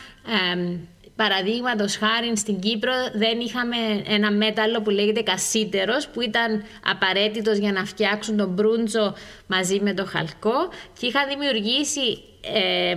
Παραδείγματος 1.17 1.97
χάρη 1.97 2.37
στην 2.37 2.59
Κύπρο 2.59 2.93
δεν 3.13 3.39
είχαμε 3.39 3.77
ένα 4.07 4.31
μέταλλο 4.31 4.81
που 4.81 4.89
λέγεται 4.89 5.21
κασίτερος 5.21 6.07
που 6.07 6.21
ήταν 6.21 6.63
απαραίτητος 6.83 7.57
για 7.57 7.71
να 7.71 7.85
φτιάξουν 7.85 8.37
τον 8.37 8.49
μπρούντζο 8.49 9.15
μαζί 9.47 9.79
με 9.79 9.93
το 9.93 10.05
χαλκό 10.05 10.69
και 10.99 11.05
είχα 11.05 11.25
δημιουργήσει 11.27 12.23
ε, 12.53 12.93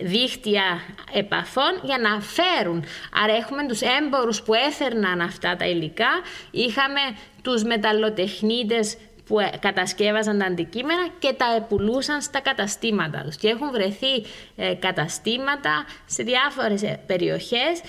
δίχτυα 0.00 0.64
επαφών 1.12 1.80
για 1.82 1.98
να 1.98 2.20
φέρουν. 2.20 2.84
Άρα 3.22 3.32
έχουμε 3.32 3.66
τους 3.68 3.80
έμπορους 3.80 4.42
που 4.42 4.54
έφερναν 4.54 5.20
αυτά 5.20 5.56
τα 5.56 5.66
υλικά, 5.66 6.10
είχαμε 6.50 7.00
τους 7.42 7.62
μεταλλοτεχνίτες 7.62 8.96
που 9.32 9.40
ε, 9.40 9.50
κατασκεύαζαν 9.60 10.38
τα 10.38 10.44
αντικείμενα 10.44 11.08
και 11.18 11.32
τα 11.32 11.54
επουλούσαν 11.56 12.22
στα 12.22 12.40
καταστήματα 12.40 13.22
τους. 13.24 13.36
Και 13.36 13.48
έχουν 13.48 13.70
βρεθεί 13.70 14.14
ε, 14.56 14.74
καταστήματα 14.74 15.84
σε 16.06 16.22
διάφορες 16.22 16.82
ε, 16.82 17.00
περιοχές 17.06 17.80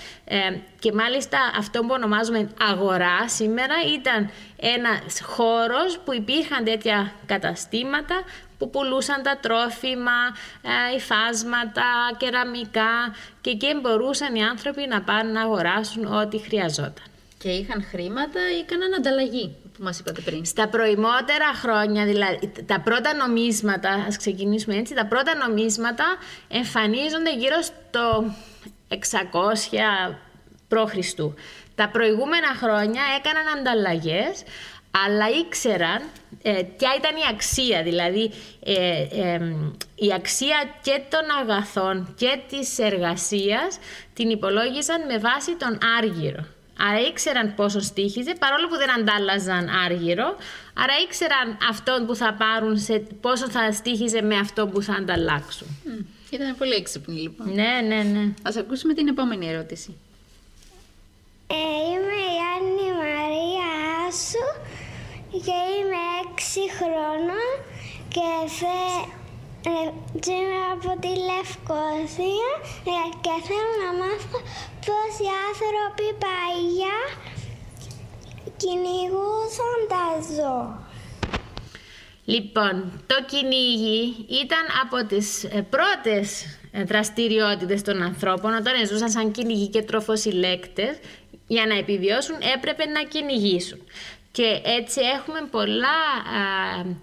και 0.78 0.92
μάλιστα 0.92 1.38
αυτό 1.58 1.80
που 1.80 1.88
ονομάζουμε 1.90 2.50
αγορά 2.70 3.28
σήμερα 3.28 3.74
ήταν 3.94 4.30
ένας 4.56 5.20
χώρος 5.22 5.98
που 6.04 6.14
υπήρχαν 6.14 6.64
τέτοια 6.64 7.12
καταστήματα 7.26 8.14
που 8.58 8.70
πουλούσαν 8.70 9.22
τα 9.22 9.38
τρόφιμα, 9.40 10.20
υφάσματα, 10.96 11.84
κεραμικά 12.16 13.14
και 13.40 13.50
εκεί 13.50 13.66
μπορούσαν 13.80 14.34
οι 14.34 14.44
άνθρωποι 14.44 14.86
να 14.88 15.02
πάνε 15.02 15.32
να 15.32 15.40
αγοράσουν 15.42 16.04
ό,τι 16.04 16.38
χρειαζόταν. 16.38 17.04
Και 17.38 17.48
είχαν 17.48 17.84
χρήματα 17.90 18.40
ή 18.56 18.58
έκαναν 18.58 18.94
ανταλλαγή 18.94 19.56
που 19.76 19.82
μας 19.82 19.98
είπατε 19.98 20.20
πριν. 20.20 20.44
Στα 20.44 20.68
προημότερα 20.68 21.54
χρόνια, 21.54 22.04
δηλαδή 22.04 22.52
τα 22.66 22.80
πρώτα 22.80 23.14
νομίσματα, 23.14 23.90
ας 24.08 24.16
ξεκινήσουμε 24.16 24.76
έτσι, 24.76 24.94
τα 24.94 25.06
πρώτα 25.06 25.34
νομίσματα 25.48 26.04
εμφανίζονται 26.48 27.34
γύρω 27.36 27.62
στο 27.62 28.34
600 28.88 28.94
π.Χ. 30.68 31.14
Τα 31.74 31.88
προηγούμενα 31.88 32.54
χρόνια 32.56 33.02
έκαναν 33.18 33.58
ανταλλαγές, 33.58 34.42
αλλά 35.06 35.28
ήξεραν 35.28 36.02
ε, 36.42 36.62
ποια 36.76 36.94
ήταν 36.98 37.16
η 37.16 37.22
αξία, 37.30 37.82
δηλαδή 37.82 38.30
ε, 38.64 39.38
η 39.94 40.12
αξία 40.14 40.74
και 40.82 41.00
των 41.08 41.20
αγαθών 41.40 42.14
και 42.16 42.38
της 42.48 42.78
εργασίας 42.78 43.78
την 44.14 44.30
υπολόγιζαν 44.30 45.06
με 45.06 45.18
βάση 45.18 45.56
τον 45.56 45.78
άργυρο. 45.98 46.44
Άρα 46.78 47.00
ήξεραν 47.00 47.54
πόσο 47.54 47.80
στήχιζε, 47.80 48.34
παρόλο 48.38 48.68
που 48.68 48.76
δεν 48.76 48.90
αντάλλαζαν 48.98 49.68
άργυρο. 49.84 50.36
Άρα 50.74 50.92
ήξεραν 51.04 51.58
αυτόν 51.70 52.06
που 52.06 52.14
θα 52.14 52.34
πάρουν, 52.34 52.78
σε 52.78 52.98
πόσο 53.20 53.50
θα 53.50 53.72
στήχιζε 53.72 54.22
με 54.22 54.36
αυτό 54.36 54.66
που 54.66 54.82
θα 54.82 54.92
ανταλλάξουν. 54.92 55.66
Mm. 55.68 56.04
Ήταν 56.30 56.56
πολύ 56.56 56.72
έξυπνη 56.72 57.20
λοιπόν. 57.20 57.54
Ναι, 57.54 57.80
ναι, 57.86 58.02
ναι. 58.02 58.34
Ας 58.42 58.56
ακούσουμε 58.56 58.94
την 58.94 59.08
επόμενη 59.08 59.48
ερώτηση. 59.48 59.96
Ε, 61.46 61.54
είμαι 61.90 62.18
η 62.34 62.38
Άννη 62.54 62.88
Μαρία 63.02 63.70
Άσου 64.08 64.46
και 65.30 65.56
είμαι 65.76 66.02
έξι 66.22 66.60
χρόνων 66.78 67.48
και 68.08 68.50
θε... 68.58 69.22
Ε, 69.66 69.70
είμαι 70.30 70.60
από 70.72 71.00
τη 71.00 71.08
Λευκοσία 71.08 72.50
ε, 72.94 72.96
και 73.24 73.34
θέλω 73.46 73.72
να 73.84 73.90
μάθω 74.00 74.38
πώς 74.86 75.12
οι 75.22 75.30
άνθρωποι 75.48 76.06
παλιά 76.24 76.98
κυνηγούσαν 78.56 79.78
τα 79.92 80.06
ζώα. 80.36 80.92
Λοιπόν, 82.24 83.02
το 83.06 83.14
κυνήγι 83.26 84.26
ήταν 84.28 84.64
από 84.82 85.06
τις 85.06 85.44
ε, 85.44 85.66
πρώτες 85.70 86.44
ε, 86.72 86.84
δραστηριότητες 86.84 87.82
των 87.82 88.02
ανθρώπων 88.02 88.54
όταν 88.54 88.86
ζούσαν 88.86 89.10
σαν 89.10 89.30
κυνηγοί 89.30 89.68
και 89.68 89.82
τροφοσυλλέκτες 89.82 90.98
για 91.46 91.66
να 91.66 91.74
επιβιώσουν 91.78 92.36
έπρεπε 92.56 92.84
να 92.86 93.02
κυνηγήσουν. 93.02 93.80
Και 94.32 94.60
έτσι 94.64 95.00
έχουμε 95.16 95.40
πολλά 95.50 96.00
ε, 96.80 96.96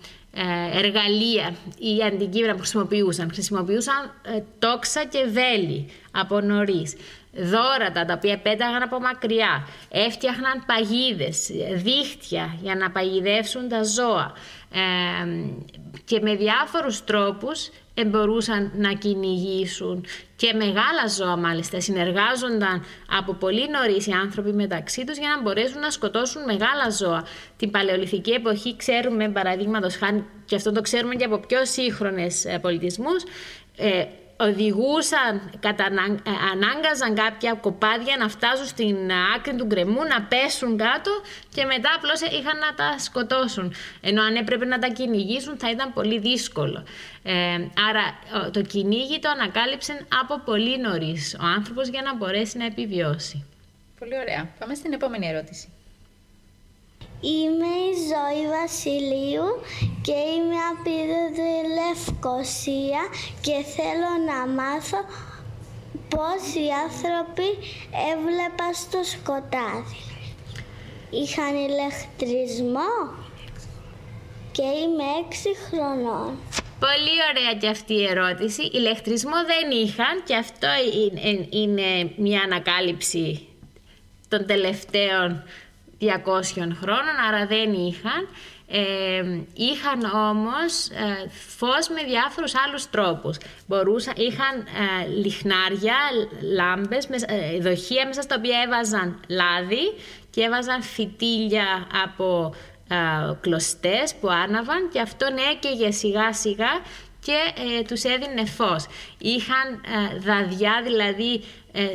εργαλεία 0.74 1.56
ή 1.78 2.04
αντικείμενα 2.04 2.54
που 2.54 2.60
χρησιμοποιούσαν. 2.60 3.30
Χρησιμοποιούσαν 3.34 4.14
τόξα 4.60 5.06
και 5.06 5.24
βέλη 5.24 5.90
από 6.12 6.40
νωρίς. 6.40 6.96
Δόρατα 7.34 8.06
τα 8.06 8.14
οποία 8.14 8.38
πέταγαν 8.38 8.82
από 8.82 9.00
μακριά, 9.00 9.68
έφτιαχναν 9.90 10.64
παγίδες, 10.66 11.52
δίχτυα 11.74 12.58
για 12.62 12.76
να 12.76 12.92
παγιδεύσουν 12.92 13.68
τα 13.68 13.84
ζώα. 13.84 14.34
Και 16.06 16.20
με 16.22 16.36
διάφορους 16.36 17.04
τρόπους 17.04 17.70
μπορούσαν 18.08 18.72
να 18.76 18.94
κυνηγήσουν 18.94 20.06
και 20.36 20.54
μεγάλα 20.54 21.08
ζώα 21.18 21.38
μάλιστα 21.38 21.80
συνεργάζονταν 21.80 22.84
από 23.10 23.34
πολύ 23.34 23.70
νωρίς 23.70 24.08
οι 24.08 24.12
άνθρωποι 24.12 24.54
μεταξύ 24.54 25.06
τους 25.06 25.18
για 25.18 25.30
να 25.30 25.42
μπορέσουν 25.42 25.80
να 25.80 25.90
σκοτώσουν 25.90 26.44
μεγάλα 26.44 26.90
ζώα. 26.90 27.26
Την 27.58 27.72
παλαιολιθική 27.72 28.32
εποχή 28.32 28.76
ξέρουμε 28.76 29.30
παραδείγματος 29.30 29.96
χάρη 29.96 30.26
και 30.46 30.56
αυτό 30.56 30.72
το 30.72 30.82
ξέρουμε 30.82 31.16
και 31.16 31.26
από 31.26 31.38
πιο 31.48 31.66
σύγχρονες 31.66 32.46
ε, 32.46 32.60
πολιτισμούς 32.60 33.24
ε, 33.78 34.06
οδηγούσαν, 34.48 35.52
κατα, 35.60 35.84
ε, 35.84 36.32
ανάγκαζαν 36.52 37.16
κάποια 37.16 37.54
κοπάδια 37.54 38.16
να 38.18 38.30
φτάσουν 38.30 38.66
στην 38.66 38.98
άκρη 39.36 39.56
του 39.56 39.66
γκρεμού, 39.66 40.04
να 40.04 40.22
πέσουν 40.22 40.78
κάτω 40.78 41.12
και 41.54 41.66
μετά 41.66 41.90
απλώς 41.96 42.20
είχαν 42.22 42.58
να 42.58 42.74
τα 42.76 43.00
σκοτώσουν. 43.00 43.74
Ενώ 44.02 44.22
αν 44.22 44.36
έπρεπε 44.36 44.66
να 44.66 44.80
τα 44.80 44.88
κυνηγήσουν 44.88 45.58
θα 45.58 45.70
ήταν 45.70 45.94
πολύ 45.94 46.20
δύσκολο. 46.20 46.86
Ε, 47.24 47.34
άρα 47.90 48.04
το 48.52 48.62
κυνήγι 48.62 49.20
το 49.20 49.30
ανακάλυψε 49.30 50.06
από 50.22 50.42
πολύ 50.46 50.78
νωρίς 50.80 51.38
ο 51.42 51.46
άνθρωπος 51.46 51.88
για 51.88 52.02
να 52.02 52.16
μπορέσει 52.16 52.58
να 52.58 52.66
επιβιώσει. 52.66 53.46
Πολύ 54.00 54.18
ωραία. 54.18 54.50
Πάμε 54.60 54.74
στην 54.74 54.94
επόμενη 54.94 55.28
ερώτηση. 55.28 55.68
Είμαι 57.22 57.72
η 57.90 57.94
Ζωή 58.12 58.44
Βασιλείου 58.62 59.50
και 60.02 60.12
είμαι 60.12 60.60
από 60.72 60.84
τη 60.84 60.98
Λευκοσία 61.78 63.04
και 63.42 63.56
θέλω 63.76 64.12
να 64.30 64.62
μάθω 64.62 64.98
πώς 66.10 66.42
οι 66.56 66.68
άνθρωποι 66.86 67.50
έβλεπαν 68.12 68.74
στο 68.74 69.00
σκοτάδι. 69.04 70.02
Είχαν 71.10 71.56
ηλεκτρισμό 71.56 72.94
και 74.52 74.62
είμαι 74.62 75.04
έξι 75.26 75.50
χρονών. 75.66 76.38
Πολύ 76.80 77.16
ωραία 77.32 77.54
και 77.60 77.68
αυτή 77.68 77.94
η 77.94 78.08
ερώτηση. 78.08 78.62
Ηλεκτρισμό 78.74 79.38
δεν 79.46 79.72
είχαν 79.72 80.24
και 80.26 80.36
αυτό 80.36 80.68
είναι 81.50 82.14
μια 82.16 82.42
ανακάλυψη 82.42 83.48
των 84.28 84.46
τελευταίων 84.46 85.44
200 86.02 86.76
χρόνων, 86.82 87.16
άρα 87.28 87.46
δεν 87.46 87.74
είχαν. 87.74 88.28
Ε, 88.74 89.24
είχαν 89.54 90.04
όμως 90.30 90.88
ε, 90.90 91.30
φως 91.58 91.90
με 91.90 92.04
διάφορους 92.04 92.54
άλλους 92.68 92.90
τρόπους. 92.90 93.38
Μπορούσαν, 93.68 94.14
είχαν 94.18 94.60
ε, 94.60 95.08
λιχνάρια, 95.08 95.98
λάμπες, 96.54 97.06
ε, 97.06 97.58
δοχεία 97.60 98.06
μέσα 98.06 98.22
στα 98.22 98.36
οποία 98.38 98.62
έβαζαν 98.66 99.20
λάδι 99.28 99.94
και 100.30 100.42
έβαζαν 100.42 100.82
φυτίλια 100.82 101.88
από 102.04 102.54
ε, 102.88 102.96
κλωστές 103.42 104.16
που 104.20 104.30
άναβαν 104.30 104.90
και 104.94 105.00
αυτόν 105.00 105.36
έκαιγε 105.54 105.92
σιγά 105.92 106.34
σιγά 106.34 106.82
και 107.24 107.38
ε, 107.78 107.82
τους 107.82 108.04
έδινε 108.04 108.46
φως. 108.46 108.86
Είχαν 109.18 109.82
δαδιά, 110.20 110.82
δηλαδή 110.84 111.44
ε, 111.72 111.88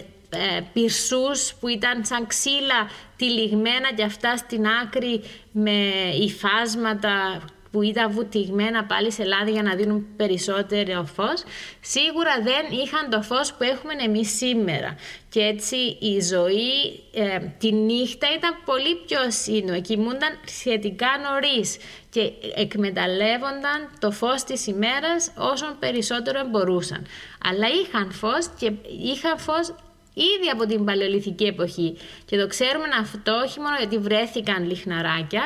πυρσούς 0.72 1.54
που 1.60 1.68
ήταν 1.68 2.04
σαν 2.04 2.26
ξύλα 2.26 2.90
τυλιγμένα 3.16 3.92
και 3.94 4.02
αυτά 4.02 4.36
στην 4.36 4.66
άκρη 4.66 5.22
με 5.52 5.92
υφάσματα 6.20 7.44
που 7.76 7.82
ήταν 7.82 8.12
βουτυγμένα 8.12 8.84
πάλι 8.84 9.12
σε 9.12 9.24
λάδι 9.24 9.50
για 9.50 9.62
να 9.62 9.74
δίνουν 9.74 10.06
περισσότερο 10.16 11.04
φως, 11.14 11.42
σίγουρα 11.80 12.34
δεν 12.42 12.78
είχαν 12.82 13.10
το 13.10 13.22
φως 13.22 13.52
που 13.52 13.62
έχουμε 13.62 13.92
εμείς 14.04 14.36
σήμερα. 14.36 14.96
Και 15.28 15.40
έτσι 15.40 15.76
η 16.00 16.20
ζωή 16.20 17.00
ε, 17.14 17.38
τη 17.58 17.72
νύχτα 17.72 18.26
ήταν 18.36 18.56
πολύ 18.64 18.94
πιο 19.06 19.18
σύντομη, 19.28 19.80
κοιμούνταν 19.80 20.38
σχετικά 20.46 21.08
νωρίς 21.22 21.76
και 22.10 22.32
εκμεταλλεύονταν 22.54 23.90
το 23.98 24.10
φως 24.10 24.44
της 24.44 24.66
ημέρας 24.66 25.32
όσο 25.36 25.76
περισσότερο 25.78 26.44
μπορούσαν. 26.50 27.06
Αλλά 27.44 27.66
είχαν 27.82 28.12
φως 28.12 28.48
και 28.58 28.72
είχαν 29.12 29.38
φως 29.38 29.74
ήδη 30.16 30.48
από 30.52 30.66
την 30.66 30.84
παλαιολιθική 30.84 31.44
εποχή. 31.44 31.96
Και 32.24 32.36
το 32.36 32.46
ξέρουμε 32.46 32.86
αυτό 33.00 33.32
όχι 33.44 33.60
μόνο 33.60 33.76
γιατί 33.78 33.98
βρέθηκαν 33.98 34.68
λιχναράκια, 34.68 35.42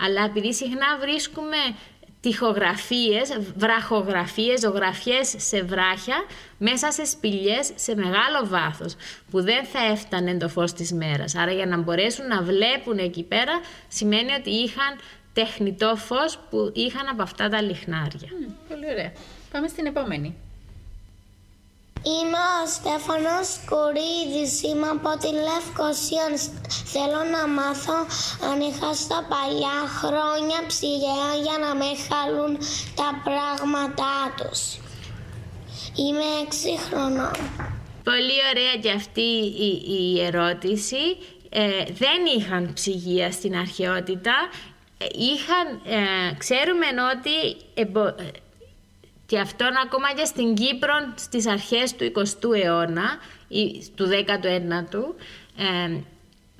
αλλά 0.00 0.24
επειδή 0.24 0.54
συχνά 0.54 0.98
βρίσκουμε 1.00 1.56
τυχογραφίες, 2.20 3.38
βραχογραφίες, 3.56 4.60
ζωγραφιές 4.60 5.34
σε 5.36 5.62
βράχια 5.62 6.16
μέσα 6.58 6.90
σε 6.90 7.04
σπηλιές 7.04 7.70
σε 7.74 7.94
μεγάλο 7.94 8.40
βάθος 8.44 8.96
που 9.30 9.42
δεν 9.42 9.64
θα 9.64 9.78
έφτανε 9.92 10.36
το 10.36 10.48
φως 10.48 10.72
της 10.72 10.92
μέρας. 10.92 11.34
Άρα 11.34 11.52
για 11.52 11.66
να 11.66 11.78
μπορέσουν 11.78 12.26
να 12.26 12.42
βλέπουν 12.42 12.98
εκεί 12.98 13.22
πέρα 13.22 13.60
σημαίνει 13.88 14.32
ότι 14.32 14.50
είχαν 14.50 14.98
τεχνητό 15.32 15.96
φως 15.96 16.38
που 16.50 16.70
είχαν 16.74 17.08
από 17.08 17.22
αυτά 17.22 17.48
τα 17.48 17.62
λιχνάρια. 17.62 18.28
πολύ 18.68 18.86
ωραία. 18.90 19.12
Πάμε 19.50 19.68
στην 19.68 19.86
επόμενη. 19.86 20.43
Είμαι 22.12 22.42
ο 22.62 22.66
Στέφανος 22.76 23.48
Κουρίδης, 23.68 24.62
είμαι 24.62 24.88
από 24.96 25.12
τη 25.22 25.30
Λευκοσία. 25.48 26.26
Θέλω 26.92 27.20
να 27.34 27.46
μάθω 27.48 27.98
αν 28.50 28.60
είχα 28.60 28.94
στα 28.94 29.26
παλιά 29.32 29.78
χρόνια 29.98 30.58
ψυγεία 30.66 31.28
για 31.42 31.56
να 31.64 31.74
με 31.74 31.90
χαλούν 32.06 32.52
τα 32.94 33.08
πράγματά 33.24 34.16
τους. 34.36 34.60
Είμαι 35.96 36.26
έξι 36.44 36.78
χρονών. 36.78 37.36
Πολύ 38.04 38.38
ωραία 38.50 38.76
και 38.82 38.90
αυτή 38.90 39.28
η, 39.88 40.20
ερώτηση. 40.24 41.04
Ε, 41.48 41.84
δεν 41.84 42.20
είχαν 42.36 42.72
ψυγεία 42.72 43.32
στην 43.32 43.56
αρχαιότητα. 43.56 44.34
Ε, 44.98 45.06
είχαν, 45.12 45.66
ε, 45.84 46.34
ξέρουμε 46.38 46.86
ότι 47.14 47.56
και 49.26 49.38
αυτόν 49.38 49.76
ακόμα 49.84 50.12
και 50.16 50.24
στην 50.24 50.54
Κύπρο 50.54 50.94
στις 51.14 51.46
αρχές 51.46 51.96
του 51.96 52.12
20ου 52.14 52.64
αιώνα 52.64 53.18
ή 53.48 53.90
του 53.94 54.06
19ου 54.06 55.14
ε, 55.56 55.98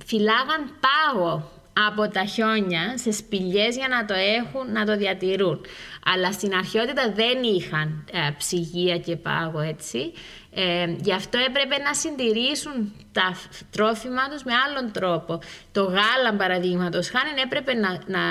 φυλάγαν 0.04 0.78
πάγο 0.80 1.50
από 1.88 2.08
τα 2.08 2.24
χιόνια 2.24 2.98
σε 2.98 3.12
σπηλιές 3.12 3.76
για 3.76 3.88
να 3.88 4.04
το 4.04 4.14
έχουν, 4.14 4.72
να 4.72 4.84
το 4.84 4.96
διατηρούν. 4.96 5.60
Αλλά 6.04 6.32
στην 6.32 6.54
αρχαιότητα 6.54 7.12
δεν 7.12 7.42
είχαν 7.42 8.04
ε, 8.12 8.30
ψυγεία 8.38 8.98
και 8.98 9.16
πάγο 9.16 9.60
έτσι. 9.60 10.12
Ε, 10.56 10.94
γι' 11.00 11.12
αυτό 11.12 11.38
έπρεπε 11.38 11.82
να 11.82 11.94
συντηρήσουν 11.94 12.92
τα 13.12 13.36
τρόφιμα 13.70 14.28
τους 14.28 14.42
με 14.42 14.52
άλλον 14.66 14.92
τρόπο. 14.92 15.38
Το 15.72 15.82
γάλα 15.82 16.34
παραδείγματος 16.36 17.08
χάνει 17.08 17.40
έπρεπε 17.44 17.74
να, 17.74 17.88
να 18.06 18.22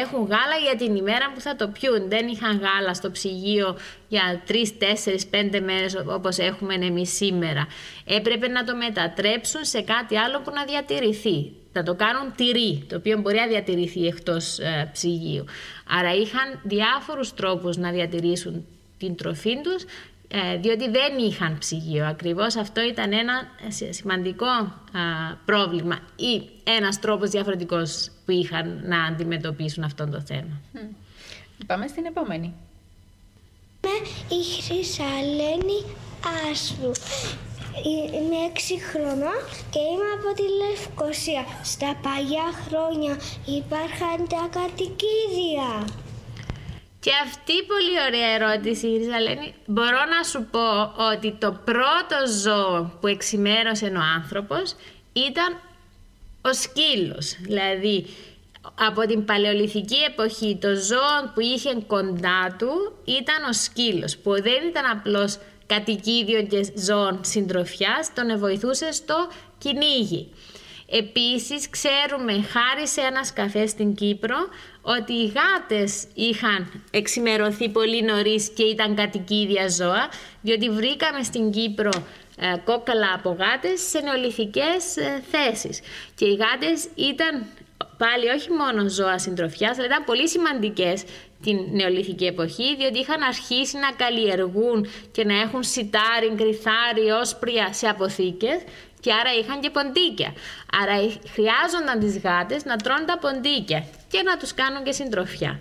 έχουν 0.00 0.20
γάλα 0.20 0.56
για 0.66 0.76
την 0.76 0.96
ημέρα 0.96 1.32
που 1.34 1.40
θα 1.40 1.56
το 1.56 1.68
πιούν. 1.68 2.08
Δεν 2.08 2.28
είχαν 2.28 2.60
γάλα 2.60 2.94
στο 2.94 3.10
ψυγείο 3.10 3.78
για 4.08 4.42
τρεις, 4.46 4.78
τέσσερις, 4.78 5.26
πέντε 5.26 5.60
μέρες 5.60 5.96
όπως 6.06 6.38
έχουμε 6.38 6.74
εμείς 6.74 7.16
σήμερα. 7.16 7.66
Έπρεπε 8.04 8.48
να 8.48 8.64
το 8.64 8.76
μετατρέψουν 8.76 9.64
σε 9.64 9.80
κάτι 9.80 10.16
άλλο 10.16 10.40
που 10.40 10.50
να 10.54 10.64
διατηρηθεί. 10.64 11.52
Θα 11.72 11.82
το 11.82 11.94
κάνουν 11.94 12.34
τυρί, 12.36 12.86
το 12.88 12.96
οποίο 12.96 13.18
μπορεί 13.18 13.36
να 13.36 13.46
διατηρηθεί 13.46 14.06
εκτός 14.06 14.58
ε, 14.58 14.90
ψυγείου. 14.92 15.44
Άρα 15.98 16.14
είχαν 16.14 16.60
διάφορους 16.62 17.34
τρόπους 17.34 17.76
να 17.76 17.90
διατηρήσουν 17.90 18.66
την 18.98 19.16
τροφή 19.16 19.60
τους 19.60 19.82
ε, 19.82 19.86
διότι 20.60 20.90
δεν 20.90 21.18
είχαν 21.18 21.58
ψυγείο. 21.58 22.06
Ακριβώς 22.06 22.56
αυτό 22.56 22.80
ήταν 22.80 23.12
ένα 23.12 23.32
σημαντικό 23.90 24.46
πρόβλημα 25.44 25.98
ή 26.16 26.48
ένας 26.64 26.98
τρόπος 26.98 27.30
διαφορετικός 27.30 28.10
που 28.24 28.30
είχαν 28.30 28.80
να 28.84 29.04
αντιμετωπίσουν 29.04 29.84
αυτό 29.84 30.08
το 30.08 30.20
θέμα. 30.20 30.60
Πάμε 31.66 31.86
στην 31.86 32.04
επόμενη. 32.04 32.54
Είμαι 33.84 34.08
η 34.40 34.62
Χρυσαλένη 34.62 35.80
Άσου. 36.50 36.90
Είμαι 37.84 38.36
έξι 38.50 38.80
χρονών 38.80 39.40
και 39.70 39.78
είμαι 39.78 40.10
από 40.18 40.34
τη 40.34 40.42
Λευκοσία. 40.62 41.44
Στα 41.62 41.96
παλιά 42.02 42.48
χρόνια 42.66 43.16
υπάρχαν 43.58 44.28
τα 44.28 44.48
κατοικίδια. 44.58 45.70
Και 47.08 47.14
αυτή 47.24 47.52
η 47.52 47.62
πολύ 47.62 47.96
ωραία 48.08 48.34
ερώτηση, 48.34 48.86
Ριζαλένη. 48.86 49.54
Μπορώ 49.66 50.04
να 50.16 50.22
σου 50.22 50.48
πω 50.50 50.68
ότι 51.12 51.36
το 51.38 51.60
πρώτο 51.64 52.16
ζώο 52.42 52.92
που 53.00 53.06
εξημέρωσε 53.06 53.86
ο 53.86 54.00
άνθρωπος 54.16 54.74
ήταν 55.12 55.60
ο 56.42 56.52
σκύλος. 56.52 57.36
Δηλαδή, 57.40 58.06
από 58.74 59.00
την 59.00 59.24
παλαιολιθική 59.24 59.96
εποχή 60.08 60.58
το 60.60 60.68
ζώο 60.74 61.32
που 61.34 61.40
είχε 61.40 61.74
κοντά 61.86 62.56
του 62.58 62.72
ήταν 63.04 63.44
ο 63.50 63.52
σκύλος, 63.52 64.16
που 64.16 64.30
δεν 64.30 64.68
ήταν 64.68 64.84
απλώς 64.90 65.38
κατοικίδιο 65.66 66.42
και 66.42 66.72
ζώων 66.76 67.20
συντροφιάς, 67.24 68.12
τον 68.14 68.38
βοηθούσε 68.38 68.92
στο 68.92 69.28
κυνήγι. 69.58 70.32
Επίσης 70.90 71.70
ξέρουμε 71.70 72.32
χάρη 72.32 72.88
σε 72.88 73.00
ένα 73.00 73.24
σκαφέ 73.24 73.66
στην 73.66 73.94
Κύπρο 73.94 74.36
ότι 74.96 75.12
οι 75.12 75.32
γάτες 75.36 76.04
είχαν 76.14 76.82
εξημερωθεί 76.90 77.68
πολύ 77.68 78.02
νωρίς 78.02 78.48
και 78.48 78.62
ήταν 78.62 78.94
κατοικίδια 78.94 79.68
ζώα 79.68 80.08
διότι 80.40 80.70
βρήκαμε 80.70 81.22
στην 81.22 81.50
Κύπρο 81.50 81.90
ε, 82.36 82.56
κόκαλα 82.64 83.12
από 83.14 83.36
γάτες 83.38 83.80
σε 83.80 84.00
νεολιθικές 84.00 84.96
ε, 84.96 85.22
θέσεις. 85.30 85.80
Και 86.14 86.24
οι 86.24 86.34
γάτες 86.34 86.88
ήταν 86.94 87.46
πάλι 87.96 88.28
όχι 88.28 88.50
μόνο 88.50 88.88
ζώα 88.88 89.18
συντροφιάς 89.18 89.78
αλλά 89.78 89.86
ήταν 89.86 90.04
πολύ 90.04 90.28
σημαντικές 90.28 91.04
την 91.42 91.58
νεολιθική 91.72 92.24
εποχή 92.24 92.76
διότι 92.76 92.98
είχαν 92.98 93.22
αρχίσει 93.22 93.76
να 93.78 93.90
καλλιεργούν 93.92 94.86
και 95.12 95.24
να 95.24 95.40
έχουν 95.40 95.62
σιτάρι, 95.62 96.34
κρυθάρι, 96.36 97.10
όσπρια 97.20 97.72
σε 97.72 97.86
αποθήκες 97.88 98.60
και 99.00 99.12
άρα 99.12 99.32
είχαν 99.40 99.60
και 99.60 99.70
ποντίκια. 99.70 100.34
Άρα 100.82 100.94
χρειάζονταν 101.34 101.98
τις 102.00 102.18
γάτες 102.18 102.64
να 102.64 102.76
τρώνε 102.76 103.04
τα 103.04 103.18
ποντίκια 103.18 103.84
και 104.08 104.22
να 104.22 104.36
τους 104.36 104.54
κάνουν 104.54 104.84
και 104.84 104.92
συντροφιά. 104.92 105.60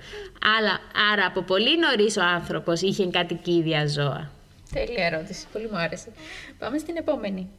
Αλλά, 0.57 0.79
άρα 1.11 1.25
από 1.25 1.41
πολύ 1.41 1.77
νωρίς 1.79 2.17
ο 2.17 2.23
άνθρωπος 2.23 2.81
είχε 2.81 3.05
κατοικίδια 3.05 3.87
ζώα. 3.87 4.31
Τέλεια 4.73 5.05
ερώτηση, 5.05 5.45
πολύ 5.53 5.69
μου 5.71 5.77
άρεσε. 5.77 6.11
Πάμε 6.59 6.77
στην 6.77 6.97
επόμενη. 6.97 7.49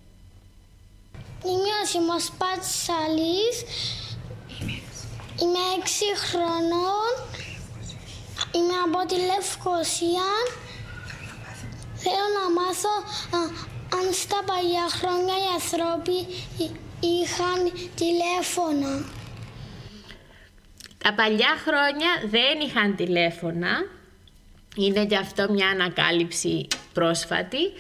Είμαι 1.45 1.73
ο 1.83 1.87
Σιμός 1.87 2.33
Πατσαλής. 2.39 3.57
Είμαι 5.41 5.63
έξι 5.79 6.05
χρονών. 6.17 7.13
Είμαι 8.53 8.77
από 8.87 9.07
τη 9.09 9.15
Λευκοσία. 9.15 10.31
Θέλω 11.95 12.27
να 12.39 12.61
μάθω 12.61 12.95
αν 13.93 14.13
στα 14.13 14.43
παλιά 14.47 14.89
χρόνια 14.91 15.35
οι 15.35 15.49
άνθρωποι 15.55 16.19
είχαν 17.01 17.73
τηλέφωνα. 17.95 19.05
Τα 20.99 21.15
παλιά 21.15 21.57
χρόνια 21.67 22.11
δεν 22.31 22.61
είχαν 22.67 22.97
τηλέφωνα. 22.97 23.69
Είναι 24.77 25.07
και 25.07 25.17
αυτό 25.17 25.53
μια 25.53 25.69
ανακάλυψη 25.69 26.67
πρόσφατη 26.93 27.73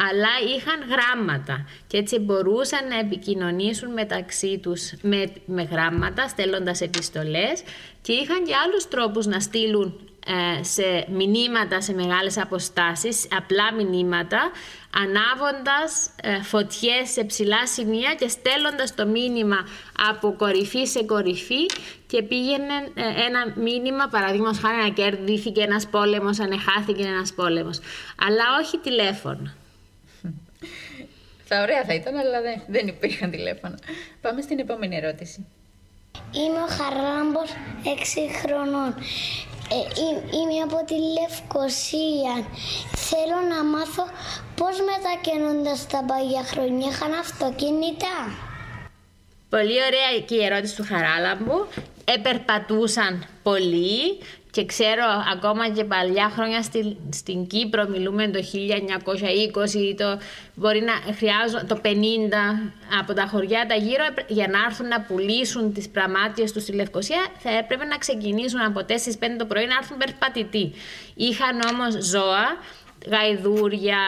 αλλά 0.00 0.56
είχαν 0.56 0.80
γράμματα 0.90 1.66
και 1.86 1.96
έτσι 1.96 2.18
μπορούσαν 2.18 2.88
να 2.88 2.98
επικοινωνήσουν 2.98 3.92
μεταξύ 3.92 4.58
τους 4.58 4.92
με, 5.02 5.32
με 5.46 5.62
γράμματα 5.62 6.28
στέλνοντας 6.28 6.80
επιστολές 6.80 7.62
και 8.02 8.12
είχαν 8.12 8.44
και 8.44 8.54
άλλους 8.64 8.88
τρόπους 8.88 9.26
να 9.26 9.40
στείλουν 9.40 10.00
ε, 10.00 10.07
σε 10.60 11.06
μηνύματα 11.08 11.80
σε 11.80 11.92
μεγάλες 11.92 12.38
αποστάσεις, 12.38 13.28
απλά 13.36 13.72
μηνύματα, 13.74 14.50
ανάβοντας 15.02 16.10
ε, 16.22 16.42
φωτιές 16.42 17.10
σε 17.10 17.24
ψηλά 17.24 17.66
σημεία 17.66 18.14
και 18.14 18.28
στέλνοντας 18.28 18.94
το 18.94 19.06
μήνυμα 19.06 19.56
από 20.08 20.34
κορυφή 20.38 20.84
σε 20.86 21.02
κορυφή 21.04 21.66
και 22.06 22.22
πήγαινε 22.22 22.74
ε, 22.94 23.24
ένα 23.26 23.52
μήνυμα, 23.56 24.08
παραδείγματος 24.08 24.58
χάρη 24.58 24.76
να 24.76 24.88
κερδίθηκε 24.88 25.62
ένας 25.62 25.86
πόλεμος, 25.86 26.40
αν 26.40 26.60
χάθηκε 26.60 27.02
ένας 27.02 27.32
πόλεμος, 27.34 27.80
αλλά 28.26 28.44
όχι 28.60 28.78
τηλέφωνο. 28.78 29.52
Θα 31.50 31.62
ωραία 31.62 31.84
θα 31.84 31.94
ήταν, 31.94 32.16
αλλά 32.16 32.40
δεν, 32.40 32.62
δεν 32.66 32.86
υπήρχαν 32.86 33.30
τηλέφωνα. 33.30 33.78
Πάμε 34.20 34.40
στην 34.40 34.58
επόμενη 34.58 34.96
ερώτηση. 34.96 35.46
Είμαι 36.32 36.58
ο 36.58 36.66
Χαράμπος 36.66 37.50
6 37.84 37.88
χρονών. 38.42 38.94
Ε, 39.70 39.80
είμαι 40.36 40.62
από 40.62 40.84
τη 40.86 40.94
Λευκοσία. 41.18 42.34
Θέλω 42.96 43.38
να 43.48 43.64
μάθω 43.64 44.04
πώς 44.56 44.76
μετακινούνται 44.90 45.74
τα 45.92 46.04
παλιά 46.06 46.42
χρόνια 46.42 46.88
είχαν 46.88 47.12
αυτοκίνητα. 47.12 48.14
Πολύ 49.48 49.78
ωραία 49.88 50.20
και 50.26 50.34
η 50.34 50.44
ερώτηση 50.44 50.76
του 50.76 50.84
Χαράλαμπου. 50.88 51.66
Επερπατούσαν 52.04 53.26
πολύ 53.42 54.18
και 54.50 54.64
ξέρω 54.64 55.04
ακόμα 55.32 55.70
και 55.70 55.84
παλιά 55.84 56.30
χρόνια 56.34 56.62
στη, 56.62 56.96
στην 57.12 57.46
Κύπρο 57.46 57.88
μιλούμε 57.88 58.28
το 58.28 58.38
1920 58.38 59.94
το, 59.96 60.18
μπορεί 60.54 60.80
να 60.80 61.12
χρειάζονται 61.14 61.64
το 61.64 61.80
50 61.84 61.88
από 63.00 63.14
τα 63.14 63.26
χωριά 63.26 63.66
τα 63.68 63.74
γύρω 63.74 64.04
για 64.26 64.48
να 64.48 64.58
έρθουν 64.66 64.88
να 64.88 65.00
πουλήσουν 65.00 65.72
τις 65.72 65.88
πραμάτιες 65.88 66.52
τους 66.52 66.62
στη 66.62 66.72
Λευκοσία 66.72 67.26
θα 67.38 67.50
έπρεπε 67.50 67.84
να 67.84 67.96
ξεκινήσουν 67.96 68.60
από 68.60 68.80
4-5 68.80 68.92
το 69.38 69.44
πρωί 69.46 69.66
να 69.66 69.74
έρθουν 69.80 69.96
περπατητοί. 69.96 70.72
Είχαν 71.14 71.60
όμως 71.72 72.04
ζώα, 72.04 72.46
γαϊδούρια, 73.06 73.98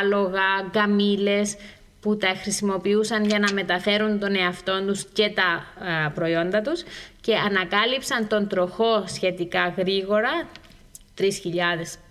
άλογα, 0.00 0.68
γκαμίλες 0.70 1.56
που 2.04 2.16
τα 2.16 2.34
χρησιμοποιούσαν 2.42 3.24
για 3.24 3.38
να 3.38 3.52
μεταφέρουν 3.52 4.18
τον 4.18 4.36
εαυτό 4.36 4.84
τους 4.86 5.04
και 5.12 5.32
τα 5.34 5.64
προϊόντα 6.14 6.60
τους 6.60 6.82
και 7.20 7.36
ανακάλυψαν 7.36 8.28
τον 8.28 8.48
τροχό 8.48 9.04
σχετικά 9.06 9.74
γρήγορα, 9.76 10.48
3.000 11.18 11.26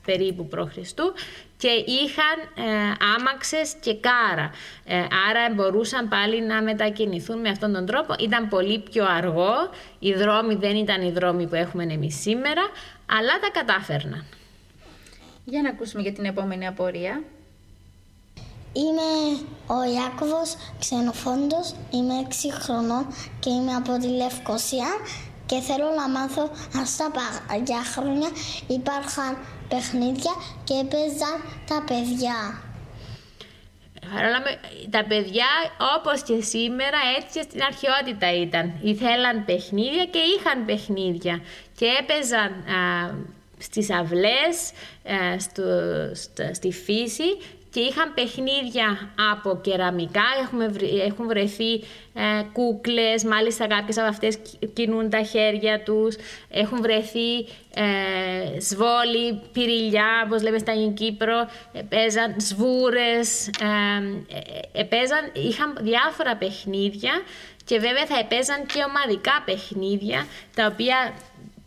περίπου 0.06 0.48
π.Χ. 0.48 0.78
και 1.58 1.70
είχαν 1.88 2.68
ε, 2.68 2.94
άμαξες 3.18 3.74
και 3.82 3.96
κάρα. 3.96 4.52
Ε, 4.86 4.96
άρα 5.30 5.54
μπορούσαν 5.56 6.08
πάλι 6.08 6.42
να 6.42 6.62
μετακινηθούν 6.62 7.40
με 7.40 7.50
αυτόν 7.50 7.74
τον 7.74 7.86
τρόπο. 7.86 8.16
Ήταν 8.20 8.48
πολύ 8.48 8.80
πιο 8.80 9.06
αργό, 9.06 9.54
οι 10.00 10.14
δρόμοι 10.14 10.56
δεν 10.56 10.76
ήταν 10.76 11.02
οι 11.02 11.12
δρόμοι 11.12 11.48
που 11.48 11.56
έχουμε 11.56 11.84
εμείς 11.84 12.16
σήμερα, 12.22 12.62
αλλά 13.06 13.40
τα 13.42 13.50
κατάφερναν. 13.60 14.26
Για 15.46 15.62
να 15.62 15.70
ακούσουμε 15.70 16.02
για 16.02 16.14
την 16.14 16.26
επόμενη 16.26 16.68
απορία. 16.68 17.24
Είμαι 18.74 19.40
ο 19.68 19.94
Ιάκωβος 19.94 20.56
Ξενοφόντος, 20.80 21.74
είμαι 21.92 22.14
6 22.30 22.50
χρονών 22.62 23.08
και 23.40 23.50
είμαι 23.50 23.74
από 23.74 23.98
τη 23.98 24.08
Λευκοσία 24.08 24.92
και 25.46 25.60
θέλω 25.60 25.90
να 25.98 26.10
μάθω 26.10 26.50
αν 26.78 26.86
στα 26.86 27.12
παλιά 27.48 27.84
χρόνια 27.84 28.30
υπάρχαν 28.68 29.38
παιχνίδια 29.70 30.32
και 30.64 30.74
έπαιζαν 30.74 31.36
τα 31.68 31.84
παιδιά. 31.88 32.62
τα 34.90 35.06
παιδιά 35.06 35.48
όπως 35.98 36.24
και 36.24 36.42
σήμερα 36.42 36.98
έτσι 37.18 37.44
στην 37.44 37.62
αρχαιότητα 37.62 38.34
ήταν. 38.34 38.74
Ήθελαν 38.82 39.46
παιχνίδια 39.46 40.06
και 40.06 40.20
είχαν 40.38 40.66
παιχνίδια 40.66 41.42
και 41.78 41.86
έπαιζαν 42.00 42.52
α, 42.52 43.14
στις 43.58 43.92
αυλές, 43.92 44.72
στο, 45.38 45.64
στη 46.54 46.72
φύση 46.72 47.38
και 47.74 47.80
είχαν 47.80 48.14
παιχνίδια 48.14 49.14
από 49.32 49.60
κεραμικά, 49.62 50.24
Έχουμε, 50.44 50.74
έχουν 51.06 51.28
βρεθεί 51.28 51.74
ε, 52.14 52.44
κούκλες, 52.52 53.24
μάλιστα 53.24 53.68
κάποιες 53.68 53.98
από 53.98 54.08
αυτές 54.08 54.38
κινούν 54.74 55.10
τα 55.10 55.22
χέρια 55.22 55.84
τους, 55.84 56.16
έχουν 56.50 56.82
βρεθεί 56.82 57.38
ε, 57.74 58.60
σβόλοι, 58.60 59.42
πυρηλιά, 59.54 60.24
όπως 60.26 60.42
λέμε 60.42 60.58
στα 60.58 60.74
Κύπρο, 60.94 61.50
παίζαν 61.90 62.36
σβούρες, 62.40 63.50
ε, 64.72 64.84
παίζαν, 64.84 65.32
είχαν 65.34 65.78
διάφορα 65.82 66.36
παιχνίδια 66.36 67.12
και 67.66 67.80
βέβαια 67.80 68.06
θα 68.06 68.20
επέζαν 68.20 68.66
και 68.66 68.84
ομαδικά 68.88 69.44
παιχνίδια, 69.46 70.26
τα 70.56 70.70
οποία 70.74 71.14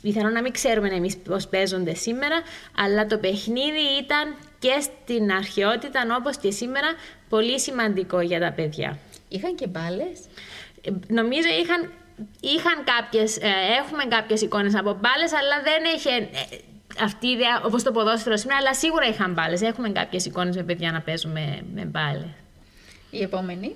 πιθανόν 0.02 0.32
να 0.32 0.42
μην 0.42 0.52
ξέρουμε 0.52 0.88
εμείς 0.88 1.16
πώς 1.16 1.48
παίζονται 1.48 1.94
σήμερα, 1.94 2.42
αλλά 2.76 3.06
το 3.06 3.18
παιχνίδι 3.18 3.84
ήταν 4.02 4.34
και 4.66 4.80
στην 4.80 5.32
αρχαιότητα 5.32 6.00
όπως 6.18 6.36
και 6.36 6.50
σήμερα 6.50 6.88
πολύ 7.28 7.60
σημαντικό 7.60 8.20
για 8.20 8.40
τα 8.40 8.52
παιδιά. 8.52 8.98
Είχαν 9.28 9.54
και 9.54 9.66
μπάλες; 9.66 10.18
Ε, 10.82 10.90
νομίζω 11.08 11.48
είχαν, 11.62 11.80
είχαν 12.40 12.76
κάποιες, 12.92 13.36
ε, 13.36 13.50
έχουμε 13.80 14.04
κάποιες 14.04 14.40
εικόνες 14.40 14.74
από 14.74 14.92
μπάλες, 15.00 15.32
αλλά 15.32 15.56
δεν 15.68 15.80
είχε 15.94 16.10
ε, 16.10 16.56
αυτή 17.02 17.26
η 17.26 17.30
ιδέα 17.30 17.62
όπως 17.64 17.82
το 17.82 17.92
ποδόσφαιρο 17.92 18.36
σήμερα, 18.36 18.58
αλλά 18.58 18.74
σίγουρα 18.74 19.06
είχαν 19.08 19.32
μπάλες. 19.32 19.60
Έχουμε 19.62 19.88
κάποιες 19.88 20.26
εικόνες 20.26 20.56
με 20.56 20.62
παιδιά 20.62 20.92
να 20.92 21.00
παίζουμε 21.00 21.42
με 21.74 21.84
μπάλες. 21.84 22.34
Η 23.10 23.22
επόμενη. 23.22 23.74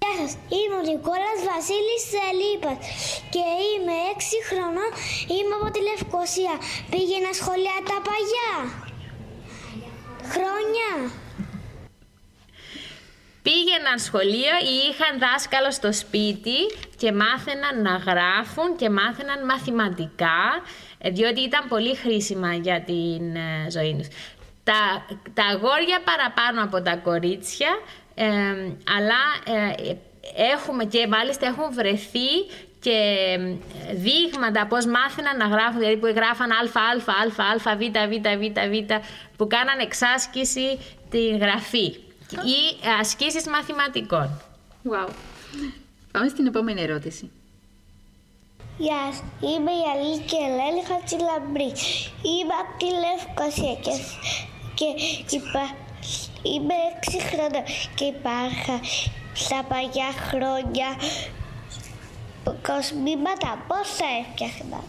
Γεια 0.00 0.12
σας, 0.20 0.32
είμαι 0.56 0.76
ο 0.80 0.84
Νικόλας 0.90 1.38
Βασίλης 1.50 2.02
Σελίπας 2.12 2.76
και 3.34 3.44
είμαι 3.68 3.96
6 4.14 4.38
χρονών, 4.48 4.90
είμαι 5.34 5.54
από 5.60 5.68
τη 5.74 5.80
Λευκοσία. 5.88 6.54
Πήγαινα 6.90 7.32
σχολεία 7.40 7.78
τα 7.90 7.98
παγιά. 8.06 8.52
Χρόνια. 10.34 11.10
Πήγαιναν 13.42 13.98
σχολείο 13.98 14.54
ή 14.72 14.76
είχαν 14.90 15.18
δάσκαλο 15.18 15.70
στο 15.70 15.92
σπίτι 15.92 16.58
και 16.96 17.12
μάθαιναν 17.12 17.82
να 17.82 17.96
γράφουν 17.96 18.76
και 18.76 18.90
μάθαιναν 18.90 19.44
μαθηματικά, 19.44 20.40
ε, 20.98 21.10
διότι 21.10 21.40
ήταν 21.40 21.68
πολύ 21.68 21.94
χρήσιμα 21.96 22.54
για 22.54 22.80
την 22.80 23.36
ε, 23.36 23.70
ζωή 23.70 23.94
τους. 23.98 24.08
Τα, 24.64 25.06
τα 25.34 25.44
αγόρια 25.44 26.00
παραπάνω 26.04 26.62
από 26.64 26.82
τα 26.82 26.96
κορίτσια 26.96 27.70
αλλά 28.96 29.22
ε, 29.44 29.94
έχουμε 30.52 30.84
και 30.84 31.06
μάλιστα 31.06 31.46
έχουν 31.46 31.72
βρεθεί 31.72 32.30
και 32.84 32.98
δείγματα 33.94 34.66
πώς 34.66 34.84
μάθαιναν 34.86 35.36
να 35.36 35.46
γράφουν, 35.46 35.78
δηλαδή 35.78 35.96
που 35.96 36.06
γράφαν 36.06 36.50
α, 36.50 36.54
α, 36.54 36.88
α, 37.36 37.70
α, 37.70 37.76
β, 37.76 37.82
β, 38.10 38.28
β, 38.38 38.44
β, 38.72 38.76
που 39.36 39.46
κάναν 39.46 39.78
εξάσκηση 39.78 40.78
τη 41.10 41.36
γραφή 41.36 41.86
ή 42.56 42.60
ασκήσεις 43.00 43.46
μαθηματικών. 43.46 44.42
Wow. 44.90 45.08
Πάμε 46.12 46.28
στην 46.28 46.46
επόμενη 46.46 46.82
ερώτηση. 46.82 47.30
Γεια 48.78 49.00
σας, 49.10 49.22
είμαι 49.40 49.70
η 49.70 49.84
Αλίκη 49.92 50.36
Ελένη 50.36 50.82
Χατσιλαμπρή. 50.88 51.72
Είμαι 52.30 52.54
από 52.62 52.72
τη 52.78 52.88
Λευκοσία 53.04 53.74
και, 53.84 53.94
και 54.74 55.36
είπα, 55.36 55.64
Είμαι 56.42 56.74
έξι 56.92 57.18
χρόνια 57.20 57.62
και 57.94 58.04
υπάρχα 58.04 58.80
στα 59.34 59.64
παλιά 59.68 60.10
χρόνια 60.28 60.88
κοσμήματα. 62.44 63.64
Πώς 63.68 63.88
θα 63.88 64.04
έφτιαχνα; 64.20 64.84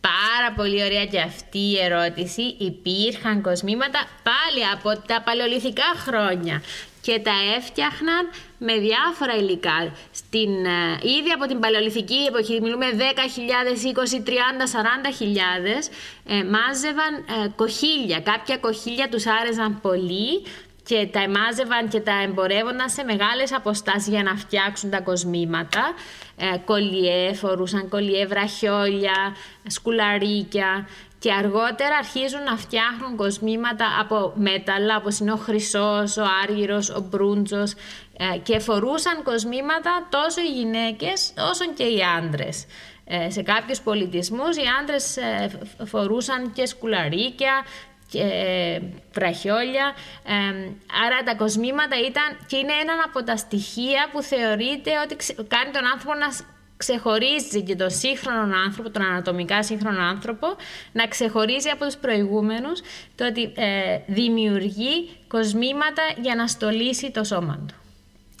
Πάρα 0.00 0.52
πολύ 0.56 0.84
ωραία 0.84 1.06
και 1.06 1.20
αυτή 1.20 1.58
η 1.58 1.78
ερώτηση. 1.78 2.42
Υπήρχαν 2.58 3.42
κοσμήματα 3.42 4.00
πάλι 4.22 4.62
από 4.74 5.06
τα 5.06 5.22
παλαιολιθικά 5.24 5.88
χρόνια 6.06 6.62
και 7.02 7.18
τα 7.18 7.32
έφτιαχναν 7.56 8.30
με 8.58 8.74
διάφορα 8.78 9.34
υλικά. 9.36 9.92
Στην, 10.12 10.64
ε, 10.64 10.98
ήδη 11.18 11.30
από 11.36 11.46
την 11.46 11.58
παλαιολιθική 11.58 12.20
εποχή, 12.28 12.60
μιλούμε 12.60 12.86
10.000, 12.90 13.84
20, 13.84 14.22
30, 14.22 14.66
40.000, 14.66 15.90
ε, 16.26 16.44
μάζευαν 16.44 17.14
ε, 17.14 17.48
κοχύλια. 17.56 18.20
Κάποια 18.20 18.56
κοχύλια 18.56 19.08
τους 19.08 19.26
άρεσαν 19.26 19.80
πολύ 19.80 20.42
και 20.84 21.08
τα 21.12 21.20
εμάζευαν 21.20 21.88
και 21.88 22.00
τα 22.00 22.22
εμπορεύονταν 22.22 22.88
σε 22.88 23.04
μεγάλες 23.04 23.52
αποστάσεις 23.52 24.08
για 24.08 24.22
να 24.22 24.36
φτιάξουν 24.36 24.90
τα 24.90 25.00
κοσμήματα. 25.00 25.94
Ε, 26.36 26.58
κολιέ, 26.64 27.32
φορούσαν 27.32 27.88
κολιέ, 27.88 28.26
βραχιόλια, 28.26 29.36
σκουλαρίκια 29.66 30.88
και 31.22 31.32
αργότερα 31.32 31.96
αρχίζουν 31.98 32.42
να 32.42 32.56
φτιάχνουν 32.56 33.16
κοσμήματα 33.16 33.86
από 34.00 34.32
μέταλλα 34.36 34.96
όπως 34.96 35.18
είναι 35.18 35.32
ο 35.32 35.36
χρυσός, 35.36 36.16
ο 36.16 36.24
άργυρος, 36.42 36.90
ο 36.90 37.00
μπρούντζος 37.00 37.74
ε, 38.16 38.38
και 38.38 38.58
φορούσαν 38.58 39.22
κοσμήματα 39.22 40.06
τόσο 40.10 40.40
οι 40.40 40.52
γυναίκες 40.58 41.32
όσο 41.50 41.72
και 41.74 41.82
οι 41.82 42.00
άντρες. 42.18 42.66
Ε, 43.04 43.30
σε 43.30 43.42
κάποιους 43.42 43.80
πολιτισμούς 43.80 44.56
οι 44.56 44.62
άντρες 44.80 45.16
ε, 45.16 45.50
φορούσαν 45.84 46.52
και 46.52 46.66
σκουλαρίκια 46.66 47.64
και 48.12 48.26
βραχιόλια. 49.14 49.86
άρα 51.04 51.18
τα 51.24 51.34
κοσμήματα 51.34 51.96
ήταν 52.10 52.28
και 52.46 52.56
είναι 52.56 52.72
ένα 52.82 52.94
από 53.06 53.22
τα 53.24 53.36
στοιχεία 53.36 54.08
που 54.12 54.22
θεωρείται 54.22 54.90
ότι 55.04 55.16
κάνει 55.54 55.70
τον 55.72 55.84
άνθρωπο 55.92 56.14
να 56.14 56.28
ξεχωρίζει 56.76 57.62
και 57.62 57.76
τον 57.76 57.90
σύγχρονο 57.90 58.56
άνθρωπο, 58.66 58.90
τον 58.90 59.02
ανατομικά 59.02 59.62
σύγχρονο 59.62 60.02
άνθρωπο, 60.02 60.46
να 60.92 61.06
ξεχωρίζει 61.06 61.68
από 61.68 61.84
τους 61.84 61.96
προηγούμενους 61.96 62.80
το 63.14 63.26
ότι 63.26 63.42
ε, 63.42 63.98
δημιουργεί 64.06 65.08
κοσμήματα 65.28 66.02
για 66.20 66.34
να 66.34 66.46
στολίσει 66.46 67.10
το 67.10 67.24
σώμα 67.24 67.64
του. 67.68 67.74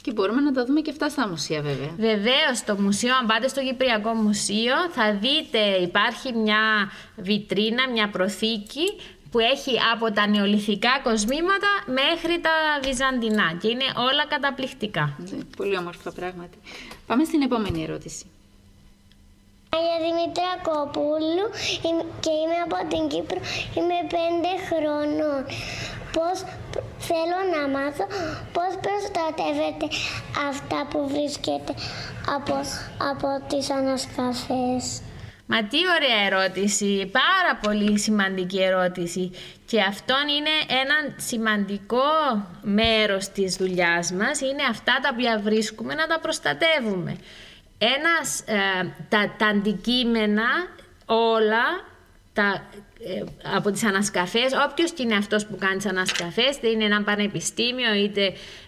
Και 0.02 0.12
μπορούμε 0.12 0.40
να 0.40 0.52
τα 0.52 0.64
δούμε 0.64 0.80
και 0.80 0.90
αυτά 0.90 1.08
στα 1.08 1.28
μουσεία 1.28 1.60
βέβαια. 1.60 1.90
Βεβαίως, 1.96 2.58
στο 2.58 2.74
μουσείο, 2.80 3.16
αν 3.16 3.26
πάτε 3.26 3.48
στο 3.48 3.60
Κυπριακό 3.60 4.12
Μουσείο, 4.12 4.74
θα 4.90 5.12
δείτε 5.14 5.58
υπάρχει 5.58 6.32
μια 6.32 6.90
βιτρίνα, 7.16 7.90
μια 7.92 8.08
προθήκη 8.08 8.86
που 9.32 9.38
έχει 9.38 9.72
από 9.94 10.12
τα 10.12 10.26
νεολιθικά 10.26 11.00
κοσμήματα 11.02 11.70
μέχρι 11.86 12.40
τα 12.40 12.54
βυζαντινά 12.82 13.48
και 13.60 13.68
είναι 13.68 13.84
όλα 13.96 14.24
καταπληκτικά. 14.28 15.16
Ναι, 15.18 15.44
πολύ 15.56 15.76
όμορφα 15.76 16.12
πράγματι. 16.12 16.58
Πάμε 17.06 17.24
στην 17.24 17.42
επόμενη 17.42 17.82
ερώτηση. 17.82 18.24
Αγία 19.76 19.98
Δημήτρια 20.06 20.52
Κοπούλου 20.68 21.46
και 22.24 22.32
είμαι 22.40 22.58
από 22.66 22.78
την 22.92 23.02
Κύπρο. 23.12 23.40
Είμαι 23.76 23.98
πέντε 24.14 24.52
χρονών. 24.68 25.44
Πώς 26.16 26.36
θέλω 27.08 27.38
να 27.54 27.62
μάθω 27.74 28.04
πώς 28.56 28.70
προστατεύετε 28.84 29.86
αυτά 30.50 30.78
που 30.90 31.08
βρίσκεται 31.08 31.72
από, 32.36 32.56
από 33.10 33.28
τις 33.48 33.70
ανασκαφές. 33.70 34.84
Μα 35.52 35.64
τι 35.64 35.78
ωραία 35.96 36.26
ερώτηση, 36.26 37.10
πάρα 37.12 37.60
πολύ 37.62 37.98
σημαντική 37.98 38.62
ερώτηση 38.62 39.30
και 39.66 39.80
αυτό 39.80 40.14
είναι 40.36 40.80
ένα 40.80 41.14
σημαντικό 41.16 42.00
μέρος 42.62 43.28
της 43.28 43.56
δουλειάς 43.56 44.12
μας, 44.12 44.40
είναι 44.40 44.62
αυτά 44.70 44.98
τα 45.02 45.10
οποία 45.12 45.40
βρίσκουμε 45.42 45.94
να 45.94 46.06
τα 46.06 46.18
προστατεύουμε. 46.20 47.16
Ένας, 47.78 48.40
ε, 48.40 48.94
τα, 49.08 49.34
τα 49.38 49.46
αντικείμενα 49.46 50.48
όλα 51.06 51.64
τα, 52.32 52.64
ε, 53.06 53.24
από 53.56 53.70
τις 53.70 53.84
ανασκαφές, 53.84 54.52
όποιος 54.70 54.92
και 54.92 55.02
είναι 55.02 55.16
αυτός 55.16 55.46
που 55.46 55.56
κάνει 55.56 55.76
τις 55.76 55.86
ανασκαφές, 55.86 56.56
είτε 56.56 56.68
είναι 56.68 56.84
ένα 56.84 57.02
πανεπιστήμιο, 57.02 57.94
είτε 57.94 58.24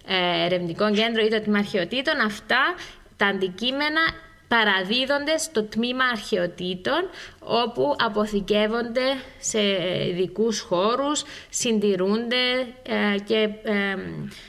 ε, 0.07 0.45
ερευνητικό 0.45 0.93
κέντρο, 0.93 1.24
είτε 1.24 1.41
τμήμα 1.41 1.59
αρχαιοτήτων, 1.59 2.20
αυτά 2.20 2.74
τα 3.16 3.26
αντικείμενα 3.26 4.01
παραδίδονται 4.49 5.38
στο 5.38 5.62
τμήμα 5.62 6.05
αρχαιοτήτων 6.05 7.09
όπου 7.38 7.95
αποθηκεύονται 7.99 9.16
σε 9.38 9.61
ειδικού 10.09 10.49
χώρους, 10.68 11.22
συντηρούνται 11.51 12.66
ε, 12.82 13.18
και 13.24 13.49
ε, 13.62 13.97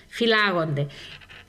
φυλάγονται. 0.07 0.87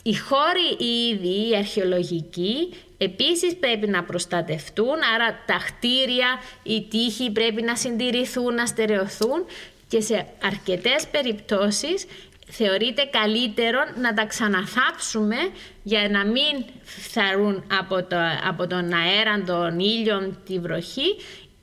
Οι 0.03 0.15
χώροι 0.15 0.85
οι 0.85 1.09
ίδιοι, 1.09 1.49
οι 1.49 1.57
αρχαιολογικοί, 1.57 2.75
επίσης 2.99 3.57
πρέπει 3.57 3.89
να 3.89 4.05
προστατευτούν, 4.05 4.97
άρα 5.15 5.43
τα 5.47 5.55
χτίρια, 5.55 6.41
οι 6.63 6.87
τείχοι 6.91 7.31
πρέπει 7.31 7.63
να 7.63 7.77
συντηρηθούν, 7.77 8.55
να 8.55 8.67
στερεωθούν 8.67 9.47
και 9.89 10.01
σε 10.01 10.27
αρκετές 10.43 11.07
περιπτώσεις 11.11 12.07
θεωρείται 12.49 13.05
καλύτερο 13.05 13.79
να 14.01 14.15
τα 14.15 14.27
ξαναθάψουμε 14.27 15.37
για 15.83 16.09
να 16.09 16.25
μην 16.25 16.65
φθαρούν 16.83 17.65
από, 17.79 18.03
το, 18.03 18.17
από 18.49 18.67
τον 18.67 18.93
αέρα, 18.93 19.43
τον 19.47 19.79
ήλιο, 19.79 20.37
τη 20.47 20.59
βροχή. 20.59 21.17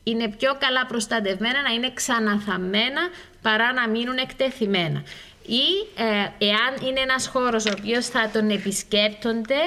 Είναι 0.03 0.29
πιο 0.38 0.57
καλά 0.59 0.86
προστατευμένα 0.86 1.61
να 1.61 1.69
είναι 1.69 1.91
ξαναθαμμένα 1.93 3.01
παρά 3.41 3.73
να 3.73 3.89
μείνουν 3.89 4.17
εκτεθειμένα 4.17 5.03
ή 5.45 5.88
ε, 5.95 6.45
εάν 6.45 6.88
είναι 6.88 6.99
ένας 6.99 7.27
χώρος 7.27 7.65
ο 7.65 7.71
οποίος 7.77 8.05
θα 8.05 8.29
τον 8.34 8.49
επισκέπτονται 8.49 9.59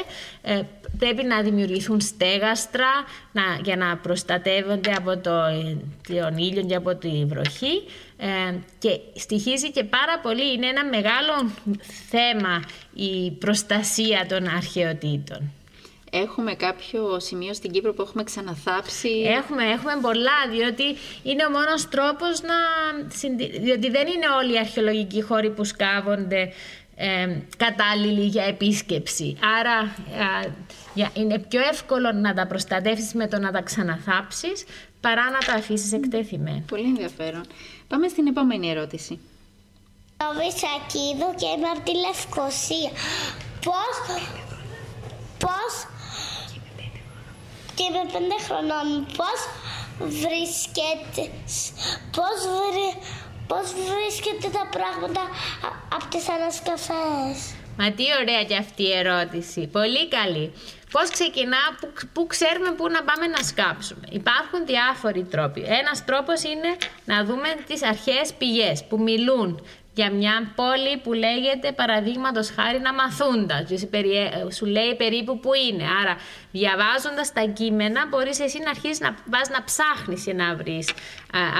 ε, 0.42 0.62
πρέπει 0.98 1.24
να 1.24 1.42
δημιουργηθούν 1.42 2.00
στέγαστρα 2.00 2.88
να, 3.32 3.42
για 3.64 3.76
να 3.76 3.96
προστατεύονται 3.96 4.92
από 4.92 5.18
το, 5.18 5.32
τον 6.08 6.36
ήλιο 6.36 6.62
και 6.62 6.74
από 6.74 6.94
τη 6.94 7.24
βροχή 7.24 7.82
ε, 8.16 8.54
και 8.78 9.00
στοιχίζει 9.14 9.70
και 9.70 9.84
πάρα 9.84 10.18
πολύ, 10.22 10.52
είναι 10.52 10.66
ένα 10.66 10.84
μεγάλο 10.84 11.50
θέμα 12.08 12.62
η 12.94 13.30
προστασία 13.30 14.26
των 14.28 14.48
αρχαιοτήτων. 14.48 15.52
Έχουμε 16.10 16.54
κάποιο 16.54 17.20
σημείο 17.20 17.54
στην 17.54 17.70
Κύπρο 17.70 17.92
που 17.94 18.02
έχουμε 18.02 18.22
ξαναθάψει; 18.22 19.08
Έχουμε, 19.08 19.62
έχουμε 19.64 19.92
πολλά, 20.00 20.48
διότι 20.50 20.84
είναι 21.22 21.46
ο 21.46 21.50
μόνος 21.50 21.88
τρόπος 21.88 22.42
να... 22.42 22.54
Διότι 23.60 23.90
δεν 23.90 24.06
είναι 24.06 24.26
όλοι 24.40 24.52
οι 24.54 24.58
αρχαιολογικοί 24.58 25.22
χώροι 25.22 25.50
που 25.50 25.64
σκάβονται 25.64 26.52
ε, 26.96 27.38
κατάλληλοι 27.56 28.26
για 28.26 28.44
επίσκεψη. 28.44 29.36
Άρα 29.58 29.94
είναι 31.12 31.38
πιο 31.38 31.60
εύκολο 31.60 32.12
να 32.12 32.34
τα 32.34 32.46
προστατεύσεις 32.46 33.14
με 33.14 33.28
το 33.28 33.38
να 33.38 33.50
τα 33.50 33.62
ξαναθάψεις 33.62 34.64
παρά 35.00 35.30
να 35.30 35.38
τα 35.38 35.52
αφήσεις 35.52 35.92
εκτέθημένα. 35.92 36.62
Πολύ 36.66 36.84
ενδιαφέρον. 36.84 37.44
Πάμε 37.88 38.08
στην 38.08 38.26
επόμενη 38.26 38.70
ερώτηση. 38.70 39.18
Το 40.16 40.26
Βυσακίδου 40.38 41.34
και 41.40 41.46
είμαι 41.56 41.68
από 41.74 41.80
τη 41.80 41.94
Λευκοσία. 42.06 42.90
Πώς, 43.64 43.96
πώς 45.38 45.72
και 47.74 47.84
είμαι 47.88 48.04
πέντε 48.12 48.36
χρονών. 48.46 49.06
Πώς 49.18 49.40
βρίσκεται, 50.22 51.22
πώς, 52.16 52.38
βρει, 52.58 52.88
πώς 53.46 53.66
βρίσκεται 53.88 54.48
τα 54.58 54.68
πράγματα 54.76 55.22
από 55.94 56.06
τις 56.10 56.28
ανασκαφές; 56.28 57.54
Μα 57.78 57.90
τι 57.92 58.04
ωραία 58.20 58.44
και 58.44 58.56
αυτή 58.56 58.82
η 58.82 58.92
ερώτηση. 58.92 59.66
Πολύ 59.66 60.08
καλή. 60.08 60.52
Πώς 60.90 61.10
ξεκινά, 61.10 61.62
που, 61.80 61.88
που 62.12 62.26
ξέρουμε 62.26 62.70
πού 62.70 62.88
να 62.88 63.02
πάμε 63.02 63.26
να 63.26 63.42
σκάψουμε. 63.42 64.06
Υπάρχουν 64.10 64.66
διάφοροι 64.66 65.22
τρόποι. 65.24 65.60
Ένας 65.80 66.04
τρόπος 66.04 66.42
είναι 66.42 66.76
να 67.04 67.24
δούμε 67.24 67.48
τις 67.66 67.82
αρχαίες 67.84 68.32
πηγές 68.38 68.84
που 68.84 69.02
μιλούν 69.02 69.66
για 69.96 70.10
μια 70.12 70.52
πόλη 70.54 70.96
που 71.02 71.12
λέγεται 71.12 71.72
παραδείγματος 71.72 72.50
χάρη 72.50 72.80
να 72.80 72.92
μαθούντας. 72.94 73.62
Σου 74.54 74.66
λέει 74.66 74.94
περίπου 74.96 75.40
που 75.40 75.50
είναι. 75.54 75.84
Άρα, 76.02 76.16
διαβάζοντας 76.52 77.32
τα 77.32 77.40
κείμενα, 77.40 78.06
μπορείς 78.08 78.40
εσύ 78.40 78.58
να 78.58 78.70
αρχίσεις 78.70 79.00
να 79.00 79.12
πα 79.30 79.40
να 79.52 79.64
ψάχνεις 79.64 80.24
και 80.24 80.32
να 80.32 80.56
βρεις 80.56 80.90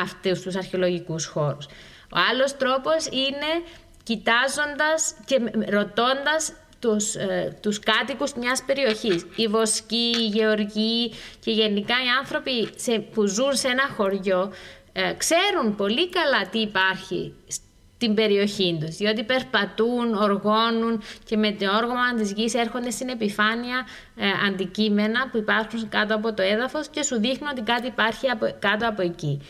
αυτούς 0.03 0.41
τους 0.41 0.57
αρχαιολογικούς 0.57 1.27
χώρους. 1.27 1.67
Ο 2.15 2.19
άλλος 2.31 2.57
τρόπος 2.57 3.07
είναι 3.07 3.51
κοιτάζοντας 4.03 5.15
και 5.25 5.37
ρωτώντας 5.71 6.53
τους, 6.81 7.15
ε, 7.15 7.59
τους 7.63 7.79
κάτοικους 7.79 8.35
μιας 8.35 8.63
περιοχής. 8.67 9.27
Οι 9.37 9.47
βοσκοί, 9.47 10.15
οι 10.19 10.27
γεωργοί 10.27 11.13
και 11.41 11.51
γενικά 11.51 11.95
οι 11.95 12.09
άνθρωποι 12.19 12.69
σε, 12.77 12.99
που 12.99 13.27
ζουν 13.27 13.55
σε 13.55 13.69
ένα 13.69 13.89
χωριό 13.97 14.53
ε, 14.93 15.13
ξέρουν 15.13 15.77
πολύ 15.77 16.09
καλά 16.09 16.49
τι 16.51 16.59
υπάρχει 16.59 17.35
την 17.99 18.15
περιοχή 18.15 18.79
τους, 18.81 18.97
διότι 18.97 19.25
περπατούν, 19.25 20.15
οργώνουν 20.15 21.03
και 21.25 21.37
με 21.37 21.53
το 21.53 21.77
όργωμα 21.77 22.15
της 22.15 22.33
γης 22.33 22.55
έρχονται 22.55 22.91
στην 22.91 23.09
επιφάνεια 23.09 23.87
ε, 24.17 24.27
αντικείμενα 24.49 25.29
που 25.31 25.37
υπάρχουν 25.37 25.89
κάτω 25.89 26.15
από 26.15 26.35
το 26.35 26.43
έδαφος 26.43 26.89
και 26.89 27.03
σου 27.03 27.21
δείχνουν 27.21 27.51
ότι 27.51 27.63
κάτι 27.63 27.87
υπάρχει 27.87 28.29
από, 28.29 28.57
κάτω 28.59 28.89
από 28.89 29.03
εκεί. 29.03 29.41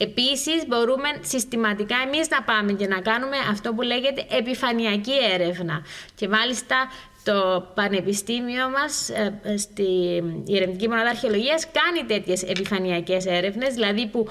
Επίσης 0.00 0.66
μπορούμε 0.66 1.08
συστηματικά 1.20 1.96
εμείς 2.06 2.28
να 2.28 2.42
πάμε 2.42 2.72
και 2.72 2.86
να 2.86 3.00
κάνουμε 3.00 3.36
αυτό 3.50 3.74
που 3.74 3.82
λέγεται 3.82 4.26
επιφανειακή 4.30 5.12
έρευνα 5.32 5.82
και 6.14 6.28
μάλιστα 6.28 6.76
το 7.24 7.66
Πανεπιστήμιο 7.74 8.70
μας 8.70 9.08
ε, 9.08 9.56
στη 9.56 9.86
Ερευνητική 10.48 10.88
Μονάδα 10.88 11.08
Αρχαιολογίας 11.08 11.66
κάνει 11.70 12.06
τέτοιες 12.08 12.42
επιφανειακές 12.42 13.26
έρευνες, 13.26 13.74
δηλαδή 13.74 14.06
που 14.06 14.28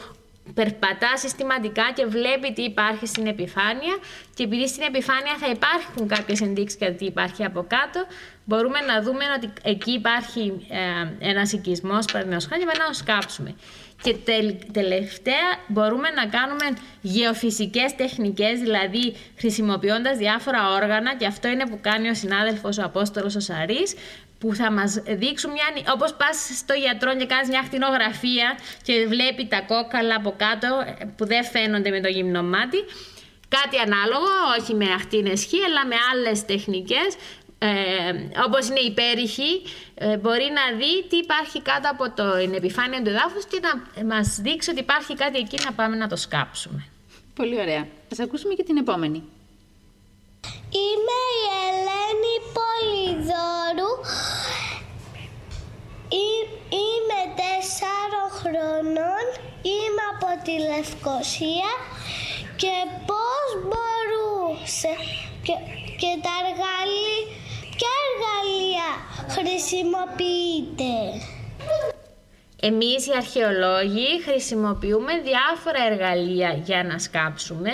περπατά 0.53 1.17
συστηματικά 1.17 1.91
και 1.95 2.05
βλέπει 2.05 2.53
τι 2.53 2.61
υπάρχει 2.61 3.05
στην 3.05 3.27
επιφάνεια 3.27 3.97
και 4.33 4.43
επειδή 4.43 4.67
στην 4.67 4.83
επιφάνεια 4.83 5.35
θα 5.39 5.49
υπάρχουν 5.49 6.07
κάποιες 6.07 6.41
ενδείξεις 6.41 6.79
για 6.79 6.93
τι 6.93 7.05
υπάρχει 7.05 7.43
από 7.43 7.65
κάτω, 7.67 8.05
μπορούμε 8.45 8.79
να 8.79 9.01
δούμε 9.01 9.23
ότι 9.35 9.53
εκεί 9.63 9.91
υπάρχει 9.91 10.67
ε, 10.69 11.29
ένας 11.29 11.51
οικισμός, 11.51 12.05
παραδείγματος 12.05 12.47
χάρη, 12.47 12.61
και 12.61 12.77
να 12.87 12.93
σκάψουμε. 12.93 13.55
Και 14.01 14.15
τελευταία 14.71 15.47
μπορούμε 15.67 16.09
να 16.09 16.25
κάνουμε 16.25 16.65
γεωφυσικές 17.01 17.95
τεχνικές, 17.95 18.59
δηλαδή 18.59 19.15
χρησιμοποιώντας 19.37 20.17
διάφορα 20.17 20.69
όργανα 20.69 21.15
και 21.15 21.25
αυτό 21.25 21.47
είναι 21.47 21.69
που 21.69 21.79
κάνει 21.81 22.09
ο 22.09 22.13
συνάδελφος 22.13 22.77
ο 22.77 22.83
Απόστολος 22.83 23.35
ο 23.35 23.39
Σαρής, 23.39 23.95
που 24.39 24.55
θα 24.55 24.71
μας 24.71 25.01
δείξουν 25.05 25.51
μια... 25.51 25.93
Όπως 25.93 26.13
πας 26.13 26.49
στο 26.57 26.73
γιατρό 26.73 27.15
και 27.15 27.25
κάνεις 27.25 27.47
μια 27.49 27.59
ακτινογραφία 27.59 28.57
και 28.83 29.05
βλέπει 29.07 29.47
τα 29.47 29.61
κόκαλα 29.61 30.15
από 30.15 30.33
κάτω 30.37 30.67
ε, 30.99 31.05
που 31.15 31.25
δεν 31.25 31.43
φαίνονται 31.45 31.89
με 31.89 32.01
το 32.01 32.07
γυμνό 32.07 32.43
μάτι. 32.43 32.77
Κάτι 33.47 33.77
ανάλογο, 33.85 34.29
όχι 34.59 34.73
με 34.75 34.85
ακτίνες 34.93 35.45
χ, 35.45 35.51
αλλά 35.67 35.85
με 35.85 35.95
άλλες 36.11 36.45
τεχνικές, 36.45 37.09
ε, 37.59 37.69
όπως 38.45 38.67
είναι 38.67 38.79
η 38.79 38.91
πέριχη, 38.91 39.61
ε, 39.95 40.17
μπορεί 40.17 40.47
να 40.59 40.77
δει 40.77 41.07
τι 41.09 41.17
υπάρχει 41.17 41.61
κάτω 41.61 41.89
από 41.91 42.11
το 42.11 42.23
επιφάνεια 42.55 43.01
του 43.01 43.09
εδάφους 43.09 43.45
και 43.45 43.59
να 43.65 44.03
μας 44.15 44.39
δείξει 44.41 44.69
ότι 44.69 44.79
υπάρχει 44.79 45.15
κάτι 45.15 45.37
εκεί 45.37 45.57
να 45.65 45.73
πάμε 45.73 45.95
να 45.95 46.07
το 46.07 46.15
σκάψουμε. 46.15 46.85
Πολύ 47.35 47.59
ωραία. 47.59 47.87
Ας 48.11 48.19
ακούσουμε 48.19 48.53
και 48.53 48.63
την 48.63 48.77
επόμενη. 48.77 49.23
Είμαι 50.83 51.19
η 51.39 51.43
Ελένη 51.67 52.35
Πολυδόρου. 52.55 53.91
Είμαι 56.83 57.21
τέσσερα 57.41 58.23
χρονών. 58.39 59.25
Είμαι 59.61 60.03
από 60.13 60.29
τη 60.43 60.51
Λευκοσία 60.71 61.71
και 62.55 62.75
πώς 63.09 63.47
μπορούσε 63.67 64.93
και, 65.43 65.55
και 66.01 66.11
τα 66.25 66.33
εργαλεία, 66.43 67.23
ποια 67.77 67.93
εργαλεία 68.07 68.89
χρησιμοποιείτε; 69.35 70.91
Εμείς 72.61 73.07
οι 73.07 73.11
αρχαιολόγοι 73.15 74.21
χρησιμοποιούμε 74.21 75.13
διάφορα 75.21 75.81
εργαλεία 75.91 76.51
για 76.63 76.83
να 76.83 76.99
σκάψουμε 76.99 77.71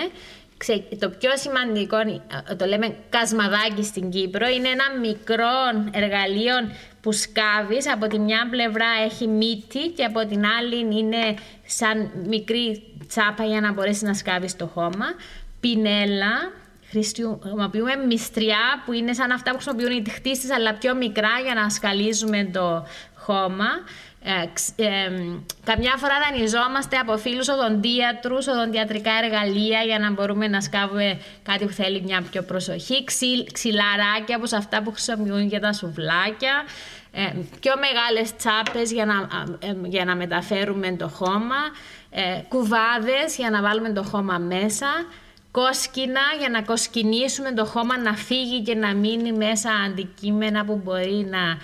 το 1.00 1.10
πιο 1.10 1.38
σημαντικό, 1.38 1.98
ε, 1.98 2.56
το 2.56 2.66
λέμε 2.66 2.96
κασμαδάκι 3.10 3.84
στην 3.84 4.10
Κύπρο, 4.10 4.48
είναι 4.48 4.70
ένα 4.70 5.00
μικρό 5.00 5.56
εργαλείο 5.92 6.54
που 7.02 7.12
σκάβεις. 7.12 7.92
Από 7.92 8.08
τη 8.08 8.20
μια 8.20 8.48
πλευρά 8.50 8.86
έχει 9.06 9.28
μύτη 9.28 9.80
και 9.80 10.04
από 10.04 10.26
την 10.26 10.46
άλλη 10.46 10.98
είναι 11.00 11.36
σαν 11.66 12.12
μικρή 12.28 12.84
τσάπα 13.08 13.44
για 13.46 13.62
να 13.62 13.74
μπορέσεις 13.74 14.02
να 14.02 14.14
σκάβεις 14.14 14.56
το 14.56 14.68
χώμα. 14.68 15.06
Πινέλα, 15.60 16.52
χρησιμοποιούμε 16.90 17.96
μυστριά 17.96 18.84
που 18.86 18.94
είναι 18.94 19.14
σαν 19.14 19.32
αυτά 19.32 19.52
που 19.52 19.58
χρησιμοποιούν 19.58 19.98
οι 19.98 20.02
τυχτίστες 20.02 20.52
αλλά 20.52 20.74
πιο 20.74 20.96
μικρά 20.96 21.40
για 21.44 21.54
να 21.54 21.70
σκαλίζουμε 21.70 22.50
το 22.54 22.86
χώμα. 23.16 23.70
Ε, 24.26 24.84
ε, 24.84 25.10
καμιά 25.64 25.96
φορά 25.98 26.14
δανειζόμαστε 26.30 26.98
από 26.98 27.18
φίλους 27.18 27.48
οδοντίατρους, 27.48 28.48
οδοντιατρικά 28.48 29.12
εργαλεία 29.24 29.82
για 29.82 30.00
να 30.00 30.12
μπορούμε 30.12 30.48
να 30.48 30.62
σκάβουμε 30.62 31.20
κάτι 31.44 31.66
που 31.66 31.72
θέλει 31.72 32.02
μια 32.02 32.22
πιο 32.32 32.44
προσοχή, 32.44 33.04
Ξυλ, 33.04 33.46
ξυλαράκια 33.52 34.36
όπως 34.38 34.54
αυτά 34.54 34.82
που 34.84 34.92
χρησιμοποιούν 34.92 35.48
για 35.48 35.60
τα 35.60 35.74
σουβλάκια, 35.74 36.64
ε, 37.12 37.32
πιο 37.60 37.74
μεγάλες 37.80 38.36
τσάπες 38.36 38.92
για 38.92 39.06
να, 39.06 39.14
ε, 39.60 39.76
για 39.84 40.06
να 40.06 40.16
μεταφέρουμε 40.16 40.96
το 40.96 41.08
χώμα, 41.08 41.62
ε, 42.10 42.42
κουβάδες 42.50 43.36
για 43.38 43.50
να 43.50 43.62
βάλουμε 43.62 43.94
το 43.94 44.04
χώμα 44.04 44.38
μέσα, 44.38 44.88
κόσκινα 45.52 46.22
για 46.40 46.50
να 46.50 46.62
κοσκινήσουμε 46.62 47.52
το 47.52 47.66
χώμα 47.66 47.98
να 47.98 48.14
φύγει 48.14 48.62
και 48.62 48.76
να 48.76 48.94
μείνει 48.94 49.32
μέσα 49.32 49.70
αντικείμενα 49.72 50.66
που 50.66 50.82
μπορεί 50.84 51.28
να 51.30 51.58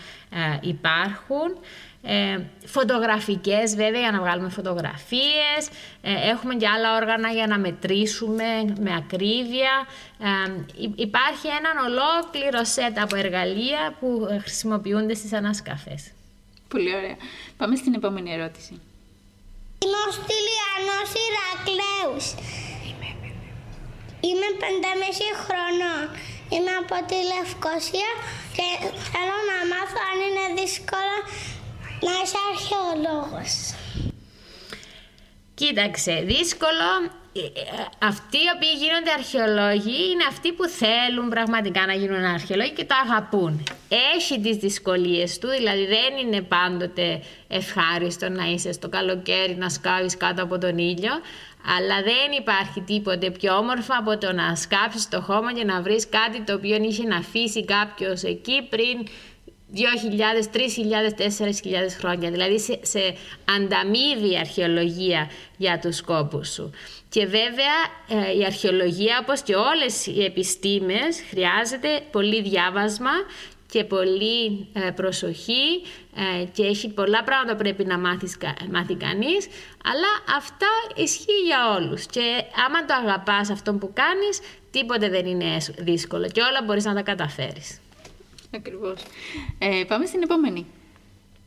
υπάρχουν. 0.61 1.57
Ε, 2.03 2.39
φωτογραφικές 2.65 3.75
βέβαια 3.75 3.99
για 3.99 4.11
να 4.11 4.19
βγάλουμε 4.19 4.49
φωτογραφίες 4.49 5.61
ε, 6.01 6.29
έχουμε 6.29 6.55
και 6.55 6.67
άλλα 6.67 6.95
όργανα 6.95 7.29
για 7.29 7.47
να 7.47 7.59
μετρήσουμε 7.59 8.45
με 8.79 8.95
ακρίβεια 8.95 9.87
ε, 10.19 10.51
υπάρχει 10.95 11.47
έναν 11.47 11.75
ολόκληρο 11.87 12.63
σετ 12.63 12.99
από 12.99 13.15
εργαλεία 13.15 13.95
που 13.99 14.27
χρησιμοποιούνται 14.41 15.13
στις 15.13 15.33
ανασκαφές 15.33 16.11
Πολύ 16.73 16.91
ωραία. 16.99 17.17
Πάμε 17.57 17.75
στην 17.81 17.93
επόμενη 17.99 18.29
ερώτηση. 18.37 18.73
Είμαι 19.83 19.99
ο 20.07 20.11
Στυλιανός 20.17 21.09
Ηρακλέους. 21.25 22.25
Είμαι 24.27 24.47
πεντέμιση 24.61 25.27
χρονών. 25.43 26.05
Είμαι 26.53 26.73
από 26.83 26.97
τη 27.09 27.17
Λευκοσία 27.31 28.11
και 28.55 28.67
θέλω 29.13 29.37
να 29.51 29.57
μάθω 29.71 29.99
αν 30.09 30.17
είναι 30.25 30.45
δύσκολο 30.59 31.15
να 32.01 32.11
είσαι 32.23 32.37
αρχαιολόγος. 32.51 33.73
Κοίταξε, 35.53 36.23
δύσκολο. 36.25 36.89
Ε, 37.33 37.39
ε, 37.39 37.85
αυτοί 37.99 38.37
οι 38.37 38.51
οποίοι 38.55 38.73
γίνονται 38.83 39.11
αρχαιολόγοι 39.11 40.09
είναι 40.11 40.25
αυτοί 40.29 40.51
που 40.53 40.65
θέλουν 40.67 41.29
πραγματικά 41.29 41.85
να 41.85 41.93
γίνουν 41.93 42.23
αρχαιολόγοι 42.23 42.71
και 42.71 42.85
το 42.85 42.95
αγαπούν. 43.05 43.63
Έχει 44.15 44.39
τις 44.39 44.57
δυσκολίες 44.57 45.37
του, 45.39 45.47
δηλαδή 45.47 45.85
δεν 45.85 46.11
είναι 46.25 46.41
πάντοτε 46.41 47.21
ευχάριστο 47.47 48.29
να 48.29 48.45
είσαι 48.45 48.71
στο 48.71 48.89
καλοκαίρι 48.89 49.55
να 49.55 49.69
σκάβεις 49.69 50.17
κάτω 50.17 50.43
από 50.43 50.57
τον 50.57 50.77
ήλιο, 50.77 51.13
αλλά 51.77 52.01
δεν 52.01 52.31
υπάρχει 52.39 52.81
τίποτε 52.81 53.31
πιο 53.31 53.57
όμορφο 53.57 53.93
από 53.99 54.17
το 54.17 54.31
να 54.31 54.55
σκάψεις 54.55 55.09
το 55.09 55.21
χώμα 55.21 55.53
και 55.53 55.63
να 55.63 55.81
βρεις 55.81 56.09
κάτι 56.09 56.41
το 56.41 56.53
οποίο 56.53 56.75
είχε 56.75 57.03
να 57.03 57.17
αφήσει 57.17 57.65
κάποιος 57.65 58.23
εκεί 58.23 58.67
πριν 58.69 59.07
2.000, 59.75 59.79
3.000, 60.53 60.61
4.000 61.17 61.89
χρόνια. 61.99 62.31
Δηλαδή 62.31 62.59
σε, 62.59 62.79
σε 62.81 63.15
ανταμείβει 63.57 64.31
η 64.31 64.37
αρχαιολογία 64.37 65.31
για 65.57 65.79
τους 65.79 65.95
σκόπους 65.95 66.49
σου. 66.53 66.71
Και 67.09 67.25
βέβαια 67.25 67.77
ε, 68.07 68.37
η 68.37 68.45
αρχαιολογία 68.45 69.19
όπως 69.21 69.41
και 69.41 69.55
όλες 69.55 70.05
οι 70.05 70.23
επιστήμες 70.23 71.21
χρειάζεται 71.29 72.01
πολύ 72.11 72.41
διάβασμα 72.41 73.11
και 73.71 73.83
πολύ 73.83 74.67
ε, 74.73 74.89
προσοχή 74.89 75.81
ε, 76.41 76.45
και 76.45 76.63
έχει 76.63 76.89
πολλά 76.89 77.23
πράγματα 77.23 77.55
που 77.55 77.63
πρέπει 77.63 77.85
να 77.85 77.97
μάθεις, 77.97 78.37
μάθει 78.71 78.95
κανείς 78.95 79.47
αλλά 79.83 80.37
αυτά 80.37 80.67
ισχύει 80.95 81.41
για 81.45 81.75
όλους 81.77 82.05
και 82.05 82.43
άμα 82.67 82.85
το 82.85 82.93
αγαπάς 82.93 83.49
αυτό 83.49 83.73
που 83.73 83.91
κάνεις 83.93 84.39
τίποτε 84.71 85.09
δεν 85.09 85.25
είναι 85.25 85.57
δύσκολο 85.77 86.27
και 86.27 86.41
όλα 86.41 86.61
μπορείς 86.65 86.85
να 86.85 86.93
τα 86.93 87.01
καταφέρεις. 87.01 87.79
Ακριβώς. 88.55 89.01
Ε, 89.59 89.83
πάμε 89.87 90.05
στην 90.05 90.21
επόμενη. 90.21 90.65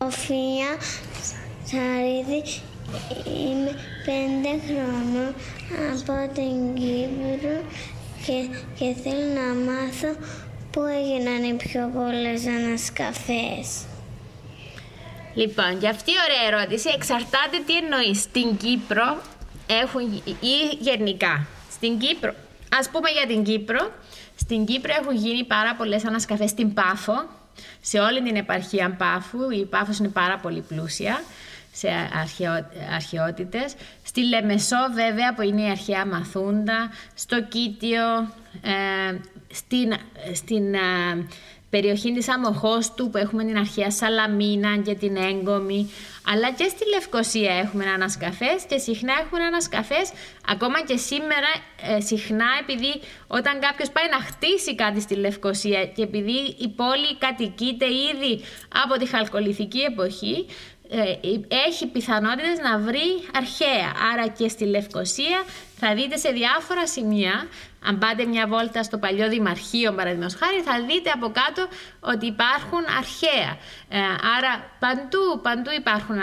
Σοφία 0.03 0.78
Σαρίδη, 1.64 2.42
είμαι 3.26 3.76
πέντε 4.05 4.61
χρόνων 4.66 5.34
από 5.92 6.34
την 6.34 6.74
Κύπρο 6.74 7.62
και, 8.26 8.48
και 8.78 8.94
θέλω 9.03 9.26
να 9.34 9.72
μάθω 9.72 10.16
πού 10.70 10.82
έγιναν 10.82 11.42
οι 11.42 11.55
πιο 11.55 11.90
πολλές 11.94 12.46
ανασκαφές. 12.46 13.84
Λοιπόν, 15.34 15.78
για 15.78 15.90
αυτή 15.90 16.11
η 16.11 16.14
ωραία 16.26 16.59
ερώτηση 16.59 16.90
εξαρτάται 16.94 17.59
τι 17.66 17.76
εννοείς. 17.76 18.20
Στην 18.20 18.57
Κύπρο 18.57 19.22
έχουν 19.66 20.22
ή 20.40 20.76
γενικά. 20.78 21.46
Στην 21.70 21.98
Κύπρο, 21.98 22.34
ας 22.78 22.88
πούμε 22.90 23.11
για 23.11 23.26
την 23.26 23.42
Κύπρο, 23.44 23.92
στην 24.43 24.64
Κύπρο 24.64 24.93
έχουν 25.01 25.16
γίνει 25.16 25.45
πάρα 25.45 25.74
πολλές 25.74 26.05
ανασκαφές 26.05 26.51
στην 26.51 26.74
Πάφο, 26.74 27.28
σε 27.80 27.99
όλη 27.99 28.22
την 28.22 28.36
επαρχία 28.36 28.90
Πάφου. 28.90 29.51
Η 29.51 29.64
Πάφος 29.64 29.99
είναι 29.99 30.09
πάρα 30.09 30.38
πολύ 30.38 30.61
πλούσια 30.61 31.22
σε 31.72 31.88
αρχαιό, 32.20 32.66
αρχαιότητες. 32.95 33.74
Στη 34.03 34.24
Λεμεσό 34.24 34.76
βέβαια 34.95 35.34
που 35.34 35.43
είναι 35.43 35.62
η 35.62 35.70
αρχαία 35.70 36.07
Μαθούντα, 36.07 36.90
στο 37.14 37.43
Κίτιο, 37.43 38.05
ε, 38.62 39.18
στην, 39.53 39.93
στην 40.34 40.74
ε, 40.74 41.26
περιοχή 41.75 42.12
της 42.12 42.29
Αμοχώστου 42.29 43.11
που 43.11 43.18
έχουμε 43.18 43.45
την 43.45 43.57
αρχαία 43.57 43.91
Σαλαμίνα 43.91 44.77
και 44.77 44.95
την 44.95 45.16
Έγκομη 45.16 45.91
αλλά 46.33 46.53
και 46.53 46.68
στη 46.68 46.89
Λευκοσία 46.89 47.55
έχουμε 47.55 47.85
ανασκαφές 47.85 48.64
και 48.68 48.79
συχνά 48.79 49.12
έχουμε 49.23 49.45
ανασκαφές 49.45 50.12
ακόμα 50.49 50.81
και 50.85 50.97
σήμερα 50.97 51.51
ε, 51.97 52.01
συχνά 52.01 52.47
επειδή 52.61 53.01
όταν 53.27 53.61
κάποιος 53.61 53.91
πάει 53.91 54.09
να 54.11 54.20
χτίσει 54.29 54.75
κάτι 54.75 55.01
στη 55.01 55.14
Λευκοσία 55.14 55.87
και 55.87 56.03
επειδή 56.03 56.39
η 56.59 56.68
πόλη 56.68 57.16
κατοικείται 57.18 57.87
ήδη 57.87 58.45
από 58.85 58.99
τη 58.99 59.07
χαλκολιθική 59.07 59.81
εποχή 59.81 60.47
ε, 60.47 60.72
έχει 61.66 61.86
πιθανότητες 61.86 62.59
να 62.59 62.78
βρει 62.78 63.28
αρχαία. 63.34 63.93
Άρα 64.12 64.28
και 64.28 64.49
στη 64.49 64.64
Λευκοσία 64.64 65.45
θα 65.76 65.95
δείτε 65.95 66.16
σε 66.16 66.30
διάφορα 66.30 66.86
σημεία, 66.86 67.47
αν 67.84 67.99
πάτε 67.99 68.24
μια 68.24 68.47
βόλτα 68.47 68.82
στο 68.82 68.99
παλιό 68.99 69.28
Δημαρχείο 69.28 69.93
παραδείγματος 69.93 70.34
χάρη, 70.34 70.61
θα 70.61 70.84
δείτε 70.86 71.11
από 71.11 71.32
κάτω 71.40 71.68
ότι 72.01 72.26
υπάρχουν 72.26 72.84
αρχαία. 72.99 73.51
Ε, 73.88 73.99
άρα 74.36 74.70
παντού, 74.78 75.40
παντού 75.43 75.70
υπάρχουν 75.78 76.18
α, 76.18 76.22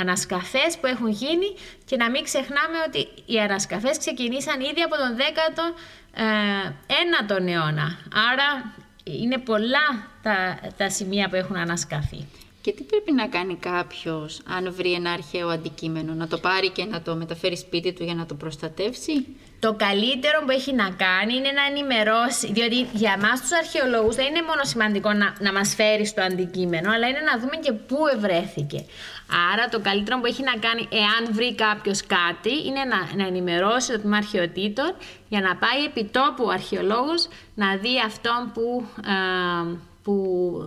ανασκαφές 0.00 0.78
που 0.80 0.86
έχουν 0.86 1.08
γίνει 1.08 1.56
και 1.84 1.96
να 1.96 2.10
μην 2.10 2.24
ξεχνάμε 2.24 2.76
ότι 2.86 3.08
οι 3.32 3.40
ανασκαφές 3.40 3.98
ξεκινήσαν 3.98 4.60
ήδη 4.60 4.82
από 4.82 4.96
τον 4.96 5.16
19ο 7.16 7.46
ε, 7.46 7.52
αιώνα. 7.52 7.98
Άρα 8.32 8.74
είναι 9.04 9.38
πολλά 9.38 9.86
τα, 10.22 10.58
τα 10.76 10.90
σημεία 10.90 11.28
που 11.28 11.34
έχουν 11.36 11.56
ανασκαφεί. 11.56 12.26
Και 12.64 12.72
τι 12.72 12.82
πρέπει 12.82 13.12
να 13.12 13.26
κάνει 13.26 13.56
κάποιος 13.56 14.40
αν 14.56 14.74
βρει 14.74 14.92
ένα 14.92 15.10
αρχαίο 15.10 15.48
αντικείμενο, 15.48 16.14
να 16.14 16.26
το 16.26 16.38
πάρει 16.38 16.70
και 16.70 16.84
να 16.84 17.02
το 17.02 17.14
μεταφέρει 17.16 17.56
σπίτι 17.56 17.92
του 17.92 18.04
για 18.04 18.14
να 18.14 18.26
το 18.26 18.34
προστατεύσει; 18.34 19.26
Το 19.60 19.74
καλύτερο 19.74 20.38
που 20.44 20.50
έχει 20.50 20.72
να 20.74 20.90
κάνει 20.90 21.34
είναι 21.34 21.52
να 21.58 21.64
ενημερώσει, 21.70 22.52
διότι 22.52 22.86
για 22.92 23.14
εμάς 23.16 23.40
τους 23.40 23.52
αρχαιολόγους 23.52 24.14
δεν 24.14 24.26
είναι 24.26 24.42
μόνο 24.42 24.64
σημαντικό 24.64 25.12
να, 25.12 25.34
να 25.40 25.52
μας 25.52 25.74
φέρει 25.74 26.12
το 26.12 26.22
αντικείμενο, 26.22 26.90
αλλά 26.92 27.06
είναι 27.08 27.20
να 27.30 27.38
δούμε 27.40 27.56
και 27.56 27.72
πού 27.72 27.96
ευρέθηκε. 28.16 28.84
Άρα 29.52 29.68
το 29.68 29.80
καλύτερο 29.80 30.20
που 30.20 30.26
έχει 30.26 30.42
να 30.42 30.56
κάνει, 30.66 30.88
εάν 31.02 31.22
βρει 31.32 31.54
κάποιος 31.54 32.00
κάτι, 32.06 32.54
είναι 32.66 32.82
να, 32.92 33.22
να 33.22 33.26
ενημερώσει 33.26 33.92
το 33.92 33.98
τμήμα 33.98 34.16
αρχαιοτήτων 34.16 34.94
για 35.28 35.40
να 35.40 35.56
πάει 35.56 35.84
επί 35.84 36.04
τόπου 36.04 36.44
ο 36.46 36.50
αρχαιολόγος 36.50 37.28
να 37.54 37.76
δει 37.76 37.94
αυτόν 38.06 38.40
που, 38.54 38.86
ε, 39.06 39.92
που 40.04 40.14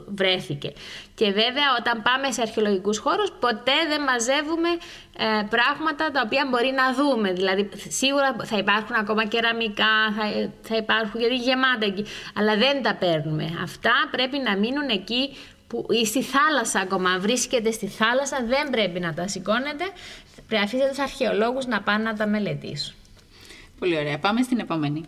βρέθηκε. 0.07 0.73
Και 1.15 1.25
βέβαια 1.25 1.67
όταν 1.79 2.01
πάμε 2.01 2.31
σε 2.31 2.41
αρχαιολογικούς 2.41 2.97
χώρους 2.97 3.31
ποτέ 3.39 3.77
δεν 3.87 4.01
μαζεύουμε 4.01 4.69
ε, 5.17 5.45
πράγματα 5.49 6.11
τα 6.11 6.21
οποία 6.25 6.47
μπορεί 6.49 6.71
να 6.81 6.93
δούμε. 6.93 7.33
Δηλαδή 7.33 7.69
σίγουρα 7.87 8.35
θα 8.43 8.57
υπάρχουν 8.57 8.95
ακόμα 8.95 9.25
κεραμικά, 9.25 9.93
θα, 10.17 10.51
θα 10.61 10.75
υπάρχουν 10.75 11.19
γιατί 11.19 11.35
γεμάτα 11.35 11.85
εκεί, 11.85 12.05
αλλά 12.35 12.57
δεν 12.57 12.83
τα 12.83 12.95
παίρνουμε. 12.95 13.45
Αυτά 13.63 13.93
πρέπει 14.11 14.37
να 14.37 14.57
μείνουν 14.57 14.89
εκεί 14.89 15.35
που 15.67 15.85
ή 15.89 16.05
στη 16.05 16.21
θάλασσα 16.23 16.79
ακόμα 16.79 17.19
βρίσκεται 17.19 17.71
στη 17.71 17.87
θάλασσα 17.87 18.37
δεν 18.45 18.69
πρέπει 18.69 18.99
να 18.99 19.13
τα 19.13 19.27
σηκώνετε. 19.27 19.85
Πρέπει 20.35 20.53
να 20.53 20.61
αφήσετε 20.61 20.89
τους 20.89 20.99
αρχαιολόγους 20.99 21.65
να 21.65 21.81
πάνε 21.81 22.03
να 22.03 22.13
τα 22.15 22.27
μελετήσουν. 22.27 22.95
Πολύ 23.79 23.97
ωραία. 23.97 24.19
Πάμε 24.19 24.41
στην 24.41 24.59
επόμενη. 24.59 25.05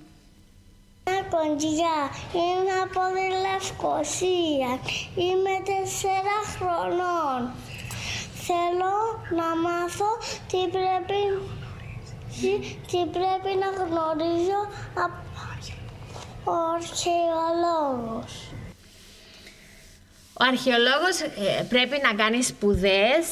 Κοντζιά, 1.29 1.99
είμαι 2.33 2.75
από 2.85 3.01
τη 3.15 3.27
Λευκοσία, 3.45 4.71
είμαι 5.23 5.55
τεσσέρα 5.69 6.37
χρονών. 6.53 7.41
Θέλω 8.47 8.95
να 9.39 9.47
μάθω 9.69 10.09
τι 10.47 10.67
πρέπει 10.67 11.21
τι 12.91 13.05
πρέπει 13.05 13.51
να 13.59 13.83
γνωρίζω 13.83 14.61
ο 16.43 16.51
αρχαιολόγος. 16.75 18.48
Ο 20.41 20.45
αρχαιολόγος 20.51 21.19
ε, 21.21 21.63
πρέπει 21.69 22.01
να 22.03 22.23
κάνει 22.23 22.43
σπουδές, 22.43 23.23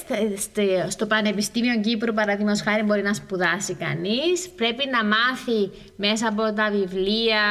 στο 0.87 1.05
Πανεπιστήμιο 1.05 1.79
Κύπρου 1.79 2.13
παραδείγματος 2.13 2.61
χάρη 2.61 2.83
μπορεί 2.83 3.01
να 3.01 3.13
σπουδάσει 3.13 3.73
κανείς, 3.73 4.49
πρέπει 4.49 4.83
να 4.89 5.03
μάθει 5.03 5.71
μέσα 5.95 6.27
από 6.27 6.53
τα 6.53 6.69
βιβλία, 6.71 7.41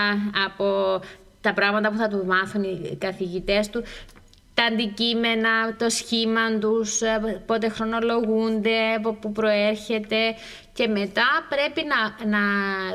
από 0.47 1.01
τα 1.41 1.53
πράγματα 1.53 1.91
που 1.91 1.97
θα 1.97 2.09
του 2.09 2.25
μάθουν 2.27 2.63
οι 2.63 2.97
καθηγητές 3.01 3.71
του, 3.71 3.83
τα 4.57 4.65
αντικείμενα, 4.65 5.77
το 5.79 5.89
σχήμα 5.91 6.59
τους, 6.59 7.01
ε, 7.01 7.43
πότε 7.47 7.69
χρονολογούνται, 7.69 8.95
από 8.97 9.13
πού 9.13 9.33
προέρχεται 9.33 10.35
και 10.73 10.87
μετά 10.89 11.29
πρέπει 11.49 11.83
να, 11.93 12.27
να 12.29 12.43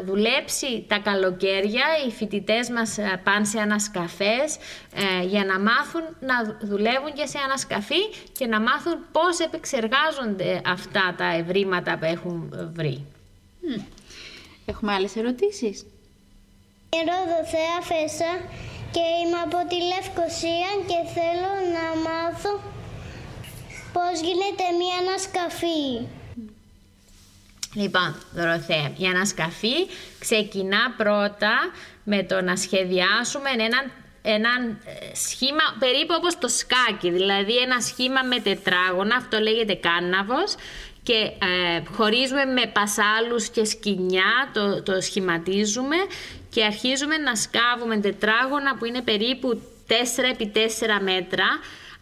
δουλέψει 0.03 0.85
τα 0.87 0.99
καλοκαίρια, 0.99 1.85
οι 2.07 2.11
φοιτητές 2.11 2.69
μας 2.69 2.97
ε, 2.97 3.21
πάνε 3.23 3.45
σε 3.45 3.59
ανασκαφές 3.59 4.57
ε, 5.21 5.25
για 5.25 5.45
να 5.45 5.59
μάθουν 5.59 6.01
να 6.19 6.35
δουλεύουν 6.61 7.13
και 7.13 7.25
σε 7.25 7.37
ανασκαφή 7.45 8.03
και 8.37 8.45
να 8.45 8.59
μάθουν 8.59 8.97
πώς 9.11 9.39
επεξεργάζονται 9.39 10.61
αυτά 10.65 11.15
τα 11.17 11.25
ευρήματα 11.35 11.97
που 11.97 12.05
έχουν 12.05 12.71
βρει. 12.75 13.05
Έχουμε 14.65 14.93
άλλες 14.93 15.15
ερωτήσεις; 15.15 15.85
Ροδοθέα 16.89 17.81
Φέσα 17.81 18.31
και 18.91 19.05
είμαι 19.19 19.39
από 19.47 19.59
τη 19.69 19.77
Λευκοσία 19.91 20.71
και 20.89 20.99
θέλω 21.15 21.53
να 21.75 21.85
μάθω 22.05 22.51
πώς 23.93 24.19
γίνεται 24.27 24.65
μία 24.79 24.97
ανασκαφή. 25.03 26.07
Λοιπόν, 27.73 28.15
Δωροθέα, 28.33 28.91
η 28.97 29.05
ανασκαφή 29.05 29.77
ξεκινά 30.19 30.93
πρώτα 30.97 31.53
με 32.03 32.23
το 32.23 32.41
να 32.41 32.55
σχεδιάσουμε 32.55 33.49
έναν 33.49 33.91
ένα 34.23 34.49
ε, 34.85 35.15
σχήμα 35.15 35.63
περίπου 35.79 36.13
όπως 36.17 36.37
το 36.37 36.47
σκάκι, 36.47 37.11
δηλαδή 37.11 37.57
ένα 37.57 37.81
σχήμα 37.81 38.23
με 38.23 38.39
τετράγωνα, 38.39 39.15
αυτό 39.15 39.39
λέγεται 39.39 39.73
κάναβος 39.73 40.55
και 41.03 41.13
ε, 41.13 41.81
χωρίζουμε 41.95 42.45
με 42.45 42.71
πασάλους 42.73 43.49
και 43.49 43.65
σκοινιά, 43.65 44.49
το, 44.53 44.83
το 44.83 45.01
σχηματίζουμε 45.01 45.95
και 46.53 46.63
αρχίζουμε 46.63 47.17
να 47.17 47.35
σκάβουμε 47.35 47.97
τετράγωνα 47.97 48.75
που 48.77 48.85
είναι 48.85 49.01
περίπου 49.01 49.61
4 49.87 49.93
επί 50.31 50.51
4 50.55 50.57
μέτρα. 51.01 51.47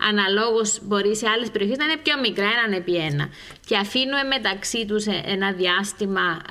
Αναλόγως 0.02 0.80
μπορεί 0.82 1.16
σε 1.16 1.28
άλλες 1.30 1.50
περιοχές 1.52 1.78
να 1.78 1.86
είναι 1.86 1.97
πιο 2.04 2.20
μικρά, 2.20 2.45
έναν 2.45 2.80
επί 2.80 2.95
ένα. 2.95 3.30
Και 3.66 3.78
αφήνουμε 3.78 4.24
μεταξύ 4.24 4.86
τους 4.86 5.06
ε, 5.06 5.22
ένα 5.26 5.52
διάστημα 5.52 6.41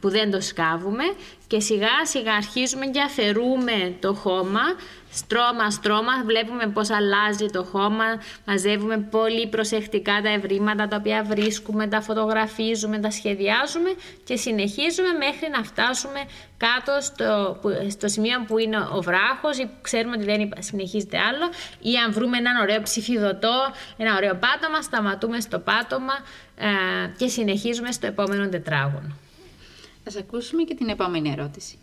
που 0.00 0.08
δεν 0.08 0.30
το 0.30 0.40
σκάβουμε. 0.40 1.04
Και 1.46 1.60
σιγά 1.60 1.96
σιγά 2.02 2.34
αρχίζουμε 2.34 2.86
και 2.86 3.00
αφαιρούμε 3.00 3.96
το 4.00 4.14
χώμα 4.14 4.60
στρώμα 5.16 5.70
στρώμα, 5.70 6.24
βλέπουμε 6.24 6.66
πώς 6.66 6.90
αλλάζει 6.90 7.46
το 7.46 7.64
χώμα, 7.64 8.04
μαζεύουμε 8.46 8.98
πολύ 8.98 9.48
προσεκτικά 9.48 10.20
τα 10.22 10.28
ευρήματα 10.28 10.88
τα 10.88 10.96
οποία 10.96 11.22
βρίσκουμε, 11.24 11.86
τα 11.86 12.00
φωτογραφίζουμε, 12.00 12.98
τα 12.98 13.10
σχεδιάζουμε 13.10 13.90
και 14.24 14.36
συνεχίζουμε 14.36 15.08
μέχρι 15.12 15.48
να 15.56 15.62
φτάσουμε 15.62 16.20
κάτω 16.56 17.00
στο, 17.00 17.60
στο 17.88 18.08
σημείο 18.08 18.44
που 18.46 18.58
είναι 18.58 18.78
ο 18.92 19.00
βράχος 19.02 19.58
ή 19.58 19.70
ξέρουμε 19.82 20.16
ότι 20.16 20.24
δεν 20.24 20.52
συνεχίζεται 20.58 21.18
άλλο 21.18 21.46
ή 21.80 21.96
αν 21.96 22.12
βρούμε 22.12 22.36
έναν 22.38 22.56
ωραίο 22.62 22.82
ψηφιδωτό, 22.82 23.56
ένα 23.96 24.16
ωραίο 24.16 24.34
πάτωμα, 24.34 24.82
σταματούμε 24.82 25.40
στο 25.40 25.58
πάτωμα 25.58 26.14
ε, 26.56 26.66
και 27.16 27.28
συνεχίζουμε 27.28 27.92
στο 27.92 28.06
επόμενο 28.06 28.48
τετράγωνο. 28.48 29.16
Ας 30.06 30.16
ακούσουμε 30.16 30.62
και 30.62 30.74
την 30.74 30.88
επόμενη 30.88 31.30
ερώτηση. 31.38 31.78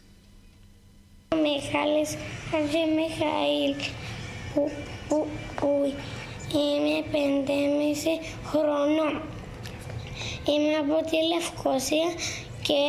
Ο 1.33 1.35
Μιχάλης 1.35 2.17
Χατζη 2.51 2.83
Μιχαήλ 2.97 3.73
που, 4.53 4.71
που, 5.07 5.27
που 5.55 5.93
είμαι 6.59 6.97
πεντέμιση 7.11 8.13
χρονών. 8.45 9.21
Είμαι 10.49 10.75
από 10.83 11.09
τη 11.09 11.17
Λευκοσία 11.31 12.09
και 12.67 12.81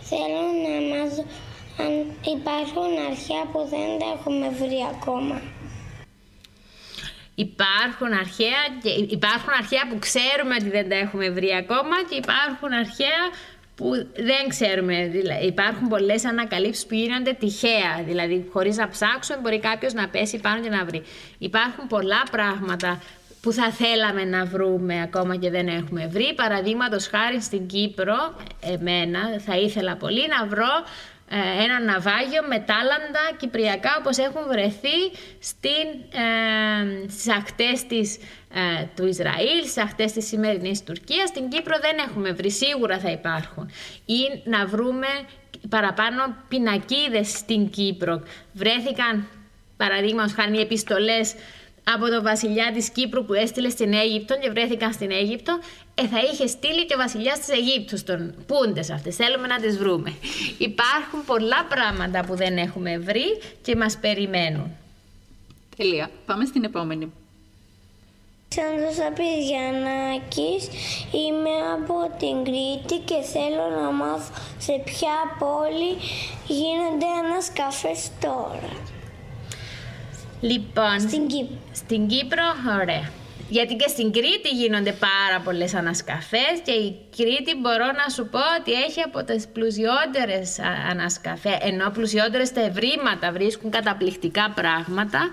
θέλω 0.00 0.42
να 0.64 0.74
μάθω 0.90 1.24
αν 1.78 1.92
υπάρχουν 2.36 2.90
αρχαία 3.10 3.44
που 3.52 3.60
δεν 3.72 3.88
τα 4.00 4.06
έχουμε 4.16 4.48
βρει 4.48 4.80
ακόμα. 4.94 5.42
Υπάρχουν 7.34 8.12
αρχαία, 8.12 8.62
και 8.82 9.14
υπάρχουν 9.18 9.52
αρχαία 9.58 9.84
που 9.88 9.98
ξέρουμε 9.98 10.54
ότι 10.54 10.70
δεν 10.70 10.88
τα 10.88 10.96
έχουμε 10.96 11.30
βρει 11.30 11.50
ακόμα 11.62 11.96
και 12.08 12.16
υπάρχουν 12.16 12.72
αρχαία 12.72 13.22
που 13.74 13.90
δεν 14.14 14.48
ξέρουμε. 14.48 15.08
Δηλαδή, 15.12 15.46
υπάρχουν 15.46 15.88
πολλές 15.88 16.24
ανακαλύψεις 16.24 16.86
που 16.86 16.94
γίνονται 16.94 17.32
τυχαία. 17.32 18.02
Δηλαδή, 18.06 18.48
χωρίς 18.52 18.76
να 18.76 18.88
ψάξουμε, 18.88 19.38
μπορεί 19.42 19.60
κάποιος 19.60 19.92
να 19.92 20.08
πέσει 20.08 20.38
πάνω 20.38 20.62
και 20.62 20.68
να 20.68 20.84
βρει. 20.84 21.02
Υπάρχουν 21.38 21.86
πολλά 21.86 22.22
πράγματα 22.30 23.02
που 23.40 23.52
θα 23.52 23.70
θέλαμε 23.70 24.24
να 24.24 24.44
βρούμε 24.44 25.02
ακόμα 25.02 25.36
και 25.36 25.50
δεν 25.50 25.68
έχουμε 25.68 26.06
βρει. 26.06 26.34
Παραδείγματος 26.34 27.06
χάρη 27.06 27.42
στην 27.42 27.66
Κύπρο, 27.66 28.34
εμένα 28.60 29.20
θα 29.46 29.56
ήθελα 29.56 29.96
πολύ 29.96 30.22
να 30.38 30.46
βρω 30.46 30.72
ε, 30.76 31.13
ένα 31.62 31.80
ναυάγιο 31.80 32.42
με 32.48 32.58
τάλαντα 32.58 33.36
κυπριακά 33.36 33.96
όπως 33.98 34.18
έχουν 34.18 34.42
βρεθεί 34.48 34.98
στην, 35.38 35.86
ε, 36.12 37.08
στις 37.08 37.28
ακτές 37.28 37.86
της, 37.86 38.16
ε, 38.54 38.84
του 38.96 39.06
Ισραήλ, 39.06 39.60
στις 39.62 39.78
ακτές 39.78 40.12
της 40.12 40.26
σημερινής 40.26 40.82
Τουρκίας. 40.84 41.28
Στην 41.28 41.48
Κύπρο 41.48 41.78
δεν 41.80 42.08
έχουμε 42.08 42.32
βρει, 42.32 42.50
σίγουρα 42.50 42.98
θα 42.98 43.10
υπάρχουν. 43.10 43.70
Ή 44.04 44.40
να 44.44 44.66
βρούμε 44.66 45.06
παραπάνω 45.68 46.36
πινακίδες 46.48 47.28
στην 47.28 47.70
Κύπρο. 47.70 48.22
Βρέθηκαν 48.52 49.26
παραδείγματος 49.76 50.32
χάρη 50.32 50.60
επιστολές 50.60 51.34
από 51.84 52.08
τον 52.08 52.22
βασιλιά 52.22 52.72
της 52.74 52.90
Κύπρου 52.90 53.24
που 53.24 53.34
έστειλε 53.34 53.68
στην 53.68 53.92
Αίγυπτο 53.92 54.38
και 54.38 54.50
βρέθηκαν 54.50 54.92
στην 54.92 55.10
Αίγυπτο, 55.10 55.58
ε, 55.94 56.06
θα 56.06 56.18
είχε 56.32 56.46
στείλει 56.46 56.86
και 56.86 56.94
ο 56.94 56.98
βασιλιάς 56.98 57.38
της 57.38 57.48
Αιγύπτου 57.48 57.96
στον 57.96 58.34
πούντες 58.46 58.90
αυτές. 58.90 59.16
Θέλουμε 59.16 59.46
να 59.46 59.60
τις 59.60 59.78
βρούμε. 59.78 60.12
Υπάρχουν 60.58 61.24
πολλά 61.24 61.66
πράγματα 61.68 62.24
που 62.24 62.34
δεν 62.36 62.56
έχουμε 62.56 62.98
βρει 62.98 63.40
και 63.62 63.76
μας 63.76 63.98
περιμένουν. 63.98 64.76
Τελεία. 65.76 66.10
Πάμε 66.26 66.44
στην 66.44 66.64
επόμενη. 66.64 67.12
Σαν 68.48 68.94
Σαπιδιανάκης, 68.94 70.64
είμαι 71.10 71.56
από 71.76 72.16
την 72.18 72.44
Κρήτη 72.44 73.04
και 73.04 73.20
θέλω 73.32 73.80
να 73.80 73.90
μάθω 73.90 74.32
σε 74.58 74.82
ποια 74.84 75.16
πόλη 75.38 75.92
γίνονται 76.46 77.06
ανασκαφές 77.24 78.10
τώρα. 78.20 78.93
Λοιπόν, 80.50 81.00
στην 81.00 81.26
Κύπρο. 81.26 81.56
Στην 81.72 82.06
Κύπρο, 82.06 82.44
ωραία. 82.80 83.10
Γιατί 83.48 83.74
και 83.74 83.88
στην 83.88 84.12
Κρήτη 84.12 84.48
γίνονται 84.48 84.92
πάρα 84.92 85.40
πολλές 85.44 85.74
ανασκαφές 85.74 86.54
και 86.64 86.70
η 86.70 86.96
Κρήτη 87.16 87.54
μπορώ 87.60 87.86
να 87.86 88.08
σου 88.14 88.28
πω 88.28 88.40
ότι 88.60 88.72
έχει 88.72 89.00
από 89.00 89.24
τις 89.24 89.46
πλουσιότερες 89.52 90.58
ανασκαφές, 90.90 91.56
ενώ 91.60 91.90
πλουσιότερες 91.90 92.52
τα 92.52 92.60
ευρήματα 92.60 93.32
βρίσκουν 93.32 93.70
καταπληκτικά 93.70 94.52
πράγματα 94.54 95.30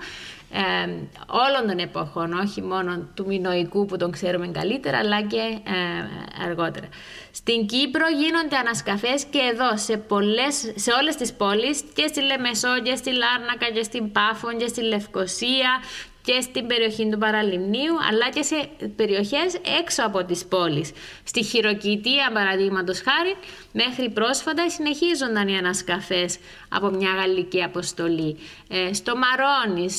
ε, 0.52 0.86
όλων 1.26 1.68
των 1.68 1.78
εποχών, 1.78 2.32
όχι 2.32 2.62
μόνο 2.62 3.08
του 3.14 3.26
Μινοϊκού 3.26 3.86
που 3.86 3.96
τον 3.96 4.10
ξέρουμε 4.10 4.48
καλύτερα, 4.48 4.98
αλλά 4.98 5.22
και 5.22 5.42
ε, 5.64 6.44
αργότερα. 6.44 6.88
Στην 7.30 7.66
Κύπρο 7.66 8.06
γίνονται 8.08 8.56
ανασκαφές 8.56 9.24
και 9.24 9.38
εδώ, 9.52 9.76
σε, 9.76 9.96
πολλές, 9.96 10.72
σε 10.74 10.92
όλες 11.00 11.16
τις 11.16 11.32
πόλεις, 11.32 11.84
και 11.94 12.06
στη 12.06 12.20
Λεμεσό 12.20 12.80
και 12.82 12.96
στη 12.96 13.10
Λάρνακα 13.10 13.70
και 13.74 13.82
στην 13.82 14.12
Πάφο 14.12 14.56
και 14.56 14.66
στη 14.66 14.82
Λευκοσία 14.82 15.82
και 16.24 16.40
στην 16.40 16.66
περιοχή 16.66 17.08
του 17.10 17.18
Παραλιμνίου, 17.18 17.94
αλλά 18.10 18.28
και 18.34 18.42
σε 18.42 18.68
περιοχές 18.96 19.60
έξω 19.80 20.02
από 20.04 20.24
τις 20.24 20.44
πόλεις. 20.44 20.92
Στη 21.24 21.44
Χειροκητία, 21.44 22.30
παραδείγματος 22.34 23.00
χάρη, 23.00 23.34
μέχρι 23.72 24.10
πρόσφατα 24.10 24.70
συνεχίζονταν 24.70 25.48
οι 25.48 25.56
ανασκαφές 25.56 26.38
από 26.72 26.90
μια 26.90 27.10
γαλλική 27.10 27.62
αποστολή. 27.62 28.36
Ε, 28.68 28.92
στο 28.92 29.12
Μαρόνι, 29.16 29.90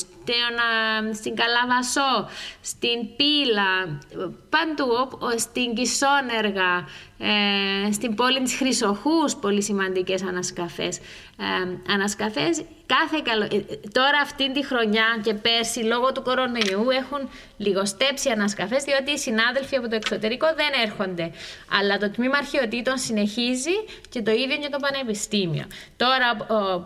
στην 1.14 1.34
Καλαβασό, 1.36 2.28
στην 2.60 3.16
Πύλα, 3.16 4.00
παντού, 4.48 5.18
στην 5.36 5.74
Κισόνεργα, 5.74 6.88
ε, 7.18 7.92
στην 7.92 8.14
πόλη 8.14 8.42
της 8.42 8.56
Χρυσοχούς, 8.56 9.36
πολύ 9.36 9.62
σημαντικές 9.62 10.22
ανασκαφές. 10.22 10.98
Ε, 11.38 11.92
ανασκαφές 11.92 12.62
κάθε 12.86 13.20
καλο... 13.24 13.44
Ε, 13.44 13.88
τώρα 13.92 14.18
αυτή 14.22 14.52
τη 14.52 14.64
χρονιά 14.64 15.20
και 15.22 15.34
πέρσι 15.34 15.80
λόγω 15.80 16.12
του 16.12 16.22
κορονοϊού 16.22 16.90
έχουν 16.90 17.28
λιγοστέψει 17.56 18.30
ανασκαφές 18.30 18.84
διότι 18.84 19.10
οι 19.10 19.18
συνάδελφοι 19.18 19.76
από 19.76 19.88
το 19.88 19.94
εξωτερικό 19.94 20.46
δεν 20.46 20.72
έρχονται. 20.84 21.30
Αλλά 21.78 21.98
το 21.98 22.10
τμήμα 22.10 22.36
αρχαιοτήτων 22.36 22.98
συνεχίζει 22.98 23.76
και 24.08 24.22
το 24.22 24.30
ίδιο 24.30 24.56
και 24.56 24.68
το 24.68 24.78
πανεπιστήμιο. 24.80 25.64
Τώρα 25.96 26.36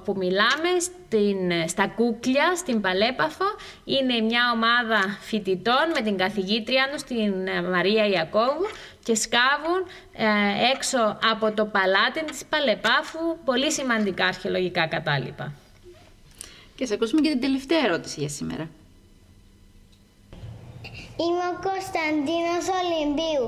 που 0.05 0.15
μιλάμε 0.16 0.70
στην, 0.81 1.69
στα 1.69 1.86
Κούκλια, 1.86 2.57
στην 2.57 2.81
Παλέπαφο, 2.81 3.45
είναι 3.85 4.20
μια 4.20 4.43
ομάδα 4.55 5.19
φοιτητών 5.20 5.85
με 5.95 6.01
την 6.01 6.16
καθηγήτρια 6.16 6.89
τους, 6.93 7.03
την 7.03 7.47
ε, 7.47 7.62
Μαρία 7.62 8.07
Ιακώβου 8.07 8.66
και 9.05 9.15
σκάβουν 9.15 9.86
ε, 10.12 10.27
έξω 10.74 11.19
από 11.31 11.53
το 11.53 11.65
παλάτι 11.65 12.24
της 12.24 12.45
Παλεπάφου 12.45 13.39
πολύ 13.45 13.73
σημαντικά 13.73 14.27
αρχαιολογικά 14.27 14.86
κατάλοιπα. 14.86 15.53
Και 16.74 16.86
σε 16.86 16.95
ακούσουμε 16.95 17.20
και 17.20 17.28
την 17.28 17.40
τελευταία 17.40 17.85
ερώτηση 17.85 18.20
για 18.20 18.28
σήμερα. 18.28 18.69
Είμαι 21.23 21.45
ο 21.53 21.55
Κωνσταντίνος 21.69 22.65
Ολυμπίου. 22.81 23.47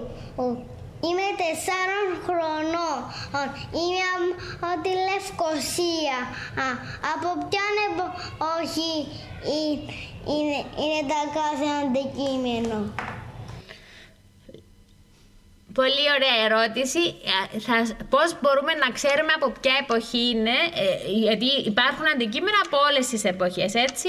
Είμαι 1.06 1.26
τεσσάρων 1.40 2.08
χρονών. 2.26 2.98
Είμαι 3.80 4.06
από 4.70 4.80
τη 4.84 4.92
Λευκοσία. 5.08 6.18
Από 7.14 7.28
ποια 7.48 7.66
εποχή 7.88 8.94
είναι, 10.34 10.58
είναι 10.82 11.00
τα 11.12 11.20
κάθε 11.38 11.68
αντικείμενο. 11.82 12.78
Πολύ 15.74 16.04
ωραία 16.16 16.36
ερώτηση. 16.46 17.02
Θα, 17.66 17.76
πώς 18.08 18.28
μπορούμε 18.40 18.72
να 18.74 18.88
ξέρουμε 18.98 19.32
από 19.38 19.52
ποια 19.60 19.74
εποχή 19.84 20.24
είναι, 20.34 20.56
ε, 20.84 21.10
γιατί 21.26 21.48
υπάρχουν 21.72 22.06
αντικείμενα 22.14 22.58
από 22.66 22.76
όλες 22.88 23.06
τις 23.06 23.24
εποχές, 23.24 23.74
έτσι; 23.74 24.08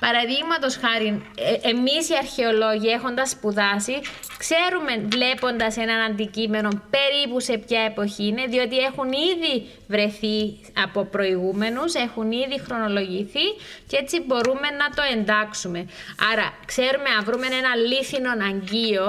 Παραδείγματος 0.00 0.76
χάρη, 0.76 1.22
ε, 1.38 1.68
εμείς 1.68 2.08
οι 2.08 2.14
αρχαιολόγοι 2.18 2.88
έχοντας 2.88 3.30
σπουδάσει, 3.30 4.00
ξέρουμε 4.38 4.92
βλέποντας 5.08 5.76
έναν 5.76 6.10
αντικείμενο 6.10 6.68
περίπου 6.90 7.40
σε 7.40 7.58
ποια 7.58 7.80
εποχή 7.80 8.26
είναι, 8.26 8.44
διότι 8.46 8.76
έχουν 8.76 9.12
ήδη 9.12 9.68
βρεθεί 9.88 10.58
από 10.84 11.04
προηγούμενους, 11.04 11.94
έχουν 11.94 12.32
ήδη 12.32 12.60
χρονολογηθεί 12.60 13.46
και 13.86 13.96
έτσι 13.96 14.22
μπορούμε 14.26 14.68
να 14.80 14.94
το 14.96 15.02
εντάξουμε. 15.12 15.86
Άρα, 16.32 16.52
ξέρουμε 16.66 17.08
αν 17.18 17.24
βρούμε 17.24 17.46
ένα 17.46 17.74
λίθινο 17.76 18.30
αγγείο 18.50 19.06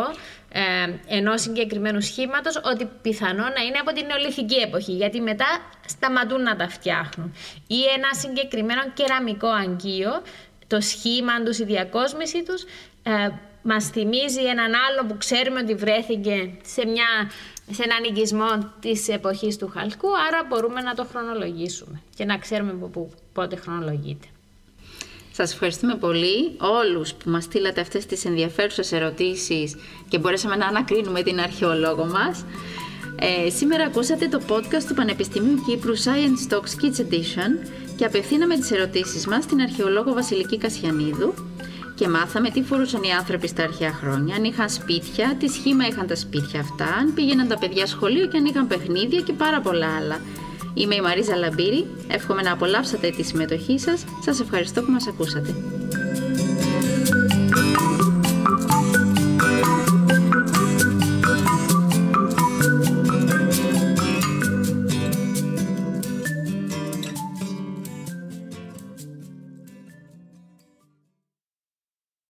ε, 0.51 1.15
ενός 1.17 1.41
συγκεκριμένου 1.41 2.01
σχήματος 2.01 2.61
ότι 2.63 2.89
πιθανό 3.01 3.43
να 3.43 3.61
είναι 3.67 3.77
από 3.81 3.93
την 3.93 4.05
νεολιθική 4.05 4.55
εποχή, 4.55 4.91
γιατί 4.91 5.21
μετά 5.21 5.45
σταματούν 5.87 6.41
να 6.41 6.55
τα 6.55 6.69
φτιάχνουν. 6.69 7.35
Ή 7.67 7.79
ένα 7.95 8.09
συγκεκριμένο 8.13 8.81
κεραμικό 8.93 9.47
αγγείο 9.47 10.11
το 10.67 10.81
σχήμα 10.81 11.43
τους, 11.43 11.59
η 11.59 11.63
διακόσμηση 11.63 12.43
τους 12.43 12.63
ε, 13.03 13.29
μας 13.61 13.85
θυμίζει 13.89 14.41
έναν 14.41 14.71
άλλο 14.89 15.07
που 15.07 15.17
ξέρουμε 15.17 15.59
ότι 15.59 15.75
βρέθηκε 15.75 16.51
σε, 16.63 16.85
μια, 16.85 17.31
σε 17.71 17.83
έναν 17.83 18.03
οικισμό 18.03 18.73
της 18.79 19.07
εποχής 19.07 19.57
του 19.57 19.67
Χαλκού, 19.73 20.07
άρα 20.27 20.45
μπορούμε 20.49 20.81
να 20.81 20.93
το 20.93 21.05
χρονολογήσουμε 21.11 22.01
και 22.15 22.25
να 22.25 22.37
ξέρουμε 22.37 22.73
που, 22.73 23.11
πότε 23.33 23.55
χρονολογείται. 23.55 24.27
Σας 25.31 25.51
ευχαριστούμε 25.53 25.95
πολύ 25.95 26.55
όλους 26.57 27.13
που 27.13 27.29
μας 27.29 27.43
στείλατε 27.43 27.81
αυτές 27.81 28.05
τις 28.05 28.25
ενδιαφέρουσες 28.25 28.91
ερωτήσεις 28.91 29.75
και 30.07 30.17
μπορέσαμε 30.19 30.55
να 30.55 30.67
ανακρίνουμε 30.67 31.21
την 31.23 31.39
αρχαιολόγο 31.39 32.05
μας. 32.05 32.45
Ε, 33.19 33.49
σήμερα 33.49 33.83
ακούσατε 33.83 34.27
το 34.27 34.41
podcast 34.49 34.83
του 34.87 34.93
Πανεπιστημίου 34.93 35.63
Κύπρου 35.67 35.97
Science 35.97 36.53
Talks 36.53 36.83
Kids 36.83 37.01
Edition 37.01 37.67
και 37.95 38.05
απευθύναμε 38.05 38.55
τις 38.55 38.71
ερωτήσεις 38.71 39.27
μας 39.27 39.43
στην 39.43 39.61
αρχαιολόγο 39.61 40.13
Βασιλική 40.13 40.57
Κασιανίδου 40.57 41.33
και 41.95 42.07
μάθαμε 42.07 42.49
τι 42.49 42.63
φορούσαν 42.63 43.03
οι 43.03 43.11
άνθρωποι 43.11 43.47
στα 43.47 43.63
αρχαία 43.63 43.91
χρόνια, 43.91 44.35
αν 44.35 44.43
είχαν 44.43 44.69
σπίτια, 44.69 45.35
τι 45.39 45.47
σχήμα 45.47 45.87
είχαν 45.87 46.07
τα 46.07 46.15
σπίτια 46.15 46.59
αυτά, 46.59 46.85
αν 46.85 47.13
πήγαιναν 47.13 47.47
τα 47.47 47.57
παιδιά 47.57 47.85
σχολείο 47.85 48.27
και 48.27 48.37
αν 48.37 48.45
είχαν 48.45 48.67
παιχνίδια 48.67 49.21
και 49.21 49.33
πάρα 49.33 49.61
πολλά 49.61 49.95
άλλα. 49.95 50.21
Είμαι 50.73 50.95
η 50.95 51.01
Μαρίζα 51.01 51.35
Λαμπύρη, 51.35 51.85
εύχομαι 52.07 52.41
να 52.41 52.51
απολαύσατε 52.51 53.09
τη 53.09 53.23
συμμετοχή 53.23 53.79
σας, 53.79 54.03
σας 54.25 54.39
ευχαριστώ 54.39 54.81
που 54.81 54.91
μας 54.91 55.07
ακούσατε. 55.07 55.55